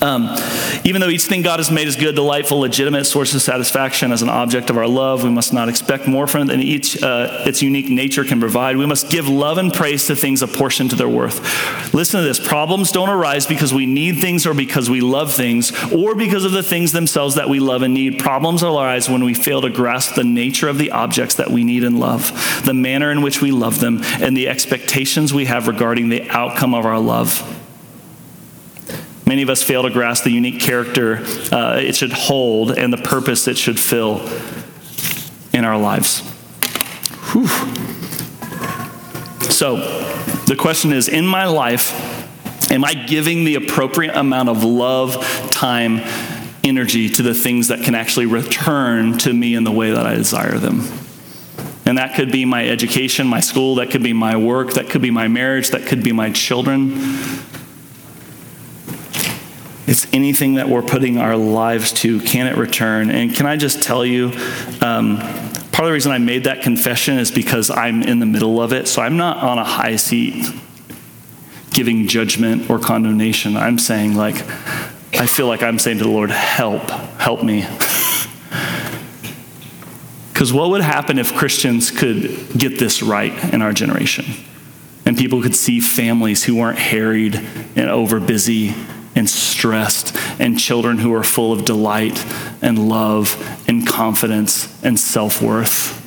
Um, 0.00 0.36
even 0.82 1.00
though 1.00 1.08
each 1.08 1.26
thing 1.26 1.42
God 1.42 1.60
has 1.60 1.70
made 1.70 1.86
is 1.86 1.94
good, 1.94 2.16
delightful, 2.16 2.58
legitimate 2.58 3.04
source 3.04 3.34
of 3.34 3.42
satisfaction 3.42 4.10
as 4.10 4.20
an 4.20 4.28
object 4.28 4.68
of 4.68 4.76
our 4.76 4.88
love, 4.88 5.22
we 5.22 5.30
must 5.30 5.52
not 5.52 5.68
expect 5.68 6.08
more 6.08 6.26
from 6.26 6.42
it 6.42 6.44
than 6.46 6.60
each 6.60 7.00
uh, 7.02 7.44
its 7.46 7.62
unique 7.62 7.88
nature 7.88 8.24
can 8.24 8.40
provide. 8.40 8.76
We 8.76 8.86
must 8.86 9.10
give 9.10 9.28
love 9.28 9.58
and 9.58 9.72
praise 9.72 10.08
to 10.08 10.16
things 10.16 10.42
apportioned 10.42 10.90
to 10.90 10.96
their 10.96 11.08
worth. 11.08 11.94
Listen 11.94 12.20
to 12.20 12.26
this: 12.26 12.40
problems 12.40 12.90
don't 12.90 13.10
arise 13.10 13.46
because 13.46 13.72
we 13.72 13.86
need 13.86 14.18
things 14.18 14.44
or 14.44 14.54
because 14.54 14.90
we 14.90 15.00
love 15.00 15.32
things 15.32 15.72
or 15.92 16.16
because 16.16 16.44
of 16.44 16.50
the 16.50 16.64
things 16.64 16.90
themselves 16.90 17.36
that 17.36 17.48
we 17.48 17.60
love 17.60 17.82
and 17.82 17.94
need. 17.94 18.18
Problems 18.18 18.64
arise 18.64 19.08
when 19.08 19.22
we 19.22 19.34
fail 19.34 19.60
to 19.62 19.70
grasp 19.70 20.16
the 20.16 20.24
nature 20.24 20.68
of 20.68 20.78
the 20.78 20.90
objects 20.90 21.36
that 21.36 21.50
we 21.50 21.62
need 21.62 21.84
and 21.84 22.00
love, 22.00 22.62
the 22.64 22.74
manner 22.74 23.12
in 23.12 23.22
which 23.22 23.40
we 23.40 23.52
love 23.52 23.78
them, 23.78 24.00
and 24.20 24.36
the 24.36 24.48
expectations 24.48 25.32
we 25.32 25.44
have 25.44 25.68
regarding 25.68 26.08
the 26.08 26.28
outcome 26.30 26.74
of 26.74 26.84
our 26.84 26.98
love. 26.98 27.61
Many 29.32 29.40
of 29.40 29.48
us 29.48 29.62
fail 29.62 29.84
to 29.84 29.88
grasp 29.88 30.24
the 30.24 30.30
unique 30.30 30.60
character 30.60 31.24
uh, 31.50 31.78
it 31.78 31.96
should 31.96 32.12
hold 32.12 32.70
and 32.70 32.92
the 32.92 32.98
purpose 32.98 33.48
it 33.48 33.56
should 33.56 33.80
fill 33.80 34.20
in 35.54 35.64
our 35.64 35.78
lives. 35.78 36.20
Whew. 37.30 37.46
So, 39.48 39.76
the 40.44 40.54
question 40.54 40.92
is 40.92 41.08
in 41.08 41.26
my 41.26 41.46
life, 41.46 42.70
Am 42.70 42.84
I 42.84 42.92
giving 42.92 43.44
the 43.44 43.54
appropriate 43.54 44.14
amount 44.14 44.50
of 44.50 44.64
love, 44.64 45.16
time, 45.50 46.02
energy 46.62 47.08
to 47.08 47.22
the 47.22 47.32
things 47.32 47.68
that 47.68 47.80
can 47.84 47.94
actually 47.94 48.26
return 48.26 49.16
to 49.16 49.32
me 49.32 49.54
in 49.54 49.64
the 49.64 49.72
way 49.72 49.92
that 49.92 50.04
I 50.04 50.14
desire 50.14 50.58
them? 50.58 50.82
And 51.86 51.96
that 51.96 52.16
could 52.16 52.30
be 52.30 52.44
my 52.44 52.68
education, 52.68 53.26
my 53.26 53.40
school, 53.40 53.76
that 53.76 53.90
could 53.90 54.02
be 54.02 54.12
my 54.12 54.36
work, 54.36 54.74
that 54.74 54.90
could 54.90 55.00
be 55.00 55.10
my 55.10 55.28
marriage, 55.28 55.70
that 55.70 55.86
could 55.86 56.02
be 56.02 56.12
my 56.12 56.30
children. 56.32 57.48
It's 59.92 60.06
anything 60.14 60.54
that 60.54 60.70
we're 60.70 60.80
putting 60.80 61.18
our 61.18 61.36
lives 61.36 61.92
to. 62.00 62.18
Can 62.18 62.46
it 62.46 62.56
return? 62.56 63.10
And 63.10 63.34
can 63.34 63.44
I 63.44 63.58
just 63.58 63.82
tell 63.82 64.06
you, 64.06 64.28
um, 64.80 65.18
part 65.18 65.80
of 65.80 65.84
the 65.84 65.92
reason 65.92 66.12
I 66.12 66.16
made 66.16 66.44
that 66.44 66.62
confession 66.62 67.18
is 67.18 67.30
because 67.30 67.68
I'm 67.68 68.02
in 68.02 68.18
the 68.18 68.24
middle 68.24 68.62
of 68.62 68.72
it. 68.72 68.88
So 68.88 69.02
I'm 69.02 69.18
not 69.18 69.36
on 69.44 69.58
a 69.58 69.64
high 69.64 69.96
seat 69.96 70.46
giving 71.72 72.08
judgment 72.08 72.70
or 72.70 72.78
condemnation. 72.78 73.54
I'm 73.54 73.78
saying, 73.78 74.16
like, 74.16 74.36
I 75.20 75.26
feel 75.26 75.46
like 75.46 75.62
I'm 75.62 75.78
saying 75.78 75.98
to 75.98 76.04
the 76.04 76.10
Lord, 76.10 76.30
help, 76.30 76.88
help 77.20 77.42
me. 77.42 77.66
Because 80.32 80.54
what 80.54 80.70
would 80.70 80.80
happen 80.80 81.18
if 81.18 81.34
Christians 81.36 81.90
could 81.90 82.48
get 82.56 82.78
this 82.78 83.02
right 83.02 83.52
in 83.52 83.60
our 83.60 83.74
generation? 83.74 84.24
And 85.04 85.18
people 85.18 85.42
could 85.42 85.54
see 85.54 85.80
families 85.80 86.44
who 86.44 86.56
weren't 86.56 86.78
harried 86.78 87.34
and 87.76 87.90
over 87.90 88.20
busy 88.20 88.74
and 89.14 89.28
stressed, 89.28 90.16
and 90.40 90.58
children 90.58 90.98
who 90.98 91.12
are 91.14 91.22
full 91.22 91.52
of 91.52 91.64
delight 91.64 92.24
and 92.62 92.88
love 92.88 93.36
and 93.68 93.86
confidence 93.86 94.82
and 94.82 94.98
self 94.98 95.42
worth. 95.42 95.98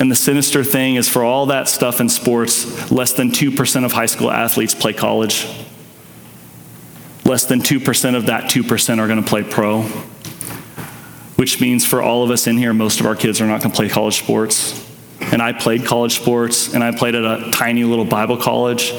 And 0.00 0.10
the 0.10 0.16
sinister 0.16 0.64
thing 0.64 0.94
is, 0.94 1.10
for 1.10 1.22
all 1.22 1.46
that 1.46 1.68
stuff 1.68 2.00
in 2.00 2.08
sports, 2.08 2.90
less 2.90 3.12
than 3.12 3.30
2% 3.30 3.84
of 3.84 3.92
high 3.92 4.06
school 4.06 4.30
athletes 4.30 4.74
play 4.74 4.94
college. 4.94 5.46
Less 7.26 7.44
than 7.44 7.60
2% 7.60 8.16
of 8.16 8.26
that 8.26 8.44
2% 8.44 8.98
are 8.98 9.06
going 9.06 9.22
to 9.22 9.28
play 9.28 9.42
pro, 9.42 9.82
which 11.36 11.60
means 11.60 11.84
for 11.84 12.00
all 12.00 12.24
of 12.24 12.30
us 12.30 12.46
in 12.46 12.56
here, 12.56 12.72
most 12.72 12.98
of 12.98 13.04
our 13.04 13.14
kids 13.14 13.42
are 13.42 13.46
not 13.46 13.60
going 13.60 13.72
to 13.72 13.76
play 13.76 13.90
college 13.90 14.18
sports. 14.18 14.89
And 15.20 15.40
I 15.40 15.52
played 15.52 15.84
college 15.84 16.16
sports, 16.16 16.74
and 16.74 16.82
I 16.82 16.92
played 16.92 17.14
at 17.14 17.24
a 17.24 17.50
tiny 17.50 17.84
little 17.84 18.04
Bible 18.04 18.36
college. 18.36 18.92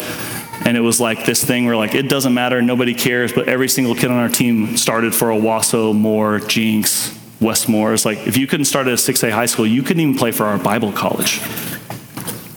And 0.63 0.78
it 0.78 0.82
was 0.82 0.99
like 0.99 1.26
this 1.26 1.43
thing 1.43 1.65
where, 1.65 1.76
like, 1.76 1.95
it 1.95 2.07
doesn't 2.07 2.34
matter, 2.34 2.61
nobody 2.61 2.93
cares, 2.93 3.34
but 3.34 3.47
every 3.47 3.67
single 3.67 3.95
kid 3.95 4.11
on 4.11 4.17
our 4.17 4.30
team 4.30 4.78
started 4.78 5.15
for 5.15 5.30
Owasso, 5.30 5.95
Moore, 5.95 6.39
Jenks, 6.39 7.17
Westmoore. 7.39 7.93
It's 7.93 8.05
like 8.05 8.28
if 8.28 8.38
you 8.38 8.45
couldn't 8.45 8.65
start 8.65 8.86
at 8.88 8.93
a 8.93 8.97
6A 8.97 9.32
high 9.32 9.47
school, 9.47 9.65
you 9.65 9.82
couldn't 9.82 10.01
even 10.01 10.15
play 10.15 10.32
for 10.32 10.45
our 10.45 10.59
Bible 10.59 10.91
college. 10.91 11.41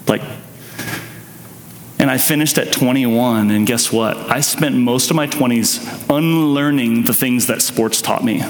Like, 0.06 0.20
and 1.98 2.10
I 2.10 2.18
finished 2.18 2.58
at 2.58 2.70
21, 2.70 3.50
and 3.50 3.66
guess 3.66 3.90
what? 3.90 4.18
I 4.30 4.40
spent 4.40 4.76
most 4.76 5.08
of 5.08 5.16
my 5.16 5.26
20s 5.26 6.14
unlearning 6.14 7.04
the 7.04 7.14
things 7.14 7.46
that 7.46 7.62
sports 7.62 8.02
taught 8.02 8.22
me. 8.22 8.42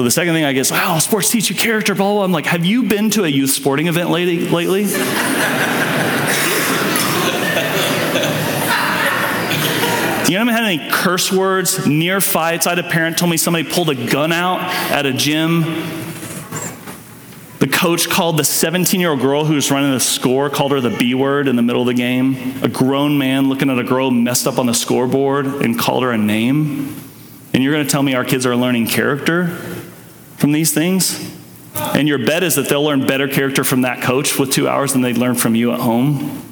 So 0.00 0.04
the 0.04 0.10
second 0.10 0.32
thing 0.32 0.44
I 0.44 0.52
is, 0.52 0.72
wow, 0.72 0.98
sports 0.98 1.28
teach 1.28 1.50
you 1.50 1.54
character, 1.54 1.94
blah, 1.94 2.06
blah. 2.06 2.14
blah. 2.14 2.24
I'm 2.24 2.32
like, 2.32 2.46
have 2.46 2.64
you 2.64 2.84
been 2.84 3.10
to 3.10 3.24
a 3.24 3.28
youth 3.28 3.50
sporting 3.50 3.86
event 3.86 4.08
lately? 4.08 4.48
lately? 4.48 4.84
You 10.30 10.38
haven't 10.38 10.54
had 10.54 10.62
any 10.62 10.88
curse 10.90 11.32
words, 11.32 11.86
near 11.88 12.20
fights. 12.20 12.66
I 12.66 12.70
had 12.70 12.78
a 12.78 12.88
parent 12.88 13.18
told 13.18 13.32
me 13.32 13.36
somebody 13.36 13.68
pulled 13.68 13.90
a 13.90 14.06
gun 14.06 14.30
out 14.30 14.60
at 14.90 15.04
a 15.04 15.12
gym. 15.12 15.62
The 17.58 17.66
coach 17.66 18.08
called 18.08 18.38
the 18.38 18.44
17 18.44 19.00
year 19.00 19.10
old 19.10 19.20
girl 19.20 19.44
who 19.44 19.54
was 19.54 19.72
running 19.72 19.90
the 19.90 19.98
score, 19.98 20.48
called 20.48 20.70
her 20.70 20.80
the 20.80 20.96
B 20.96 21.14
word 21.14 21.48
in 21.48 21.56
the 21.56 21.62
middle 21.62 21.82
of 21.82 21.88
the 21.88 21.94
game. 21.94 22.62
A 22.62 22.68
grown 22.68 23.18
man 23.18 23.48
looking 23.48 23.68
at 23.68 23.78
a 23.78 23.82
girl 23.82 24.12
messed 24.12 24.46
up 24.46 24.58
on 24.58 24.66
the 24.66 24.72
scoreboard 24.72 25.46
and 25.46 25.76
called 25.76 26.04
her 26.04 26.12
a 26.12 26.18
name. 26.18 26.94
And 27.52 27.64
you're 27.64 27.72
going 27.72 27.84
to 27.84 27.90
tell 27.90 28.04
me 28.04 28.14
our 28.14 28.24
kids 28.24 28.46
are 28.46 28.54
learning 28.54 28.86
character 28.86 29.58
from 30.40 30.52
these 30.52 30.72
things? 30.72 31.38
And 31.74 32.08
your 32.08 32.18
bet 32.18 32.42
is 32.42 32.56
that 32.56 32.68
they'll 32.68 32.82
learn 32.82 33.06
better 33.06 33.28
character 33.28 33.62
from 33.62 33.82
that 33.82 34.02
coach 34.02 34.38
with 34.38 34.50
two 34.50 34.66
hours 34.66 34.92
than 34.92 35.02
they'd 35.02 35.18
learn 35.18 35.34
from 35.34 35.54
you 35.54 35.72
at 35.72 35.80
home. 35.80 36.42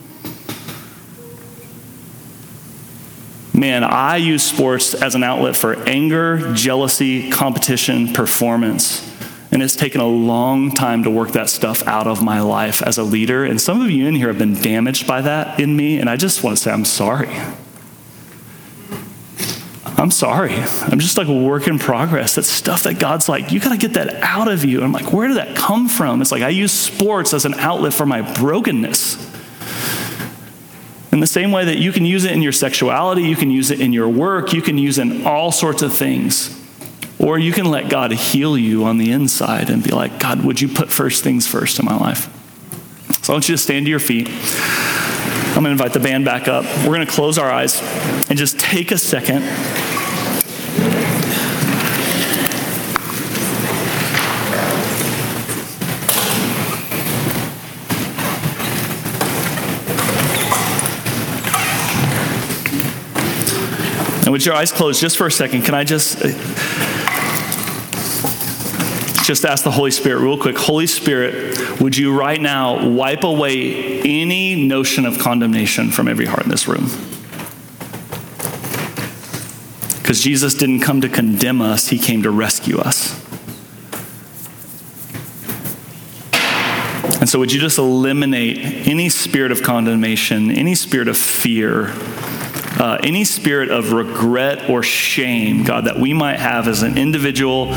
Man, 3.55 3.83
I 3.83 4.19
use 4.19 4.45
sports 4.45 4.95
as 4.95 5.15
an 5.17 5.25
outlet 5.25 5.57
for 5.57 5.75
anger, 5.89 6.53
jealousy, 6.55 7.31
competition, 7.31 8.13
performance. 8.13 9.05
And 9.51 9.63
it's 9.63 9.75
taken 9.75 10.01
a 10.01 10.07
long 10.07 10.71
time 10.71 11.03
to 11.05 11.11
work 11.11 11.33
that 11.33 11.49
stuff 11.49 11.87
out 11.89 12.07
of 12.07 12.23
my 12.23 12.41
life 12.41 12.83
as 12.83 12.99
a 12.99 13.03
leader. 13.03 13.45
And 13.45 13.61
some 13.61 13.81
of 13.81 13.91
you 13.91 14.07
in 14.07 14.15
here 14.15 14.29
have 14.29 14.39
been 14.39 14.55
damaged 14.55 15.07
by 15.07 15.23
that 15.23 15.59
in 15.59 15.75
me. 15.75 15.99
And 15.99 16.09
I 16.09 16.17
just 16.17 16.45
want 16.45 16.57
to 16.57 16.63
say, 16.63 16.71
I'm 16.71 16.85
sorry. 16.85 17.35
I'm 19.99 20.13
sorry. 20.13 20.55
I'm 20.55 21.01
just 21.01 21.19
like 21.19 21.27
a 21.27 21.35
work 21.35 21.67
in 21.67 21.81
progress. 21.81 22.37
That's 22.37 22.49
stuff 22.49 22.85
that 22.85 23.01
God's 23.01 23.29
like, 23.29 23.51
you 23.51 23.59
got 23.59 23.73
to 23.73 23.77
get 23.77 23.95
that 23.95 24.23
out 24.23 24.47
of 24.47 24.65
you. 24.65 24.77
And 24.77 24.85
I'm 24.85 24.93
like, 24.93 25.13
where 25.13 25.27
did 25.27 25.39
that 25.39 25.57
come 25.57 25.89
from? 25.89 26.23
It's 26.23 26.31
like 26.31 26.43
I 26.43 26.51
use 26.51 26.71
sports 26.71 27.35
as 27.35 27.45
an 27.45 27.55
outlet 27.55 27.93
for 27.93 28.07
my 28.07 28.23
brokenness. 28.35 29.17
In 31.11 31.19
the 31.19 31.27
same 31.27 31.51
way 31.51 31.65
that 31.65 31.79
you 31.79 31.91
can 31.91 32.05
use 32.05 32.25
it 32.25 32.31
in 32.31 32.43
your 32.43 32.53
sexuality, 32.53 33.23
you 33.23 33.35
can 33.35 33.51
use 33.51 33.73
it 33.73 33.81
in 33.81 33.93
your 33.93 34.09
work, 34.09 34.53
you 34.53 34.63
can 34.63 34.79
use 34.79 34.99
it 34.99 35.03
in 35.09 35.27
all 35.27 35.51
sorts 35.51 35.83
of 35.83 35.93
things. 35.93 36.55
Or 37.19 37.37
you 37.37 37.53
can 37.53 37.65
let 37.65 37.91
God 37.91 38.13
heal 38.13 38.57
you 38.57 38.85
on 38.85 38.99
the 38.99 39.11
inside 39.11 39.69
and 39.69 39.83
be 39.83 39.91
like, 39.91 40.21
God, 40.21 40.45
would 40.45 40.61
you 40.61 40.69
put 40.69 40.93
first 40.93 41.25
things 41.25 41.49
first 41.49 41.81
in 41.81 41.85
my 41.85 41.97
life? 41.97 42.33
So 43.25 43.33
I 43.33 43.35
want 43.35 43.49
you 43.49 43.57
to 43.57 43.61
stand 43.61 43.87
to 43.87 43.91
your 43.91 43.99
feet. 43.99 44.29
I'm 45.49 45.65
going 45.65 45.65
to 45.65 45.71
invite 45.71 45.93
the 45.93 46.01
band 46.01 46.25
back 46.25 46.47
up. 46.47 46.65
We're 46.85 46.95
going 46.95 47.07
to 47.07 47.13
close 47.13 47.39
our 47.39 47.51
eyes 47.51 47.81
and 48.29 48.39
just 48.39 48.59
take 48.59 48.91
a 48.91 48.99
second 48.99 49.43
And 64.29 64.33
with 64.35 64.45
your 64.45 64.55
eyes 64.55 64.71
closed, 64.71 65.01
just 65.01 65.17
for 65.17 65.27
a 65.27 65.33
second, 65.33 65.63
can 65.63 65.75
I 65.75 65.85
just 65.85 66.23
just 69.29 69.45
ask 69.45 69.63
the 69.63 69.71
Holy 69.71 69.91
Spirit 69.91 70.23
real 70.23 70.39
quick? 70.39 70.57
Holy 70.57 70.87
Spirit, 70.87 71.83
would 71.83 71.95
you 71.95 72.19
right 72.19 72.41
now 72.41 72.89
wipe 72.89 73.25
away 73.25 74.01
any 74.01 74.67
notion 74.67 75.05
of 75.05 75.19
condemnation 75.19 75.91
from 75.91 76.09
every 76.09 76.25
heart 76.25 76.45
in 76.45 76.49
this 76.49 76.67
room? 76.67 76.87
Because 80.01 80.23
Jesus 80.23 80.55
didn't 80.55 80.81
come 80.81 81.03
to 81.03 81.11
condemn 81.11 81.61
us, 81.61 81.89
he 81.89 81.99
came 81.99 82.23
to 82.23 82.31
rescue 82.31 82.79
us. 82.79 83.23
And 87.21 87.29
so, 87.29 87.39
would 87.39 87.53
you 87.53 87.61
just 87.61 87.77
eliminate 87.77 88.89
any 88.89 89.11
spirit 89.11 89.53
of 89.53 89.63
condemnation, 89.63 90.51
any 90.51 90.75
spirit 90.75 91.09
of 91.09 91.19
fear? 91.19 91.93
Uh, 92.79 92.99
any 93.03 93.25
spirit 93.25 93.71
of 93.71 93.93
regret 93.93 94.71
or 94.71 94.83
shame, 94.83 95.65
God, 95.65 95.85
that 95.85 95.99
we 95.99 96.15
might 96.15 96.39
have 96.39 96.69
as 96.69 96.83
an 96.83 96.97
individual, 96.97 97.69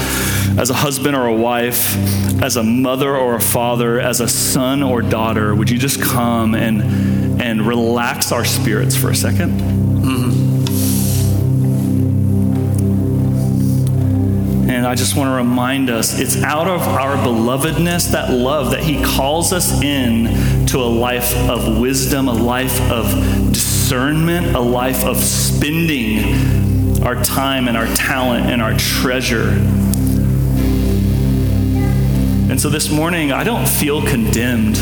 as 0.60 0.70
a 0.70 0.76
husband 0.76 1.16
or 1.16 1.26
a 1.26 1.34
wife, 1.34 1.96
as 2.42 2.56
a 2.56 2.64
mother 2.64 3.16
or 3.16 3.36
a 3.36 3.40
father, 3.40 4.00
as 4.00 4.22
a 4.22 4.28
son 4.28 4.84
or 4.84 5.02
daughter, 5.02 5.56
would 5.56 5.70
you 5.70 5.78
just 5.78 6.02
come 6.02 6.54
and, 6.54 7.42
and 7.42 7.66
relax 7.66 8.32
our 8.32 8.46
spirits 8.46 8.96
for 8.96 9.10
a 9.10 9.14
2nd 9.14 9.81
And 14.82 14.88
I 14.88 14.96
just 14.96 15.16
want 15.16 15.28
to 15.28 15.34
remind 15.34 15.92
us 15.92 16.18
it's 16.18 16.42
out 16.42 16.68
of 16.68 16.82
our 16.82 17.16
belovedness, 17.16 18.14
that 18.14 18.34
love, 18.34 18.72
that 18.72 18.82
He 18.82 19.00
calls 19.04 19.54
us 19.54 19.80
in 19.84 20.66
to 20.66 20.80
a 20.80 20.90
life 20.90 21.36
of 21.48 21.80
wisdom, 21.80 22.28
a 22.28 22.34
life 22.34 22.82
of 22.90 23.06
discernment, 23.54 24.56
a 24.56 24.60
life 24.60 25.06
of 25.06 25.18
spending 25.18 27.04
our 27.04 27.24
time 27.24 27.68
and 27.68 27.78
our 27.78 27.86
talent 27.94 28.48
and 28.48 28.60
our 28.60 28.76
treasure. 28.76 29.50
And 32.50 32.60
so 32.60 32.72
this 32.72 32.90
morning, 32.90 33.32
I 33.32 33.44
don't 33.44 33.70
feel 33.70 34.02
condemned 34.02 34.78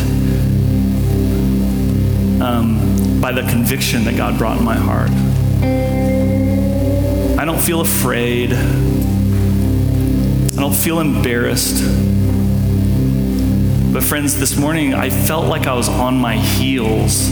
um, 2.42 3.20
by 3.20 3.34
the 3.34 3.42
conviction 3.50 4.06
that 4.06 4.16
God 4.16 4.38
brought 4.38 4.60
in 4.60 4.64
my 4.64 4.78
heart. 4.78 5.12
I 7.38 7.44
don't 7.44 7.60
feel 7.60 7.82
afraid. 7.82 8.56
I 10.60 10.62
don't 10.62 10.76
feel 10.76 11.00
embarrassed. 11.00 11.82
But, 13.94 14.04
friends, 14.04 14.38
this 14.38 14.58
morning 14.58 14.94
I 14.94 15.10
felt 15.10 15.46
like 15.46 15.68
I 15.68 15.74
was 15.74 15.88
on 15.88 16.18
my 16.18 16.36
heels 16.36 17.30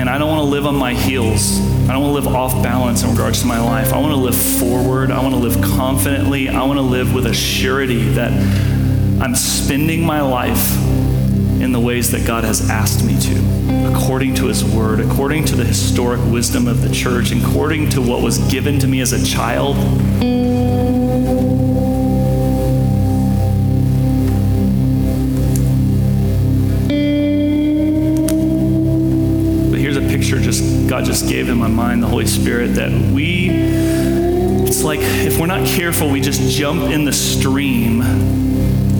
And 0.00 0.08
I 0.08 0.16
don't 0.16 0.30
want 0.30 0.40
to 0.40 0.50
live 0.50 0.66
on 0.66 0.76
my 0.76 0.94
heels. 0.94 1.60
I 1.60 1.92
don't 1.92 2.00
want 2.02 2.16
to 2.16 2.24
live 2.24 2.34
off 2.34 2.62
balance 2.62 3.02
in 3.02 3.10
regards 3.10 3.42
to 3.42 3.46
my 3.46 3.60
life. 3.60 3.92
I 3.92 3.98
want 3.98 4.12
to 4.12 4.16
live 4.16 4.34
forward. 4.34 5.10
I 5.10 5.22
want 5.22 5.34
to 5.34 5.40
live 5.40 5.60
confidently. 5.60 6.48
I 6.48 6.62
want 6.62 6.78
to 6.78 6.82
live 6.82 7.12
with 7.12 7.26
a 7.26 7.34
surety 7.34 8.08
that 8.14 8.32
I'm 9.20 9.34
spending 9.34 10.06
my 10.06 10.22
life 10.22 10.74
in 11.60 11.72
the 11.72 11.80
ways 11.80 12.12
that 12.12 12.26
God 12.26 12.44
has 12.44 12.70
asked 12.70 13.04
me 13.04 13.20
to, 13.20 13.34
according 13.90 14.34
to 14.36 14.46
His 14.46 14.64
Word, 14.64 15.00
according 15.00 15.44
to 15.46 15.56
the 15.56 15.64
historic 15.64 16.20
wisdom 16.30 16.66
of 16.66 16.82
the 16.82 16.88
church, 16.88 17.32
according 17.32 17.90
to 17.90 18.02
what 18.02 18.22
was 18.22 18.38
given 18.50 18.78
to 18.80 18.86
me 18.86 19.00
as 19.00 19.12
a 19.12 19.24
child. 19.24 19.76
But 29.70 29.78
here's 29.78 29.96
a 29.96 30.02
picture 30.02 30.40
just 30.40 30.88
God 30.88 31.04
just 31.04 31.28
gave 31.28 31.48
in 31.48 31.58
my 31.58 31.68
mind, 31.68 32.02
the 32.02 32.08
Holy 32.08 32.26
Spirit, 32.26 32.74
that 32.74 32.90
we, 33.12 33.48
it's 33.50 34.82
like 34.82 35.00
if 35.00 35.38
we're 35.38 35.46
not 35.46 35.66
careful, 35.66 36.10
we 36.10 36.20
just 36.20 36.56
jump 36.56 36.82
in 36.82 37.04
the 37.04 37.12
stream 37.12 38.00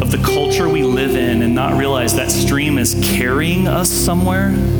of 0.01 0.11
the 0.11 0.18
culture 0.24 0.68
we 0.68 0.82
live 0.82 1.14
in 1.14 1.43
and 1.43 1.55
not 1.55 1.76
realize 1.78 2.14
that 2.16 2.30
stream 2.30 2.78
is 2.78 2.95
carrying 3.03 3.68
us 3.68 3.91
somewhere. 3.91 4.80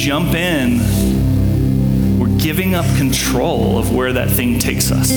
Jump 0.00 0.32
in, 0.32 0.78
we're 2.18 2.34
giving 2.38 2.74
up 2.74 2.86
control 2.96 3.76
of 3.76 3.94
where 3.94 4.14
that 4.14 4.30
thing 4.30 4.58
takes 4.58 4.90
us. 4.90 5.10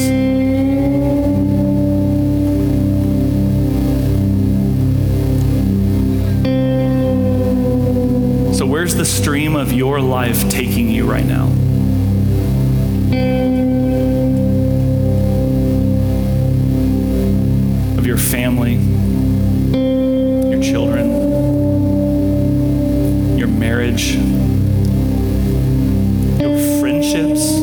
So, 8.58 8.66
where's 8.66 8.94
the 8.96 9.06
stream 9.06 9.56
of 9.56 9.72
your 9.72 10.02
life 10.02 10.50
taking 10.50 10.90
you 10.90 11.10
right 11.10 11.26
now? 11.26 11.46
Of 17.98 18.06
your 18.06 18.18
family, 18.18 18.74
your 20.52 20.62
children, 20.62 21.08
your 23.38 23.48
marriage, 23.48 24.18
your 27.04 27.12
friendships, 27.12 27.60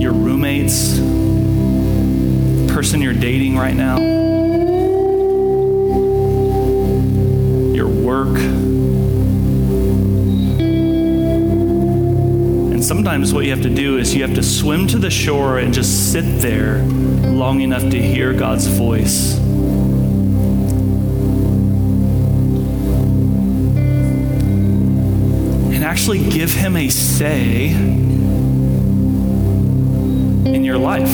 your 0.00 0.12
roommates, 0.12 0.98
person 2.72 3.02
you're 3.02 3.12
dating 3.12 3.56
right 3.56 3.74
now, 3.74 3.98
your 7.74 7.88
work. 7.88 8.38
And 12.72 12.82
sometimes 12.82 13.34
what 13.34 13.44
you 13.44 13.50
have 13.50 13.62
to 13.62 13.74
do 13.74 13.98
is 13.98 14.14
you 14.14 14.22
have 14.22 14.34
to 14.34 14.42
swim 14.42 14.86
to 14.88 14.98
the 14.98 15.10
shore 15.10 15.58
and 15.58 15.74
just 15.74 16.12
sit 16.12 16.40
there 16.40 16.82
long 16.82 17.60
enough 17.60 17.82
to 17.82 18.00
hear 18.00 18.32
God's 18.32 18.66
voice. 18.66 19.39
Actually 25.90 26.22
give 26.30 26.52
Him 26.52 26.76
a 26.76 26.88
say 26.88 27.70
in 30.46 30.62
your 30.62 30.78
life. 30.78 31.10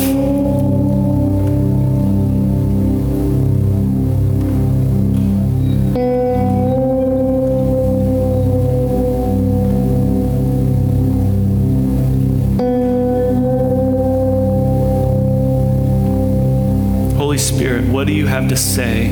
Holy 17.17 17.39
Spirit, 17.39 17.89
what 17.89 18.07
do 18.07 18.13
you 18.13 18.27
have 18.27 18.49
to 18.51 18.57
say 18.59 19.09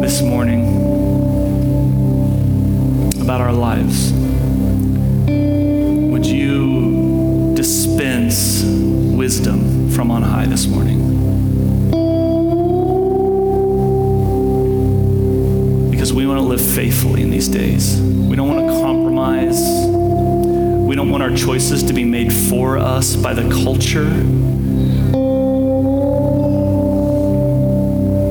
this 0.00 0.20
morning 0.20 0.66
about 3.20 3.40
our 3.40 3.52
lives? 3.52 4.05
Choices 21.46 21.84
to 21.84 21.92
be 21.92 22.02
made 22.02 22.32
for 22.32 22.76
us 22.76 23.14
by 23.14 23.32
the 23.32 23.48
culture. 23.62 24.02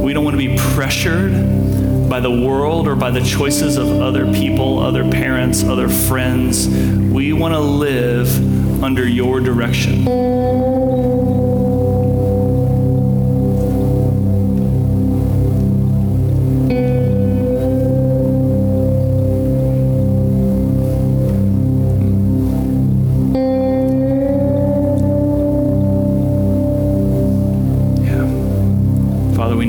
We 0.04 0.12
don't 0.12 0.26
want 0.26 0.34
to 0.34 0.38
be 0.38 0.58
pressured 0.74 2.10
by 2.10 2.20
the 2.20 2.30
world 2.30 2.90
or 2.90 2.96
by 2.98 3.12
the 3.12 3.22
choices 3.22 3.78
of 3.78 4.02
other 4.02 4.26
people, 4.34 4.80
other 4.80 5.10
parents, 5.10 5.64
other 5.64 5.88
friends. 5.88 6.68
We 6.68 7.32
want 7.32 7.54
to 7.54 7.62
live 7.62 8.84
under 8.84 9.08
your 9.08 9.40
direction. 9.40 10.75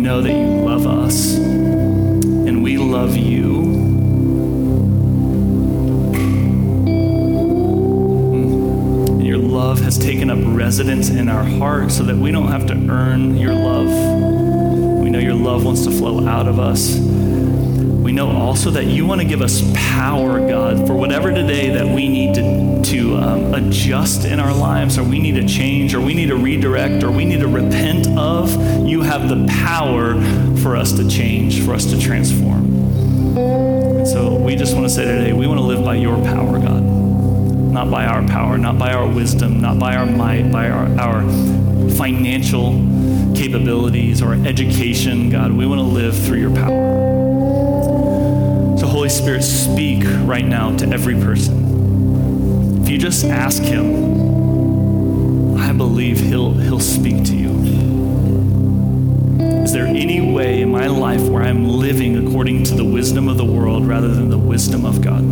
Know 0.06 0.22
that 0.22 0.30
you 0.30 0.46
love 0.64 0.86
us 0.86 1.34
and 1.36 2.62
we 2.62 2.78
love 2.78 3.16
you. 3.16 3.62
And 9.08 9.26
your 9.26 9.38
love 9.38 9.80
has 9.80 9.98
taken 9.98 10.30
up 10.30 10.38
residence 10.56 11.10
in 11.10 11.28
our 11.28 11.42
heart 11.42 11.90
so 11.90 12.04
that 12.04 12.14
we 12.14 12.30
don't 12.30 12.46
have 12.46 12.66
to 12.66 12.74
earn 12.88 13.36
your 13.36 13.54
love. 13.54 13.88
We 15.02 15.10
know 15.10 15.18
your 15.18 15.34
love 15.34 15.64
wants 15.64 15.84
to 15.86 15.90
flow 15.90 16.24
out 16.24 16.46
of 16.46 16.60
us. 16.60 17.15
Know 18.16 18.34
also 18.34 18.70
that 18.70 18.86
you 18.86 19.04
want 19.04 19.20
to 19.20 19.26
give 19.26 19.42
us 19.42 19.62
power, 19.74 20.38
God, 20.48 20.86
for 20.86 20.94
whatever 20.94 21.34
today 21.34 21.68
that 21.68 21.84
we 21.84 22.08
need 22.08 22.34
to, 22.36 22.82
to 22.92 23.16
um, 23.18 23.52
adjust 23.52 24.24
in 24.24 24.40
our 24.40 24.54
lives, 24.54 24.96
or 24.96 25.04
we 25.04 25.18
need 25.18 25.34
to 25.34 25.46
change, 25.46 25.94
or 25.94 26.00
we 26.00 26.14
need 26.14 26.28
to 26.28 26.36
redirect, 26.36 27.04
or 27.04 27.10
we 27.10 27.26
need 27.26 27.40
to 27.40 27.46
repent 27.46 28.08
of. 28.16 28.56
You 28.86 29.02
have 29.02 29.28
the 29.28 29.46
power 29.46 30.14
for 30.62 30.76
us 30.76 30.92
to 30.92 31.06
change, 31.06 31.62
for 31.62 31.74
us 31.74 31.84
to 31.90 32.00
transform. 32.00 32.64
And 33.36 34.08
so 34.08 34.34
we 34.34 34.56
just 34.56 34.74
want 34.74 34.86
to 34.86 34.90
say 34.94 35.04
today, 35.04 35.34
we 35.34 35.46
want 35.46 35.60
to 35.60 35.66
live 35.66 35.84
by 35.84 35.96
your 35.96 36.16
power, 36.24 36.58
God. 36.58 36.82
Not 36.82 37.90
by 37.90 38.06
our 38.06 38.26
power, 38.26 38.56
not 38.56 38.78
by 38.78 38.94
our 38.94 39.06
wisdom, 39.06 39.60
not 39.60 39.78
by 39.78 39.94
our 39.94 40.06
might, 40.06 40.50
by 40.50 40.70
our, 40.70 40.86
our 40.98 41.20
financial 41.90 42.70
capabilities 43.36 44.22
or 44.22 44.32
education, 44.32 45.28
God. 45.28 45.52
We 45.52 45.66
want 45.66 45.80
to 45.80 45.86
live 45.86 46.16
through 46.16 46.38
your 46.38 46.54
power. 46.54 47.25
Holy 49.06 49.18
Spirit, 49.20 49.42
speak 49.44 50.02
right 50.24 50.44
now 50.44 50.76
to 50.76 50.88
every 50.88 51.14
person. 51.14 52.82
If 52.82 52.88
you 52.88 52.98
just 52.98 53.24
ask 53.24 53.62
Him, 53.62 55.56
I 55.56 55.72
believe 55.72 56.18
He'll, 56.18 56.54
he'll 56.54 56.80
speak 56.80 57.22
to 57.26 57.36
you. 57.36 57.50
Is 59.62 59.72
there 59.72 59.86
any 59.86 60.32
way 60.32 60.60
in 60.60 60.72
my 60.72 60.88
life 60.88 61.22
where 61.22 61.44
I'm 61.44 61.68
living 61.68 62.26
according 62.26 62.64
to 62.64 62.74
the 62.74 62.84
wisdom 62.84 63.28
of 63.28 63.36
the 63.36 63.44
world 63.44 63.86
rather 63.86 64.12
than 64.12 64.28
the 64.28 64.38
wisdom 64.38 64.84
of 64.84 65.00
God? 65.00 65.22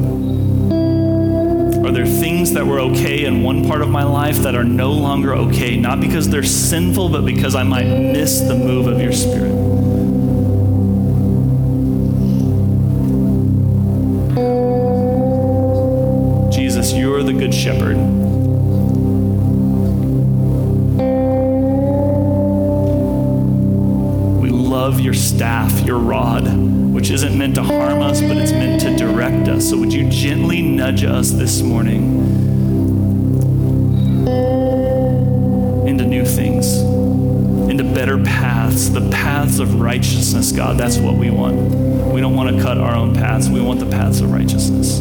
Are 1.84 1.90
there 1.90 2.06
things 2.06 2.52
that 2.52 2.64
were 2.64 2.78
okay 2.78 3.24
in 3.24 3.42
one 3.42 3.66
part 3.66 3.82
of 3.82 3.88
my 3.88 4.04
life 4.04 4.36
that 4.42 4.54
are 4.54 4.62
no 4.62 4.92
longer 4.92 5.34
okay, 5.34 5.76
not 5.76 6.00
because 6.00 6.28
they're 6.28 6.44
sinful, 6.44 7.08
but 7.08 7.24
because 7.24 7.56
I 7.56 7.64
might 7.64 7.88
miss 7.88 8.40
the 8.40 8.54
move 8.54 8.86
of 8.86 9.00
your 9.00 9.12
Spirit? 9.12 9.63
Shepherd. 17.64 17.96
We 24.38 24.50
love 24.50 25.00
your 25.00 25.14
staff, 25.14 25.80
your 25.80 25.98
rod, 25.98 26.42
which 26.92 27.08
isn't 27.10 27.38
meant 27.38 27.54
to 27.54 27.62
harm 27.62 28.02
us, 28.02 28.20
but 28.20 28.36
it's 28.36 28.52
meant 28.52 28.82
to 28.82 28.94
direct 28.98 29.48
us. 29.48 29.70
So 29.70 29.78
would 29.78 29.94
you 29.94 30.10
gently 30.10 30.60
nudge 30.60 31.04
us 31.04 31.30
this 31.30 31.62
morning 31.62 32.18
into 35.88 36.04
new 36.04 36.26
things, 36.26 36.76
into 37.70 37.82
better 37.82 38.22
paths, 38.22 38.90
the 38.90 39.08
paths 39.10 39.58
of 39.58 39.80
righteousness, 39.80 40.52
God? 40.52 40.76
That's 40.76 40.98
what 40.98 41.14
we 41.14 41.30
want. 41.30 41.56
We 42.12 42.20
don't 42.20 42.36
want 42.36 42.54
to 42.54 42.62
cut 42.62 42.76
our 42.76 42.94
own 42.94 43.14
paths, 43.14 43.48
we 43.48 43.62
want 43.62 43.80
the 43.80 43.86
paths 43.86 44.20
of 44.20 44.30
righteousness. 44.30 45.00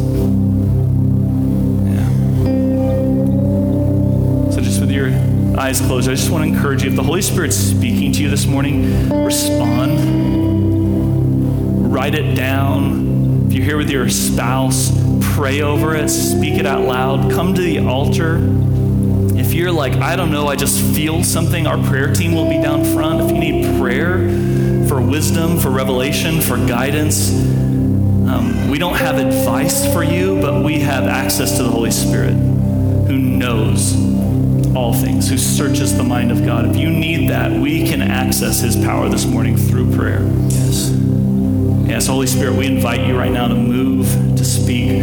Eyes 5.56 5.80
closed, 5.80 6.08
I 6.08 6.14
just 6.14 6.30
want 6.30 6.44
to 6.44 6.48
encourage 6.48 6.82
you 6.82 6.90
if 6.90 6.96
the 6.96 7.02
Holy 7.02 7.22
Spirit's 7.22 7.56
speaking 7.56 8.12
to 8.12 8.22
you 8.22 8.28
this 8.28 8.46
morning, 8.46 9.08
respond. 9.24 9.92
Write 11.92 12.14
it 12.14 12.34
down. 12.34 13.46
If 13.46 13.52
you're 13.52 13.64
here 13.64 13.76
with 13.76 13.90
your 13.90 14.08
spouse, 14.08 14.90
pray 15.34 15.62
over 15.62 15.94
it, 15.94 16.08
speak 16.08 16.58
it 16.58 16.66
out 16.66 16.84
loud. 16.84 17.30
Come 17.30 17.54
to 17.54 17.60
the 17.60 17.78
altar. 17.80 18.38
If 19.36 19.54
you're 19.54 19.70
like, 19.70 19.92
I 19.94 20.16
don't 20.16 20.32
know, 20.32 20.48
I 20.48 20.56
just 20.56 20.80
feel 20.94 21.22
something, 21.22 21.66
our 21.66 21.78
prayer 21.86 22.12
team 22.12 22.34
will 22.34 22.48
be 22.48 22.60
down 22.60 22.84
front. 22.84 23.20
If 23.20 23.30
you 23.30 23.38
need 23.38 23.78
prayer 23.80 24.28
for 24.88 25.00
wisdom, 25.00 25.58
for 25.58 25.70
revelation, 25.70 26.40
for 26.40 26.56
guidance, 26.66 27.30
um, 27.30 28.70
we 28.70 28.78
don't 28.78 28.96
have 28.96 29.18
advice 29.18 29.92
for 29.92 30.02
you, 30.02 30.40
but 30.40 30.64
we 30.64 30.80
have 30.80 31.04
access 31.04 31.56
to 31.58 31.62
the 31.62 31.70
Holy 31.70 31.92
Spirit 31.92 32.32
who 32.32 33.18
knows 33.18 34.13
all 34.74 34.92
things, 34.92 35.28
who 35.28 35.38
searches 35.38 35.96
the 35.96 36.02
mind 36.02 36.32
of 36.32 36.44
God. 36.44 36.66
If 36.66 36.76
you 36.76 36.90
need 36.90 37.30
that, 37.30 37.52
we 37.52 37.86
can 37.86 38.02
access 38.02 38.60
his 38.60 38.76
power 38.76 39.08
this 39.08 39.24
morning 39.24 39.56
through 39.56 39.94
prayer. 39.94 40.26
Yes. 40.48 40.90
Yes, 41.86 42.06
Holy 42.06 42.26
Spirit, 42.26 42.56
we 42.56 42.66
invite 42.66 43.06
you 43.06 43.16
right 43.16 43.30
now 43.30 43.46
to 43.46 43.54
move, 43.54 44.06
to 44.36 44.44
speak, 44.44 45.02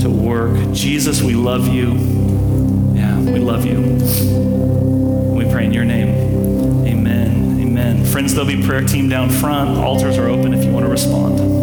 to 0.00 0.10
work. 0.10 0.72
Jesus, 0.72 1.22
we 1.22 1.34
love 1.34 1.68
you. 1.68 1.92
Yeah, 2.94 3.18
we 3.20 3.38
love 3.38 3.64
you. 3.64 3.80
We 5.34 5.50
pray 5.52 5.66
in 5.66 5.72
your 5.72 5.84
name. 5.84 6.08
Amen. 6.86 7.60
Amen. 7.60 8.04
Friends, 8.06 8.34
there'll 8.34 8.48
be 8.48 8.64
prayer 8.64 8.82
team 8.82 9.08
down 9.08 9.30
front. 9.30 9.78
Altars 9.78 10.18
are 10.18 10.28
open 10.28 10.52
if 10.52 10.64
you 10.64 10.72
want 10.72 10.84
to 10.84 10.90
respond. 10.90 11.61